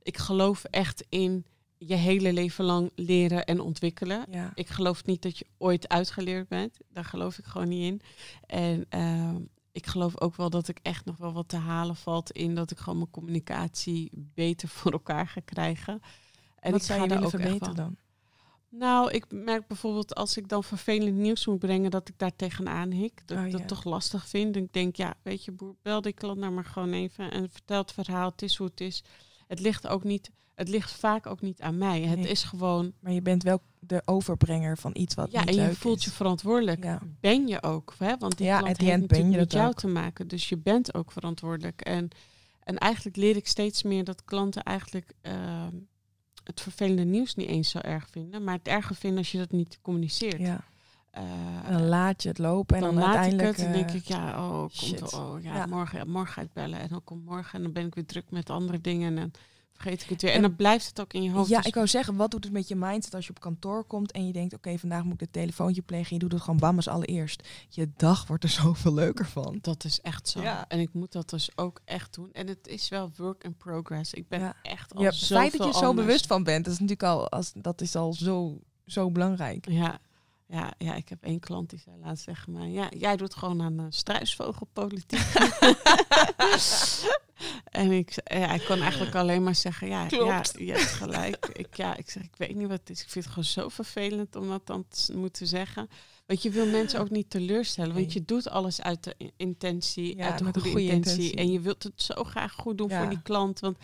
Ik 0.02 0.18
geloof 0.18 0.64
echt 0.64 1.06
in 1.10 1.46
je 1.82 1.96
hele 1.96 2.34
leven 2.34 2.66
lang 2.66 2.92
leren 2.96 3.46
en 3.46 3.60
ontwikkelen. 3.60 4.26
Ja. 4.32 4.52
Ik 4.54 4.68
geloof 4.70 5.06
niet 5.06 5.22
dat 5.22 5.38
je 5.38 5.46
ooit 5.58 5.88
uitgeleerd 5.90 6.48
bent. 6.48 6.78
Daar 6.90 7.06
geloof 7.06 7.38
ik 7.38 7.46
gewoon 7.46 7.68
niet 7.68 7.84
in. 7.84 8.02
En 8.46 8.86
ehm, 8.90 9.38
ik 9.72 9.88
geloof 9.88 10.22
ook 10.22 10.36
wel 10.36 10.50
dat 10.50 10.68
ik 10.68 10.80
echt 10.82 11.06
nog 11.06 11.18
wel 11.18 11.34
wat 11.34 11.48
te 11.50 11.58
halen 11.58 11.96
valt 11.96 12.32
in 12.32 12.56
dat 12.56 12.72
ik 12.72 12.78
gewoon 12.78 12.98
mijn 12.98 13.12
communicatie 13.12 14.10
beter 14.14 14.68
voor 14.78 14.92
elkaar 14.92 15.28
ga 15.28 15.42
krijgen. 15.46 16.02
En 16.60 16.72
Wat 16.72 16.80
ik 16.82 16.86
zou 16.88 17.00
ga 17.00 17.06
je 17.06 17.14
willen 17.14 17.30
verbeteren 17.30 17.76
wel- 17.76 17.86
dan? 17.86 17.98
Nou, 18.72 19.12
ik 19.12 19.26
merk 19.30 19.68
bijvoorbeeld 19.68 20.16
als 20.16 20.38
ik 20.38 20.48
dan 20.48 20.64
vervelend 20.64 21.16
nieuws 21.16 21.46
moet 21.46 21.60
brengen, 21.60 21.92
dat 21.92 22.10
ik 22.10 22.14
daar 22.18 22.36
tegenaan 22.36 22.92
hik. 22.92 23.22
Dat 23.28 23.38
Oh, 23.38 23.46
ik 23.46 23.52
dat 23.52 23.62
ja. 23.62 23.66
toch 23.68 23.84
lastig 23.84 24.28
vind. 24.28 24.56
En 24.56 24.64
ik 24.64 24.74
denk, 24.74 24.96
ja, 24.96 25.14
weet 25.24 25.46
je, 25.46 25.52
boer, 25.52 25.76
bel 25.82 26.02
die 26.02 26.14
klant 26.14 26.40
nou 26.40 26.54
maar 26.54 26.66
gewoon 26.66 26.94
even 26.94 27.32
en 27.32 27.50
vertel 27.50 27.82
het 27.82 27.92
verhaal. 27.92 28.30
Het 28.30 28.42
is 28.42 28.56
hoe 28.56 28.68
het 28.68 28.82
is. 28.82 29.04
Het 29.50 29.60
ligt 29.60 29.88
ook 29.88 30.04
niet, 30.04 30.30
het 30.56 30.68
ligt 30.70 30.92
vaak 30.92 31.26
ook 31.26 31.42
niet 31.42 31.62
aan 31.62 31.78
mij. 31.78 32.02
Het 32.02 32.26
is 32.26 32.44
gewoon, 32.44 32.94
Maar 33.00 33.12
je 33.12 33.22
bent 33.22 33.44
wel 33.44 33.62
de 33.80 34.02
overbrenger 34.06 34.78
van 34.78 34.92
iets 34.94 35.16
wat 35.16 35.32
ja, 35.32 35.40
niet 35.40 35.50
en 35.50 35.56
je 35.56 35.62
leuk 35.62 35.76
voelt 35.76 35.98
is. 35.98 36.06
je 36.06 36.12
verantwoordelijk. 36.12 36.84
Ja. 36.84 37.00
Ben 37.20 37.48
je 37.48 37.64
ook, 37.64 37.94
hè? 37.98 38.18
Want 38.18 38.38
die 38.38 38.46
Ja, 38.46 38.60
klant 38.60 38.78
heeft 38.78 39.00
natuurlijk 39.02 39.38
met 39.40 39.52
jou 39.52 39.68
ook. 39.68 39.78
te 39.80 39.88
maken. 39.88 40.28
Dus 40.28 40.50
je 40.50 40.58
bent 40.58 40.94
ook 40.94 41.12
verantwoordelijk. 41.12 41.82
En, 41.82 42.10
en 42.64 42.78
eigenlijk 42.78 43.16
leer 43.16 43.36
ik 43.36 43.48
steeds 43.48 43.84
meer 43.84 44.04
dat 44.04 44.24
klanten 44.26 44.64
eigenlijk 44.64 45.12
ehm, 45.22 45.76
het 46.44 46.62
vervelende 46.62 47.04
nieuws 47.04 47.36
niet 47.36 47.48
eens 47.48 47.70
zo 47.70 47.80
erg 47.80 48.08
vinden. 48.10 48.44
Maar 48.44 48.56
het 48.58 48.68
erger 48.68 48.96
vinden 48.96 49.18
als 49.20 49.32
je 49.32 49.38
dat 49.38 49.52
niet 49.52 49.80
communiceert. 49.82 50.40
Ja. 50.40 50.64
En 51.12 51.72
dan 51.72 51.86
laat 51.88 52.24
je 52.24 52.30
het 52.30 52.38
lopen 52.38 52.76
en 52.76 52.82
dan, 52.82 52.96
dan, 52.96 53.04
laat 53.04 53.14
ik 53.14 53.18
uiteindelijk... 53.20 53.58
het 53.58 53.66
en 53.66 53.72
denk 53.74 53.90
eh, 53.90 53.96
ik, 53.96 54.04
ja, 54.04 54.48
oh, 54.50 54.60
komt 54.80 55.00
er- 55.12 55.20
oh 55.20 55.42
ja, 55.42 55.56
Ja. 55.56 55.66
Morgen, 55.66 55.98
ja, 55.98 56.04
morgen 56.06 56.34
ga 56.34 56.42
ik 56.42 56.54
bellen. 56.54 56.80
En 56.80 56.88
dan 56.90 57.04
komt 57.04 57.26
morgen 57.26 57.54
en 57.54 57.62
dan 57.64 57.72
ben 57.72 57.86
ik 57.86 57.96
weer 57.96 58.06
druk 58.06 58.26
met 58.32 58.50
andere 58.50 58.82
dingen. 58.82 59.08
En 59.08 59.16
dan 59.16 59.32
vergeet 59.74 60.02
ik 60.04 60.10
het 60.10 60.22
weer. 60.22 60.32
En, 60.32 60.36
En- 60.36 60.42
dan 60.42 60.56
blijft 60.56 60.88
het 60.88 61.00
ook 61.02 61.14
in 61.14 61.24
je 61.24 61.32
hoofd. 61.32 61.50
Ja, 61.50 61.58
Dus- 61.58 61.66
ik 61.68 61.74
wou 61.76 61.88
zeggen, 61.88 62.16
wat 62.16 62.32
doet 62.32 62.44
het 62.44 62.54
met 62.54 62.68
je 62.68 62.76
mindset 62.76 63.14
als 63.16 63.26
je 63.26 63.30
op 63.32 63.40
kantoor 63.40 63.84
komt 63.84 64.12
en 64.12 64.28
je 64.28 64.34
denkt, 64.34 64.54
oké, 64.54 64.78
vandaag 64.78 65.04
moet 65.04 65.14
ik 65.14 65.20
het 65.20 65.34
telefoontje 65.34 65.82
plegen. 65.82 66.14
Je 66.14 66.20
doet 66.20 66.32
het 66.32 66.42
gewoon 66.42 66.60
bam 66.60 66.76
als 66.76 66.88
allereerst. 66.88 67.48
Je 67.70 67.90
dag 67.98 68.28
wordt 68.28 68.44
er 68.44 68.50
zoveel 68.64 68.94
leuker 68.94 69.26
van. 69.26 69.58
Dat 69.62 69.84
is 69.84 70.02
echt 70.02 70.28
zo. 70.28 70.42
Ja. 70.42 70.66
En 70.68 70.80
ik 70.80 70.94
moet 70.94 71.12
dat 71.12 71.30
dus 71.30 71.50
ook 71.56 71.82
echt 71.86 72.14
doen. 72.16 72.30
En 72.34 72.48
het 72.48 72.68
is 72.68 72.90
wel 72.90 73.12
work 73.18 73.44
in 73.44 73.56
progress. 73.58 74.14
Ik 74.14 74.28
ben 74.28 74.54
echt 74.64 74.94
al 74.96 75.02
Ja, 75.02 75.08
het 75.10 75.18
feit 75.26 75.52
dat 75.52 75.62
je 75.62 75.68
er 75.74 75.80
zo 75.80 75.94
bewust 75.94 76.28
van 76.28 76.44
bent, 76.44 76.64
dat 76.66 76.74
is 76.74 76.80
natuurlijk 76.80 77.10
al, 77.10 77.30
als, 77.30 77.52
dat 77.56 77.82
is 77.82 77.96
al 77.96 78.14
zo, 78.14 78.60
zo 78.86 79.12
belangrijk. 79.12 79.70
Ja, 79.70 80.00
ja, 80.52 80.74
ja, 80.78 80.96
ik 80.96 81.10
heb 81.10 81.24
één 81.24 81.40
klant 81.40 81.70
die 81.70 81.80
zei 81.80 81.98
laatst 81.98 82.26
tegen 82.26 82.52
mij... 82.52 82.70
Ja, 82.70 82.90
jij 82.98 83.18
doet 83.18 83.36
gewoon 83.36 83.62
aan 83.62 83.80
uh, 83.80 83.86
struisvogelpolitiek. 83.90 85.20
en 87.82 87.92
ik, 87.92 88.14
ja, 88.24 88.54
ik 88.54 88.66
kon 88.66 88.82
eigenlijk 88.82 89.16
alleen 89.16 89.44
maar 89.44 89.56
zeggen... 89.56 89.88
Ja, 89.88 90.08
ja 90.10 90.44
je 90.58 90.72
hebt 90.72 90.86
gelijk. 90.86 91.46
ik, 91.54 91.76
ja, 91.76 91.98
ik 91.98 92.10
zeg, 92.10 92.24
ik 92.24 92.36
weet 92.38 92.56
niet 92.56 92.68
wat 92.68 92.80
het 92.80 92.90
is. 92.90 93.02
Ik 93.02 93.10
vind 93.10 93.26
het 93.26 93.34
gewoon 93.34 93.50
zo 93.50 93.70
vervelend 93.70 94.36
om 94.36 94.48
dat 94.48 94.68
dan 94.68 94.86
te 94.88 95.18
moeten 95.18 95.48
zeggen. 95.48 95.90
Want 96.26 96.42
je 96.42 96.50
wil 96.50 96.66
mensen 96.66 97.00
ook 97.00 97.10
niet 97.10 97.30
teleurstellen. 97.30 97.94
Want 97.94 98.14
je 98.14 98.26
doet 98.26 98.50
alles 98.50 98.82
uit 98.82 99.04
de 99.04 99.32
intentie, 99.38 100.18
Ja, 100.18 100.30
uit 100.32 100.38
de 100.38 100.46
goede 100.60 100.82
intentie. 100.82 100.92
intentie. 100.92 101.36
En 101.36 101.52
je 101.52 101.60
wilt 101.60 101.84
het 101.84 102.02
zo 102.02 102.24
graag 102.24 102.54
goed 102.54 102.78
doen 102.78 102.90
Ja. 102.90 103.00
voor 103.00 103.10
die 103.10 103.22
klant. 103.22 103.60
Want 103.60 103.78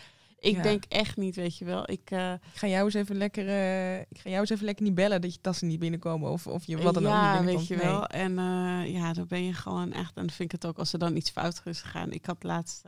Ik 0.46 0.64
denk 0.64 0.84
echt 0.88 1.18
niet, 1.18 1.36
weet 1.36 1.58
je 1.58 1.66
wel. 1.66 1.92
Ik, 1.92 2.12
uh, 2.12 2.34
ik 2.34 2.40
ga 2.54 2.68
jou 2.68 2.86
eens 2.86 2.94
even 2.94 3.16
lekker, 3.16 3.46
uh, 3.46 4.00
ik 4.00 4.18
ga 4.18 4.30
jou 4.30 4.40
eens 4.40 4.50
even 4.50 4.66
lekker 4.66 4.86
niet 4.86 4.96
bellen 4.96 5.22
dat 5.22 5.34
je 5.34 5.42
tassen 5.42 5.68
niet 5.68 5.80
binnenkomen 5.80 6.32
of, 6.32 6.48
of 6.48 6.66
je 6.66 6.78
wat 6.78 6.94
dan 6.94 7.04
ja, 7.04 7.34
ook 7.34 7.46
niet 7.46 7.56
weet 7.56 7.68
je 7.68 7.76
wel. 7.76 8.08
En 8.08 8.32
uh, 8.32 8.94
ja, 8.94 9.14
dan 9.14 9.28
ben 9.28 9.44
je 9.44 9.54
gewoon 9.54 9.94
echt, 9.94 10.16
en 10.16 10.26
dan 10.26 10.36
vind 10.36 10.54
ik 10.54 10.62
het 10.62 10.66
ook 10.66 10.78
als 10.78 10.94
er 10.94 11.00
dan 11.00 11.16
iets 11.16 11.30
fout 11.30 11.62
is 11.66 11.82
gegaan. 11.82 12.12
Ik 12.12 12.26
had 12.26 12.44
laatst 12.44 12.84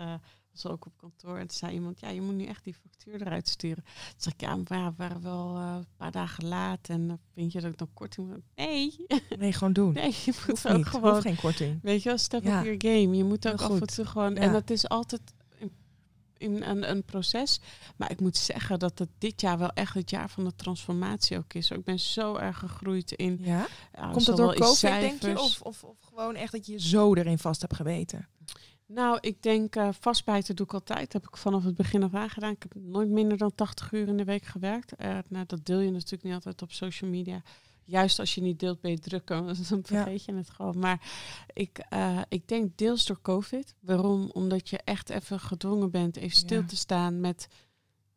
was 0.63 0.71
ook 0.71 0.85
op 0.85 0.93
kantoor 0.97 1.37
en 1.37 1.47
toen 1.47 1.57
zei 1.57 1.73
iemand, 1.73 1.99
ja, 1.99 2.09
je 2.09 2.21
moet 2.21 2.35
nu 2.35 2.45
echt 2.45 2.63
die 2.63 2.73
factuur 2.73 3.21
eruit 3.21 3.47
sturen. 3.47 3.83
Toen 3.83 4.15
zei 4.17 4.33
ik, 4.37 4.41
ja, 4.41 4.55
maar 4.55 4.79
ja, 4.79 4.89
we 4.89 4.95
waren 4.97 5.21
wel 5.21 5.55
een 5.55 5.85
paar 5.97 6.11
dagen 6.11 6.47
laat 6.47 6.89
en 6.89 7.19
vind 7.33 7.51
je 7.51 7.61
dat 7.61 7.71
ik 7.71 7.77
dan 7.77 7.89
korting 7.93 8.27
moet? 8.27 8.43
Nee. 8.55 8.95
Nee, 9.39 9.53
gewoon 9.53 9.73
doen. 9.73 9.93
Nee, 9.93 10.11
je 10.11 10.21
moet 10.25 10.45
Hoeft 10.45 10.67
ook 10.67 10.77
niet. 10.77 10.87
gewoon. 10.87 11.11
Hoeft 11.11 11.21
geen 11.21 11.35
korting. 11.35 11.79
Weet 11.81 12.03
je 12.03 12.09
wel, 12.09 12.17
step 12.17 12.43
ja. 12.43 12.59
up 12.59 12.65
your 12.65 12.95
game. 12.95 13.17
Je 13.17 13.23
moet 13.23 13.47
ook 13.47 13.61
af 13.61 13.79
en 13.79 13.87
toe 13.87 14.05
gewoon, 14.05 14.35
en 14.35 14.51
dat 14.51 14.69
is 14.69 14.89
altijd 14.89 15.21
in 16.37 16.63
een, 16.63 16.89
een 16.89 17.03
proces. 17.03 17.59
Maar 17.95 18.11
ik 18.11 18.19
moet 18.19 18.37
zeggen 18.37 18.79
dat 18.79 18.99
het 18.99 19.09
dit 19.17 19.41
jaar 19.41 19.57
wel 19.57 19.71
echt 19.73 19.93
het 19.93 20.09
jaar 20.09 20.29
van 20.29 20.43
de 20.43 20.55
transformatie 20.55 21.37
ook 21.37 21.53
is. 21.53 21.71
Ik 21.71 21.83
ben 21.83 21.99
zo 21.99 22.35
erg 22.35 22.57
gegroeid 22.57 23.11
in. 23.11 23.39
Ja? 23.41 23.67
Komt 24.11 24.25
dat 24.25 24.37
door 24.37 24.55
COVID, 24.55 24.81
denk 24.81 25.21
je? 25.21 25.39
Of, 25.39 25.61
of, 25.61 25.83
of 25.83 25.97
gewoon 26.01 26.35
echt 26.35 26.51
dat 26.51 26.65
je 26.65 26.79
zo 26.79 27.13
erin 27.13 27.39
vast 27.39 27.61
hebt 27.61 27.75
geweten? 27.75 28.27
Nou, 28.87 29.17
ik 29.21 29.43
denk 29.43 29.75
uh, 29.75 29.89
vastbijten 29.99 30.55
doe 30.55 30.65
ik 30.65 30.73
altijd. 30.73 31.11
Dat 31.11 31.21
heb 31.21 31.31
ik 31.31 31.37
vanaf 31.37 31.63
het 31.63 31.75
begin 31.75 32.03
af 32.03 32.13
aan 32.13 32.29
gedaan. 32.29 32.51
Ik 32.51 32.63
heb 32.63 32.83
nooit 32.83 33.09
minder 33.09 33.37
dan 33.37 33.55
80 33.55 33.91
uur 33.91 34.07
in 34.07 34.17
de 34.17 34.23
week 34.23 34.43
gewerkt. 34.43 34.93
Uh, 35.01 35.17
nou, 35.29 35.45
dat 35.45 35.65
deel 35.65 35.79
je 35.79 35.91
natuurlijk 35.91 36.23
niet 36.23 36.33
altijd 36.33 36.61
op 36.61 36.71
social 36.71 37.09
media. 37.09 37.41
Juist 37.87 38.19
als 38.19 38.35
je 38.35 38.41
niet 38.41 38.59
deelt, 38.59 38.81
ben 38.81 38.91
je 38.91 38.99
drukker. 38.99 39.45
Dan 39.45 39.55
vergeet 39.83 40.25
je 40.25 40.33
het 40.33 40.49
gewoon. 40.49 40.79
Maar 40.79 41.01
ik, 41.53 41.85
uh, 41.93 42.21
ik 42.29 42.47
denk 42.47 42.77
deels 42.77 43.05
door 43.05 43.21
COVID. 43.21 43.75
Waarom? 43.79 44.29
Omdat 44.33 44.69
je 44.69 44.77
echt 44.77 45.09
even 45.09 45.39
gedwongen 45.39 45.91
bent 45.91 46.15
even 46.17 46.37
stil 46.37 46.65
te 46.65 46.75
staan 46.75 47.19
met... 47.19 47.47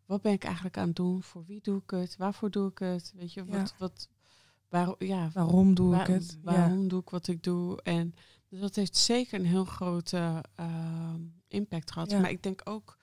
Wat 0.07 0.23
ben 0.23 0.33
ik 0.33 0.45
eigenlijk 0.45 0.77
aan 0.77 0.87
het 0.87 0.97
doen? 0.97 1.23
Voor 1.23 1.45
wie 1.47 1.61
doe 1.63 1.83
ik 1.83 1.91
het? 1.91 2.17
Waarvoor 2.17 2.51
doe 2.51 2.71
ik 2.71 2.79
het? 2.79 3.13
Weet 3.17 3.33
je, 3.33 3.45
wat... 3.45 3.75
wat 3.79 4.09
waar, 4.69 4.95
ja, 4.99 5.31
waarom 5.33 5.75
doe 5.75 5.97
ik 5.97 6.07
het? 6.07 6.39
Waarom 6.43 6.89
doe 6.89 7.01
ik 7.01 7.11
wat 7.11 7.29
ik 7.29 7.43
doe? 7.43 7.83
En 7.83 8.15
dus 8.49 8.61
dat 8.61 8.75
heeft 8.75 8.97
zeker 8.97 9.41
een 9.41 9.47
heel 9.47 9.65
grote 9.65 10.45
uh, 10.61 11.15
impact 11.49 11.93
gehad. 11.93 12.11
Maar 12.11 12.31
ik 12.31 12.43
denk 12.43 12.61
ook 12.65 12.97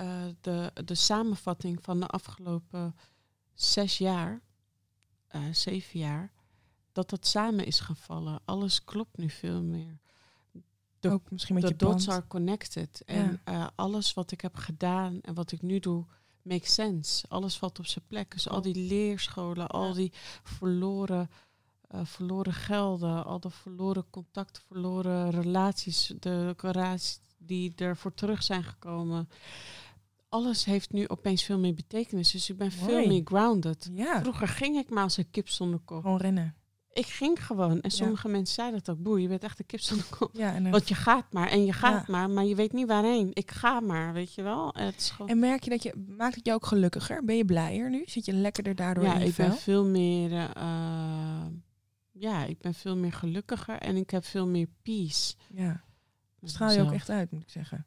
uh, 0.00 0.24
de, 0.40 0.70
de 0.84 0.94
samenvatting 0.94 1.82
van 1.82 2.00
de 2.00 2.06
afgelopen 2.06 2.96
zes 3.54 3.98
jaar, 3.98 4.42
uh, 5.34 5.42
zeven 5.52 5.98
jaar, 5.98 6.32
dat 6.92 7.10
dat 7.10 7.26
samen 7.26 7.66
is 7.66 7.80
gevallen. 7.80 8.40
Alles 8.44 8.84
klopt 8.84 9.16
nu 9.16 9.30
veel 9.30 9.62
meer. 9.62 9.98
De, 11.00 11.10
ook 11.10 11.30
misschien 11.30 11.54
met 11.54 11.62
de 11.62 11.68
je 11.68 11.76
dots 11.76 12.08
are 12.08 12.26
connected. 12.26 13.02
En 13.04 13.40
alles 13.74 14.14
wat 14.14 14.30
ik 14.30 14.40
heb 14.40 14.56
gedaan 14.56 15.20
en 15.20 15.34
wat 15.34 15.52
ik 15.52 15.62
nu 15.62 15.78
doe, 15.78 16.04
makes 16.42 16.74
sense. 16.74 17.28
Alles 17.28 17.56
valt 17.56 17.78
op 17.78 17.86
zijn 17.86 18.04
plek. 18.06 18.30
Dus 18.30 18.48
al 18.48 18.62
die 18.62 18.74
leerscholen, 18.74 19.68
al 19.68 19.92
die 19.92 20.12
verloren 20.42 21.30
uh, 21.94 22.00
verloren 22.04 22.52
gelden, 22.52 23.24
al 23.24 23.40
de 23.40 23.50
verloren 23.50 24.04
contacten, 24.10 24.62
verloren 24.66 25.30
relaties, 25.30 26.12
de 26.18 26.54
relaties 26.56 27.20
die 27.38 27.72
ervoor 27.76 28.14
terug 28.14 28.42
zijn 28.42 28.64
gekomen. 28.64 29.28
Alles 30.32 30.64
heeft 30.64 30.92
nu 30.92 31.08
opeens 31.08 31.42
veel 31.42 31.58
meer 31.58 31.74
betekenis. 31.74 32.30
Dus 32.30 32.50
ik 32.50 32.56
ben 32.56 32.72
veel 32.72 33.06
meer 33.06 33.20
grounded. 33.24 33.90
Ja. 33.92 34.20
Vroeger 34.20 34.48
ging 34.48 34.76
ik 34.76 34.90
maar 34.90 35.02
als 35.02 35.16
een 35.16 35.30
kip 35.30 35.48
zonder 35.48 35.80
kop. 35.84 36.02
Gewoon 36.02 36.16
rennen. 36.16 36.54
Ik 36.92 37.06
ging 37.06 37.46
gewoon. 37.46 37.80
En 37.80 37.90
sommige 37.90 38.28
mensen 38.28 38.54
zeiden 38.54 38.82
dat 38.84 38.96
ook. 38.96 39.02
Boer, 39.02 39.20
je 39.20 39.28
bent 39.28 39.42
echt 39.42 39.58
een 39.58 39.66
kip 39.66 39.80
zonder 39.80 40.06
kop. 40.18 40.30
Ja, 40.32 40.54
en 40.54 40.70
Want 40.70 40.88
je 40.88 40.94
gaat 40.94 41.32
maar. 41.32 41.48
En 41.48 41.64
je 41.64 41.72
gaat 41.72 42.08
maar. 42.08 42.30
Maar 42.30 42.44
je 42.44 42.54
weet 42.54 42.72
niet 42.72 42.86
waarheen. 42.86 43.30
Ik 43.32 43.50
ga 43.50 43.80
maar, 43.80 44.12
weet 44.12 44.34
je 44.34 44.42
wel. 44.42 44.74
Het 44.76 44.96
is 44.96 45.10
gewoon... 45.10 45.30
En 45.30 45.38
merk 45.38 45.64
je 45.64 45.70
dat 45.70 45.82
je... 45.82 46.04
Maakt 46.16 46.34
het 46.34 46.44
jou 46.44 46.56
ook 46.56 46.66
gelukkiger? 46.66 47.24
Ben 47.24 47.36
je 47.36 47.44
blijer 47.44 47.90
nu? 47.90 48.02
Zit 48.06 48.24
je 48.24 48.32
lekkerder 48.32 48.74
daardoor 48.74 49.04
ja, 49.04 49.14
in 49.14 49.26
ik 49.26 49.34
ben 49.34 49.52
veel 49.52 49.84
meer... 49.84 50.30
Uh, 50.30 51.46
ja, 52.10 52.44
ik 52.44 52.58
ben 52.58 52.74
veel 52.74 52.96
meer 52.96 53.12
gelukkiger 53.12 53.78
en 53.78 53.96
ik 53.96 54.10
heb 54.10 54.24
veel 54.24 54.46
meer 54.46 54.68
peace. 54.82 55.34
Ja. 55.54 55.84
Straal 56.42 56.70
je 56.70 56.80
ook 56.80 56.92
echt 56.92 57.10
uit, 57.10 57.30
moet 57.30 57.42
ik 57.42 57.50
zeggen. 57.50 57.86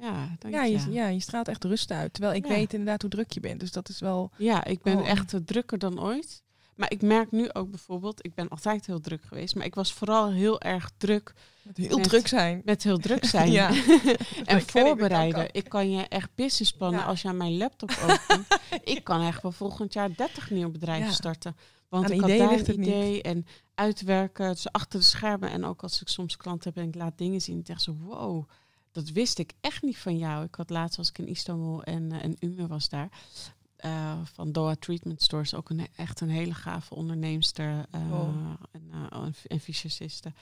Ja, 0.00 0.36
dank 0.38 0.54
ja, 0.54 0.64
je, 0.64 0.90
ja, 0.90 1.08
je 1.08 1.20
straalt 1.20 1.48
echt 1.48 1.64
rust 1.64 1.90
uit. 1.90 2.12
Terwijl 2.12 2.34
ik 2.34 2.46
weet 2.46 2.72
inderdaad 2.72 3.02
hoe 3.02 3.10
druk 3.10 3.32
je 3.32 3.40
bent. 3.40 3.60
Dus 3.60 3.72
dat 3.72 3.88
is 3.88 4.00
wel. 4.00 4.30
Ja, 4.36 4.64
ik 4.64 4.82
ben 4.82 4.98
oh. 4.98 5.08
echt 5.08 5.46
drukker 5.46 5.78
dan 5.78 6.00
ooit. 6.00 6.42
Maar 6.78 6.90
ik 6.90 7.02
merk 7.02 7.30
nu 7.30 7.52
ook 7.52 7.70
bijvoorbeeld, 7.70 8.24
ik 8.24 8.34
ben 8.34 8.48
altijd 8.48 8.86
heel 8.86 9.00
druk 9.00 9.22
geweest, 9.22 9.54
maar 9.54 9.64
ik 9.64 9.74
was 9.74 9.92
vooral 9.92 10.32
heel 10.32 10.60
erg 10.60 10.90
druk. 10.96 11.34
Met 11.62 11.76
heel 11.76 12.00
druk 12.00 12.26
zijn. 12.26 12.62
Met 12.64 12.82
heel 12.82 12.98
druk 12.98 13.24
zijn. 13.24 13.50
ja. 13.60 13.70
en 14.44 14.62
voorbereiden. 14.62 15.44
Ik, 15.44 15.52
ik, 15.52 15.68
kan 15.68 15.90
je 15.90 16.08
echt 16.08 16.30
businessplannen 16.34 17.00
ja. 17.00 17.06
als 17.06 17.22
je 17.22 17.28
aan 17.28 17.36
mijn 17.36 17.56
laptop 17.56 17.90
opent. 18.02 18.46
ik 18.84 19.04
kan 19.04 19.26
echt 19.26 19.42
wel 19.42 19.52
volgend 19.52 19.92
jaar 19.92 20.14
30 20.16 20.50
nieuwe 20.50 20.70
bedrijven 20.70 21.12
starten. 21.12 21.56
Want 21.88 22.04
Aan 22.04 22.10
ik 22.10 22.22
idee 22.22 22.40
had 22.40 22.48
daar 22.48 22.68
een 22.68 22.82
idee 22.82 23.12
niet. 23.12 23.22
en 23.22 23.46
uitwerken, 23.74 24.50
dus 24.50 24.72
achter 24.72 24.98
de 24.98 25.04
schermen. 25.04 25.50
En 25.50 25.64
ook 25.64 25.82
als 25.82 26.00
ik 26.00 26.08
soms 26.08 26.36
klanten 26.36 26.72
heb 26.74 26.82
en 26.82 26.88
ik 26.88 26.94
laat 26.94 27.18
dingen 27.18 27.40
zien, 27.40 27.60
zeg 27.64 27.80
ze, 27.80 27.96
wow, 27.96 28.48
dat 28.98 29.10
wist 29.10 29.38
ik 29.38 29.52
echt 29.60 29.82
niet 29.82 29.98
van 29.98 30.18
jou. 30.18 30.44
Ik 30.44 30.54
had 30.54 30.70
laatst 30.70 30.98
als 30.98 31.08
ik 31.08 31.18
in 31.18 31.26
Istanbul 31.28 31.82
en, 31.82 32.12
uh, 32.12 32.24
en 32.24 32.36
Ume 32.40 32.66
was 32.66 32.88
daar, 32.88 33.08
uh, 33.84 34.20
van 34.24 34.52
Doha 34.52 34.74
Treatment 34.74 35.22
Stores, 35.22 35.54
ook 35.54 35.70
een, 35.70 35.88
echt 35.96 36.20
een 36.20 36.28
hele 36.28 36.54
gave 36.54 36.94
onderneemster 36.94 37.86
uh, 37.94 38.12
oh. 38.12 38.54
en, 38.70 39.34
en 39.46 39.60
fysiciste. 39.60 40.32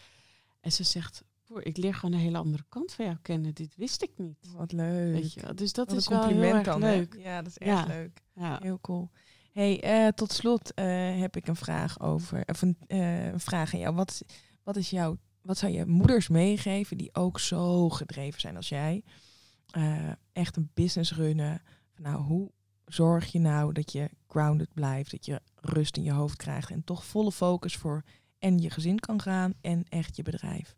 En 0.60 0.72
ze 0.72 0.82
zegt, 0.82 1.24
ik 1.58 1.76
leer 1.76 1.94
gewoon 1.94 2.14
een 2.14 2.20
hele 2.20 2.38
andere 2.38 2.64
kant 2.68 2.92
van 2.92 3.04
jou 3.04 3.16
kennen. 3.22 3.54
Dit 3.54 3.76
wist 3.76 4.02
ik 4.02 4.10
niet. 4.16 4.52
Wat 4.56 4.72
leuk. 4.72 5.12
Weet 5.12 5.32
je, 5.32 5.54
dus 5.54 5.72
dat 5.72 5.88
Wat 5.88 5.96
is 5.96 6.08
wel 6.08 6.26
heel 6.26 6.42
erg 6.42 6.64
dan, 6.64 6.80
leuk. 6.80 7.14
Hè? 7.14 7.20
Ja, 7.20 7.42
dat 7.42 7.50
is 7.50 7.58
echt 7.58 7.86
ja. 7.86 7.86
leuk. 7.86 8.22
Ja. 8.34 8.58
Heel 8.62 8.80
cool. 8.80 9.10
Hey, 9.52 10.04
uh, 10.06 10.08
tot 10.08 10.32
slot 10.32 10.72
uh, 10.74 10.84
heb 11.20 11.36
ik 11.36 11.46
een 11.46 11.56
vraag 11.56 12.00
over, 12.00 12.42
of 12.46 12.62
een, 12.62 12.76
uh, 12.88 13.26
een 13.26 13.40
vraag 13.40 13.74
aan 13.74 13.80
jou. 13.80 13.94
Wat, 13.94 14.22
wat 14.62 14.76
is 14.76 14.90
jouw, 14.90 15.16
wat 15.46 15.59
zou 15.59 15.72
je 15.72 15.87
moeders 15.87 16.28
meegeven 16.28 16.96
die 16.96 17.14
ook 17.14 17.40
zo 17.40 17.88
gedreven 17.88 18.40
zijn 18.40 18.56
als 18.56 18.68
jij? 18.68 19.02
echt 20.32 20.56
een 20.56 20.70
business 20.74 21.12
runnen. 21.12 21.62
Nou, 21.96 22.22
hoe 22.22 22.50
zorg 22.87 23.32
je 23.32 23.38
nou 23.38 23.72
dat 23.72 23.92
je 23.92 24.11
grounded 24.28 24.74
blijft, 24.74 25.11
dat 25.11 25.26
je 25.26 25.40
rust 25.54 25.96
in 25.96 26.02
je 26.02 26.12
hoofd 26.12 26.37
krijgt 26.37 26.70
en 26.70 26.85
toch 26.85 27.04
volle 27.04 27.32
focus 27.32 27.76
voor 27.76 28.02
en 28.38 28.59
je 28.59 28.70
gezin 28.70 28.98
kan 28.98 29.22
gaan 29.22 29.54
en 29.61 29.85
echt 29.88 30.16
je 30.16 30.22
bedrijf? 30.22 30.76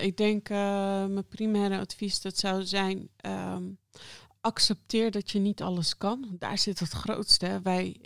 ik 0.00 0.16
denk 0.16 0.48
mijn 0.48 1.28
primaire 1.28 1.78
advies 1.78 2.20
dat 2.20 2.36
zou 2.36 2.62
zijn 2.62 3.08
um, 3.26 3.78
accepteer 4.40 5.10
dat 5.10 5.30
je 5.30 5.38
niet 5.38 5.62
alles 5.62 5.96
kan. 5.96 6.36
Daar 6.38 6.58
zit 6.58 6.78
het 6.78 6.90
grootste. 6.90 7.46
Hè. 7.46 7.62
Wij 7.62 8.00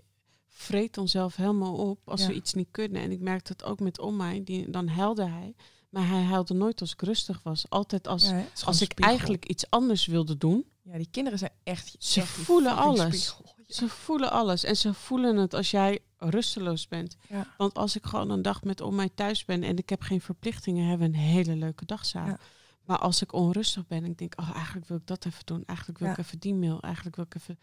vreten 0.56 1.02
onszelf 1.02 1.36
helemaal 1.36 1.74
op 1.74 1.98
als 2.04 2.26
we 2.26 2.34
iets 2.34 2.54
niet 2.54 2.68
kunnen. 2.70 3.02
En 3.02 3.10
ik 3.10 3.20
merkte 3.20 3.52
het 3.52 3.64
ook 3.64 3.80
met 3.80 4.00
Omai, 4.00 4.44
die 4.44 4.70
dan 4.70 4.88
huilde 4.88 5.24
hij. 5.24 5.54
Maar 5.90 6.08
hij 6.08 6.22
huilde 6.22 6.54
nooit 6.54 6.80
als 6.80 6.92
ik 6.92 7.02
rustig 7.02 7.42
was. 7.42 7.64
Altijd 7.68 8.08
als, 8.08 8.32
als 8.64 8.80
ik 8.80 9.00
eigenlijk 9.00 9.46
iets 9.46 9.70
anders 9.70 10.06
wilde 10.06 10.36
doen. 10.36 10.64
Ja, 10.82 10.96
die 10.96 11.08
kinderen 11.10 11.38
zijn 11.38 11.52
echt. 11.62 11.96
Ze 11.98 12.26
voelen 12.26 12.76
alles. 12.76 13.36
Ze 13.68 13.88
voelen 13.88 14.30
alles. 14.30 14.64
En 14.64 14.76
ze 14.76 14.94
voelen 14.94 15.36
het 15.36 15.54
als 15.54 15.70
jij 15.70 15.98
rusteloos 16.18 16.88
bent. 16.88 17.16
Want 17.56 17.74
als 17.74 17.96
ik 17.96 18.04
gewoon 18.06 18.30
een 18.30 18.42
dag 18.42 18.62
met 18.62 18.80
Omai 18.80 19.14
thuis 19.14 19.44
ben 19.44 19.62
en 19.62 19.76
ik 19.76 19.88
heb 19.88 20.02
geen 20.02 20.20
verplichtingen, 20.20 20.88
hebben 20.88 21.10
we 21.10 21.16
een 21.16 21.24
hele 21.24 21.56
leuke 21.56 21.84
dag 21.84 22.06
samen. 22.06 22.38
Maar 22.84 22.98
als 22.98 23.22
ik 23.22 23.32
onrustig 23.32 23.86
ben, 23.86 24.04
ik 24.04 24.18
denk, 24.18 24.40
oh, 24.40 24.50
eigenlijk 24.54 24.86
wil 24.86 24.96
ik 24.96 25.06
dat 25.06 25.24
even 25.24 25.44
doen. 25.44 25.62
Eigenlijk 25.66 25.98
wil 25.98 26.10
ik 26.10 26.18
even 26.18 26.38
die 26.38 26.54
mail. 26.54 26.80
Eigenlijk 26.80 27.16
wil 27.16 27.24
ik 27.24 27.34
even. 27.34 27.58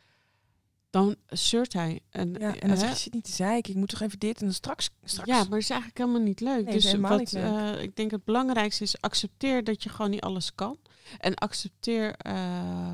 Dan 0.92 1.16
shirt 1.36 1.74
hij. 1.74 2.02
En, 2.10 2.34
ja, 2.40 2.56
en 2.56 2.68
dan 2.68 2.78
zeg 2.78 3.04
je 3.04 3.10
niet 3.14 3.24
te 3.24 3.32
zeiken. 3.32 3.72
Ik 3.72 3.78
moet 3.78 3.90
toch 3.90 4.02
even 4.02 4.20
dit 4.20 4.40
en 4.40 4.46
dan 4.46 4.54
straks. 4.54 4.90
straks. 5.04 5.30
Ja, 5.30 5.36
maar 5.36 5.52
het 5.52 5.62
is 5.62 5.70
eigenlijk 5.70 6.00
helemaal 6.00 6.22
niet 6.22 6.40
leuk. 6.40 6.66
Nee, 6.66 6.74
dus 6.74 6.94
wat 6.94 7.20
niet 7.20 7.32
leuk. 7.32 7.44
Uh, 7.44 7.82
ik 7.82 7.96
denk 7.96 8.12
het 8.12 8.24
belangrijkste 8.24 8.84
is 8.84 9.02
accepteer 9.02 9.64
dat 9.64 9.84
je 9.84 9.90
gewoon 9.90 10.12
niet 10.12 10.22
alles 10.22 10.56
kan. 10.56 10.78
En 11.18 11.36
accepteer. 11.36 12.16
Uh, 12.28 12.92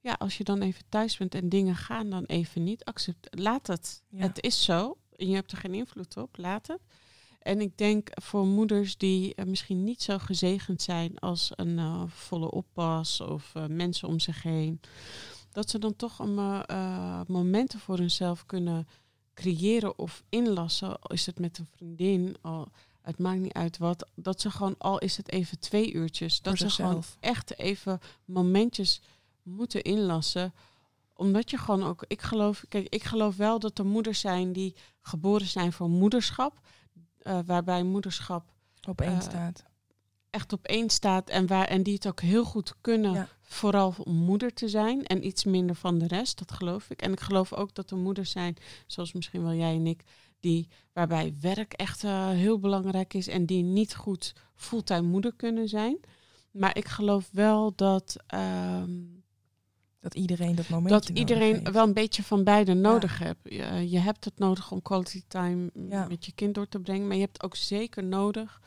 ja, 0.00 0.16
als 0.18 0.36
je 0.36 0.44
dan 0.44 0.60
even 0.60 0.82
thuis 0.88 1.16
bent 1.16 1.34
en 1.34 1.48
dingen 1.48 1.76
gaan 1.76 2.10
dan 2.10 2.24
even 2.24 2.64
niet. 2.64 2.84
Accept, 2.84 3.26
laat 3.30 3.66
het. 3.66 4.02
Ja. 4.08 4.20
Het 4.20 4.42
is 4.42 4.64
zo. 4.64 4.96
En 5.16 5.28
je 5.28 5.34
hebt 5.34 5.52
er 5.52 5.58
geen 5.58 5.74
invloed 5.74 6.16
op. 6.16 6.36
Laat 6.36 6.66
het. 6.66 6.80
En 7.38 7.60
ik 7.60 7.78
denk 7.78 8.08
voor 8.22 8.46
moeders 8.46 8.96
die 8.96 9.32
uh, 9.36 9.44
misschien 9.44 9.84
niet 9.84 10.02
zo 10.02 10.18
gezegend 10.18 10.82
zijn 10.82 11.18
als 11.18 11.50
een 11.54 12.08
volle 12.08 12.50
oppas 12.50 13.20
of 13.20 13.52
mensen 13.68 14.08
om 14.08 14.20
zich 14.20 14.42
heen, 14.42 14.80
dat 15.58 15.70
ze 15.70 15.78
dan 15.78 15.96
toch 15.96 16.18
een, 16.18 16.64
momenten 17.26 17.78
voor 17.78 17.98
hunzelf 17.98 18.46
kunnen 18.46 18.88
creëren 19.34 19.98
of 19.98 20.22
inlassen. 20.28 20.98
Is 21.02 21.26
het 21.26 21.38
met 21.38 21.58
een 21.58 21.68
vriendin, 21.76 22.36
al, 22.40 22.68
het 23.02 23.18
maakt 23.18 23.40
niet 23.40 23.52
uit 23.52 23.78
wat. 23.78 24.08
Dat 24.14 24.40
ze 24.40 24.50
gewoon, 24.50 24.74
al 24.78 24.98
is 24.98 25.16
het 25.16 25.30
even 25.30 25.58
twee 25.58 25.92
uurtjes, 25.92 26.42
dat 26.42 26.58
ze 26.58 26.70
gewoon 26.70 27.02
echt 27.20 27.58
even 27.58 28.00
momentjes 28.24 29.00
moeten 29.42 29.82
inlassen 29.82 30.52
omdat 31.14 31.50
je 31.50 31.58
gewoon 31.58 31.82
ook, 31.82 32.04
ik 32.06 32.22
geloof, 32.22 32.64
kijk, 32.68 32.88
ik 32.88 33.04
geloof 33.04 33.36
wel 33.36 33.58
dat 33.58 33.78
er 33.78 33.86
moeders 33.86 34.20
zijn 34.20 34.52
die 34.52 34.74
geboren 35.00 35.46
zijn 35.46 35.72
voor 35.72 35.88
moederschap 35.88 36.60
uh, 37.22 37.38
waarbij 37.46 37.82
moederschap 37.82 38.52
op 38.88 39.00
één 39.00 39.12
uh, 39.12 39.20
staat. 39.20 39.64
Echt 40.38 40.52
op 40.52 40.64
één 40.64 40.90
staat 40.90 41.28
en, 41.28 41.46
waar, 41.46 41.64
en 41.64 41.82
die 41.82 41.94
het 41.94 42.06
ook 42.06 42.20
heel 42.20 42.44
goed 42.44 42.74
kunnen, 42.80 43.28
vooral 43.42 43.94
om 44.04 44.14
moeder 44.14 44.52
te 44.54 44.68
zijn 44.68 45.06
en 45.06 45.26
iets 45.26 45.44
minder 45.44 45.76
van 45.76 45.98
de 45.98 46.06
rest, 46.06 46.38
dat 46.38 46.52
geloof 46.52 46.90
ik. 46.90 47.02
En 47.02 47.12
ik 47.12 47.20
geloof 47.20 47.52
ook 47.52 47.74
dat 47.74 47.90
er 47.90 47.96
moeders 47.96 48.30
zijn, 48.30 48.56
zoals 48.86 49.12
misschien 49.12 49.42
wel 49.42 49.54
jij 49.54 49.74
en 49.74 49.86
ik, 49.86 50.02
die, 50.40 50.68
waarbij 50.92 51.34
werk 51.40 51.72
echt 51.72 52.02
uh, 52.04 52.28
heel 52.28 52.58
belangrijk 52.58 53.14
is 53.14 53.28
en 53.28 53.46
die 53.46 53.62
niet 53.62 53.94
goed 53.94 54.34
fulltime 54.54 55.08
moeder 55.08 55.32
kunnen 55.36 55.68
zijn. 55.68 55.98
Maar 56.50 56.76
ik 56.76 56.88
geloof 56.88 57.28
wel 57.32 57.72
dat. 57.76 58.16
Ehm, 58.26 58.90
dat 60.00 60.14
iedereen 60.14 60.54
dat 60.54 60.68
moment. 60.68 60.90
Dat 60.90 61.08
iedereen 61.08 61.72
wel 61.72 61.86
een 61.86 61.92
beetje 61.92 62.22
van 62.22 62.44
beide 62.44 62.74
nodig 62.74 63.18
hebt. 63.18 63.40
Je, 63.42 63.90
je, 63.90 63.98
hebt 63.98 64.24
het 64.24 64.38
nodig 64.38 64.70
om 64.70 64.82
quality 64.82 65.22
time 65.28 65.70
met 66.08 66.24
je 66.26 66.32
kind 66.32 66.54
door 66.54 66.68
te 66.68 66.80
brengen. 66.80 67.06
Maar 67.06 67.16
je 67.16 67.22
hebt 67.22 67.42
ook 67.42 67.56
zeker 67.56 68.04
nodig 68.04 68.60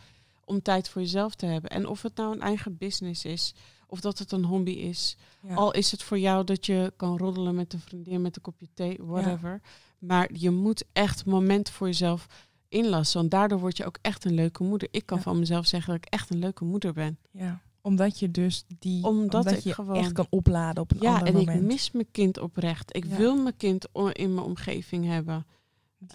om 0.51 0.61
tijd 0.61 0.89
voor 0.89 1.01
jezelf 1.01 1.35
te 1.35 1.45
hebben. 1.45 1.69
En 1.69 1.87
of 1.87 2.01
het 2.01 2.15
nou 2.15 2.33
een 2.33 2.41
eigen 2.41 2.77
business 2.77 3.25
is, 3.25 3.53
of 3.87 4.01
dat 4.01 4.19
het 4.19 4.31
een 4.31 4.45
hobby 4.45 4.71
is. 4.71 5.17
Al 5.55 5.73
is 5.73 5.91
het 5.91 6.03
voor 6.03 6.19
jou 6.19 6.43
dat 6.43 6.65
je 6.65 6.93
kan 6.95 7.17
roddelen 7.17 7.55
met 7.55 7.73
een 7.73 7.79
vriendin, 7.79 8.21
met 8.21 8.35
een 8.35 8.41
kopje 8.41 8.67
thee, 8.73 8.97
whatever. 9.01 9.61
Maar 9.99 10.29
je 10.33 10.49
moet 10.49 10.83
echt 10.93 11.25
moment 11.25 11.69
voor 11.69 11.87
jezelf 11.87 12.27
inlassen. 12.69 13.19
Want 13.19 13.31
daardoor 13.31 13.59
word 13.59 13.77
je 13.77 13.85
ook 13.85 13.97
echt 14.01 14.25
een 14.25 14.33
leuke 14.33 14.63
moeder. 14.63 14.87
Ik 14.91 15.05
kan 15.05 15.21
van 15.21 15.39
mezelf 15.39 15.65
zeggen 15.65 15.93
dat 15.93 16.05
ik 16.05 16.13
echt 16.13 16.29
een 16.29 16.39
leuke 16.39 16.65
moeder 16.65 16.93
ben. 16.93 17.17
Ja 17.31 17.61
omdat 17.81 18.19
je 18.19 18.31
dus 18.31 18.63
die 18.79 19.03
omdat, 19.03 19.63
je 19.63 19.73
gewoon, 19.73 19.95
echt 19.95 20.11
kan 20.11 20.27
opladen 20.29 20.83
op 20.83 20.91
een 20.91 20.97
ja, 21.01 21.17
ander 21.17 21.33
moment. 21.33 21.47
Ja, 21.47 21.53
en 21.53 21.59
ik 21.59 21.67
mis 21.67 21.91
mijn 21.91 22.11
kind 22.11 22.39
oprecht. 22.39 22.95
Ik 22.95 23.05
wil 23.05 23.35
mijn 23.35 23.57
kind 23.57 23.87
in 24.11 24.33
mijn 24.33 24.45
omgeving 24.45 25.05
hebben. 25.05 25.45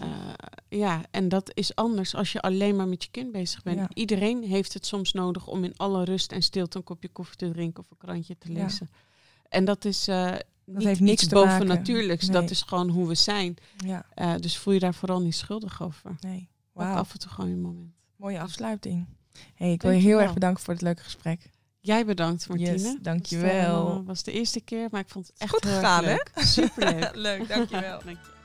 Uh, 0.01 0.32
ja, 0.68 1.03
en 1.11 1.28
dat 1.28 1.51
is 1.55 1.74
anders 1.74 2.14
als 2.14 2.32
je 2.32 2.41
alleen 2.41 2.76
maar 2.76 2.89
met 2.89 3.03
je 3.03 3.11
kind 3.11 3.32
bezig 3.32 3.62
bent. 3.62 3.95
Iedereen 3.95 4.43
heeft 4.43 4.74
het 4.74 4.87
soms 4.87 5.12
nodig 5.12 5.47
om 5.47 5.64
in 5.64 5.76
alle 5.76 6.05
rust 6.05 6.32
en 6.32 6.43
stilte 6.43 6.76
een 6.76 6.84
kopje 6.84 7.09
koffie 7.09 7.37
te 7.37 7.51
drinken 7.51 7.82
of 7.82 7.91
een 7.91 7.97
krantje 7.97 8.39
te 8.39 8.53
lezen. 8.53 8.91
En 9.49 9.64
dat 9.64 9.84
is 9.84 10.09
uh, 10.09 10.30
dat 10.30 10.43
niet 10.64 10.84
heeft 10.84 11.01
niks 11.01 11.22
iets 11.22 11.32
bovennatuurlijks. 11.32 12.26
Nee. 12.28 12.41
Dat 12.41 12.51
is 12.51 12.62
gewoon 12.62 12.89
hoe 12.89 13.09
we 13.09 13.14
zijn. 13.14 13.57
Ja. 13.76 14.07
Uh, 14.16 14.34
dus 14.41 14.59
voel 14.59 14.74
je 14.74 14.80
daar 14.80 14.95
vooral 14.95 15.20
niet 15.20 15.34
schuldig 15.34 15.82
over. 15.82 16.16
Nee. 16.20 16.49
Wow. 16.72 16.97
af 16.97 17.12
en 17.12 17.18
toe 17.18 17.30
gewoon 17.30 17.51
een 17.51 17.61
moment. 17.61 17.93
Mooie 18.16 18.41
afsluiting. 18.41 19.07
Hey, 19.55 19.72
ik 19.72 19.82
wil 19.82 19.91
je 19.91 20.01
heel 20.01 20.20
erg 20.20 20.34
bedanken 20.34 20.62
voor 20.62 20.72
het 20.74 20.82
leuke 20.82 21.03
gesprek. 21.03 21.51
Jij 21.80 22.07
bedankt, 22.07 22.49
Martine. 22.49 22.70
Yes, 22.70 22.97
dankjewel. 23.03 23.97
Het 23.97 24.07
was 24.07 24.22
de 24.22 24.32
eerste 24.32 24.61
keer, 24.61 24.89
maar 24.91 25.01
ik 25.01 25.09
vond 25.09 25.26
het 25.26 25.39
echt 25.39 25.51
goed 25.51 25.66
gegaan, 25.66 26.05
leuk. 26.05 26.30
hè? 26.34 26.45
Super 26.45 27.11
leuk. 27.28 27.49
dankjewel. 27.49 28.01
Dank 28.05 28.18
je. 28.24 28.30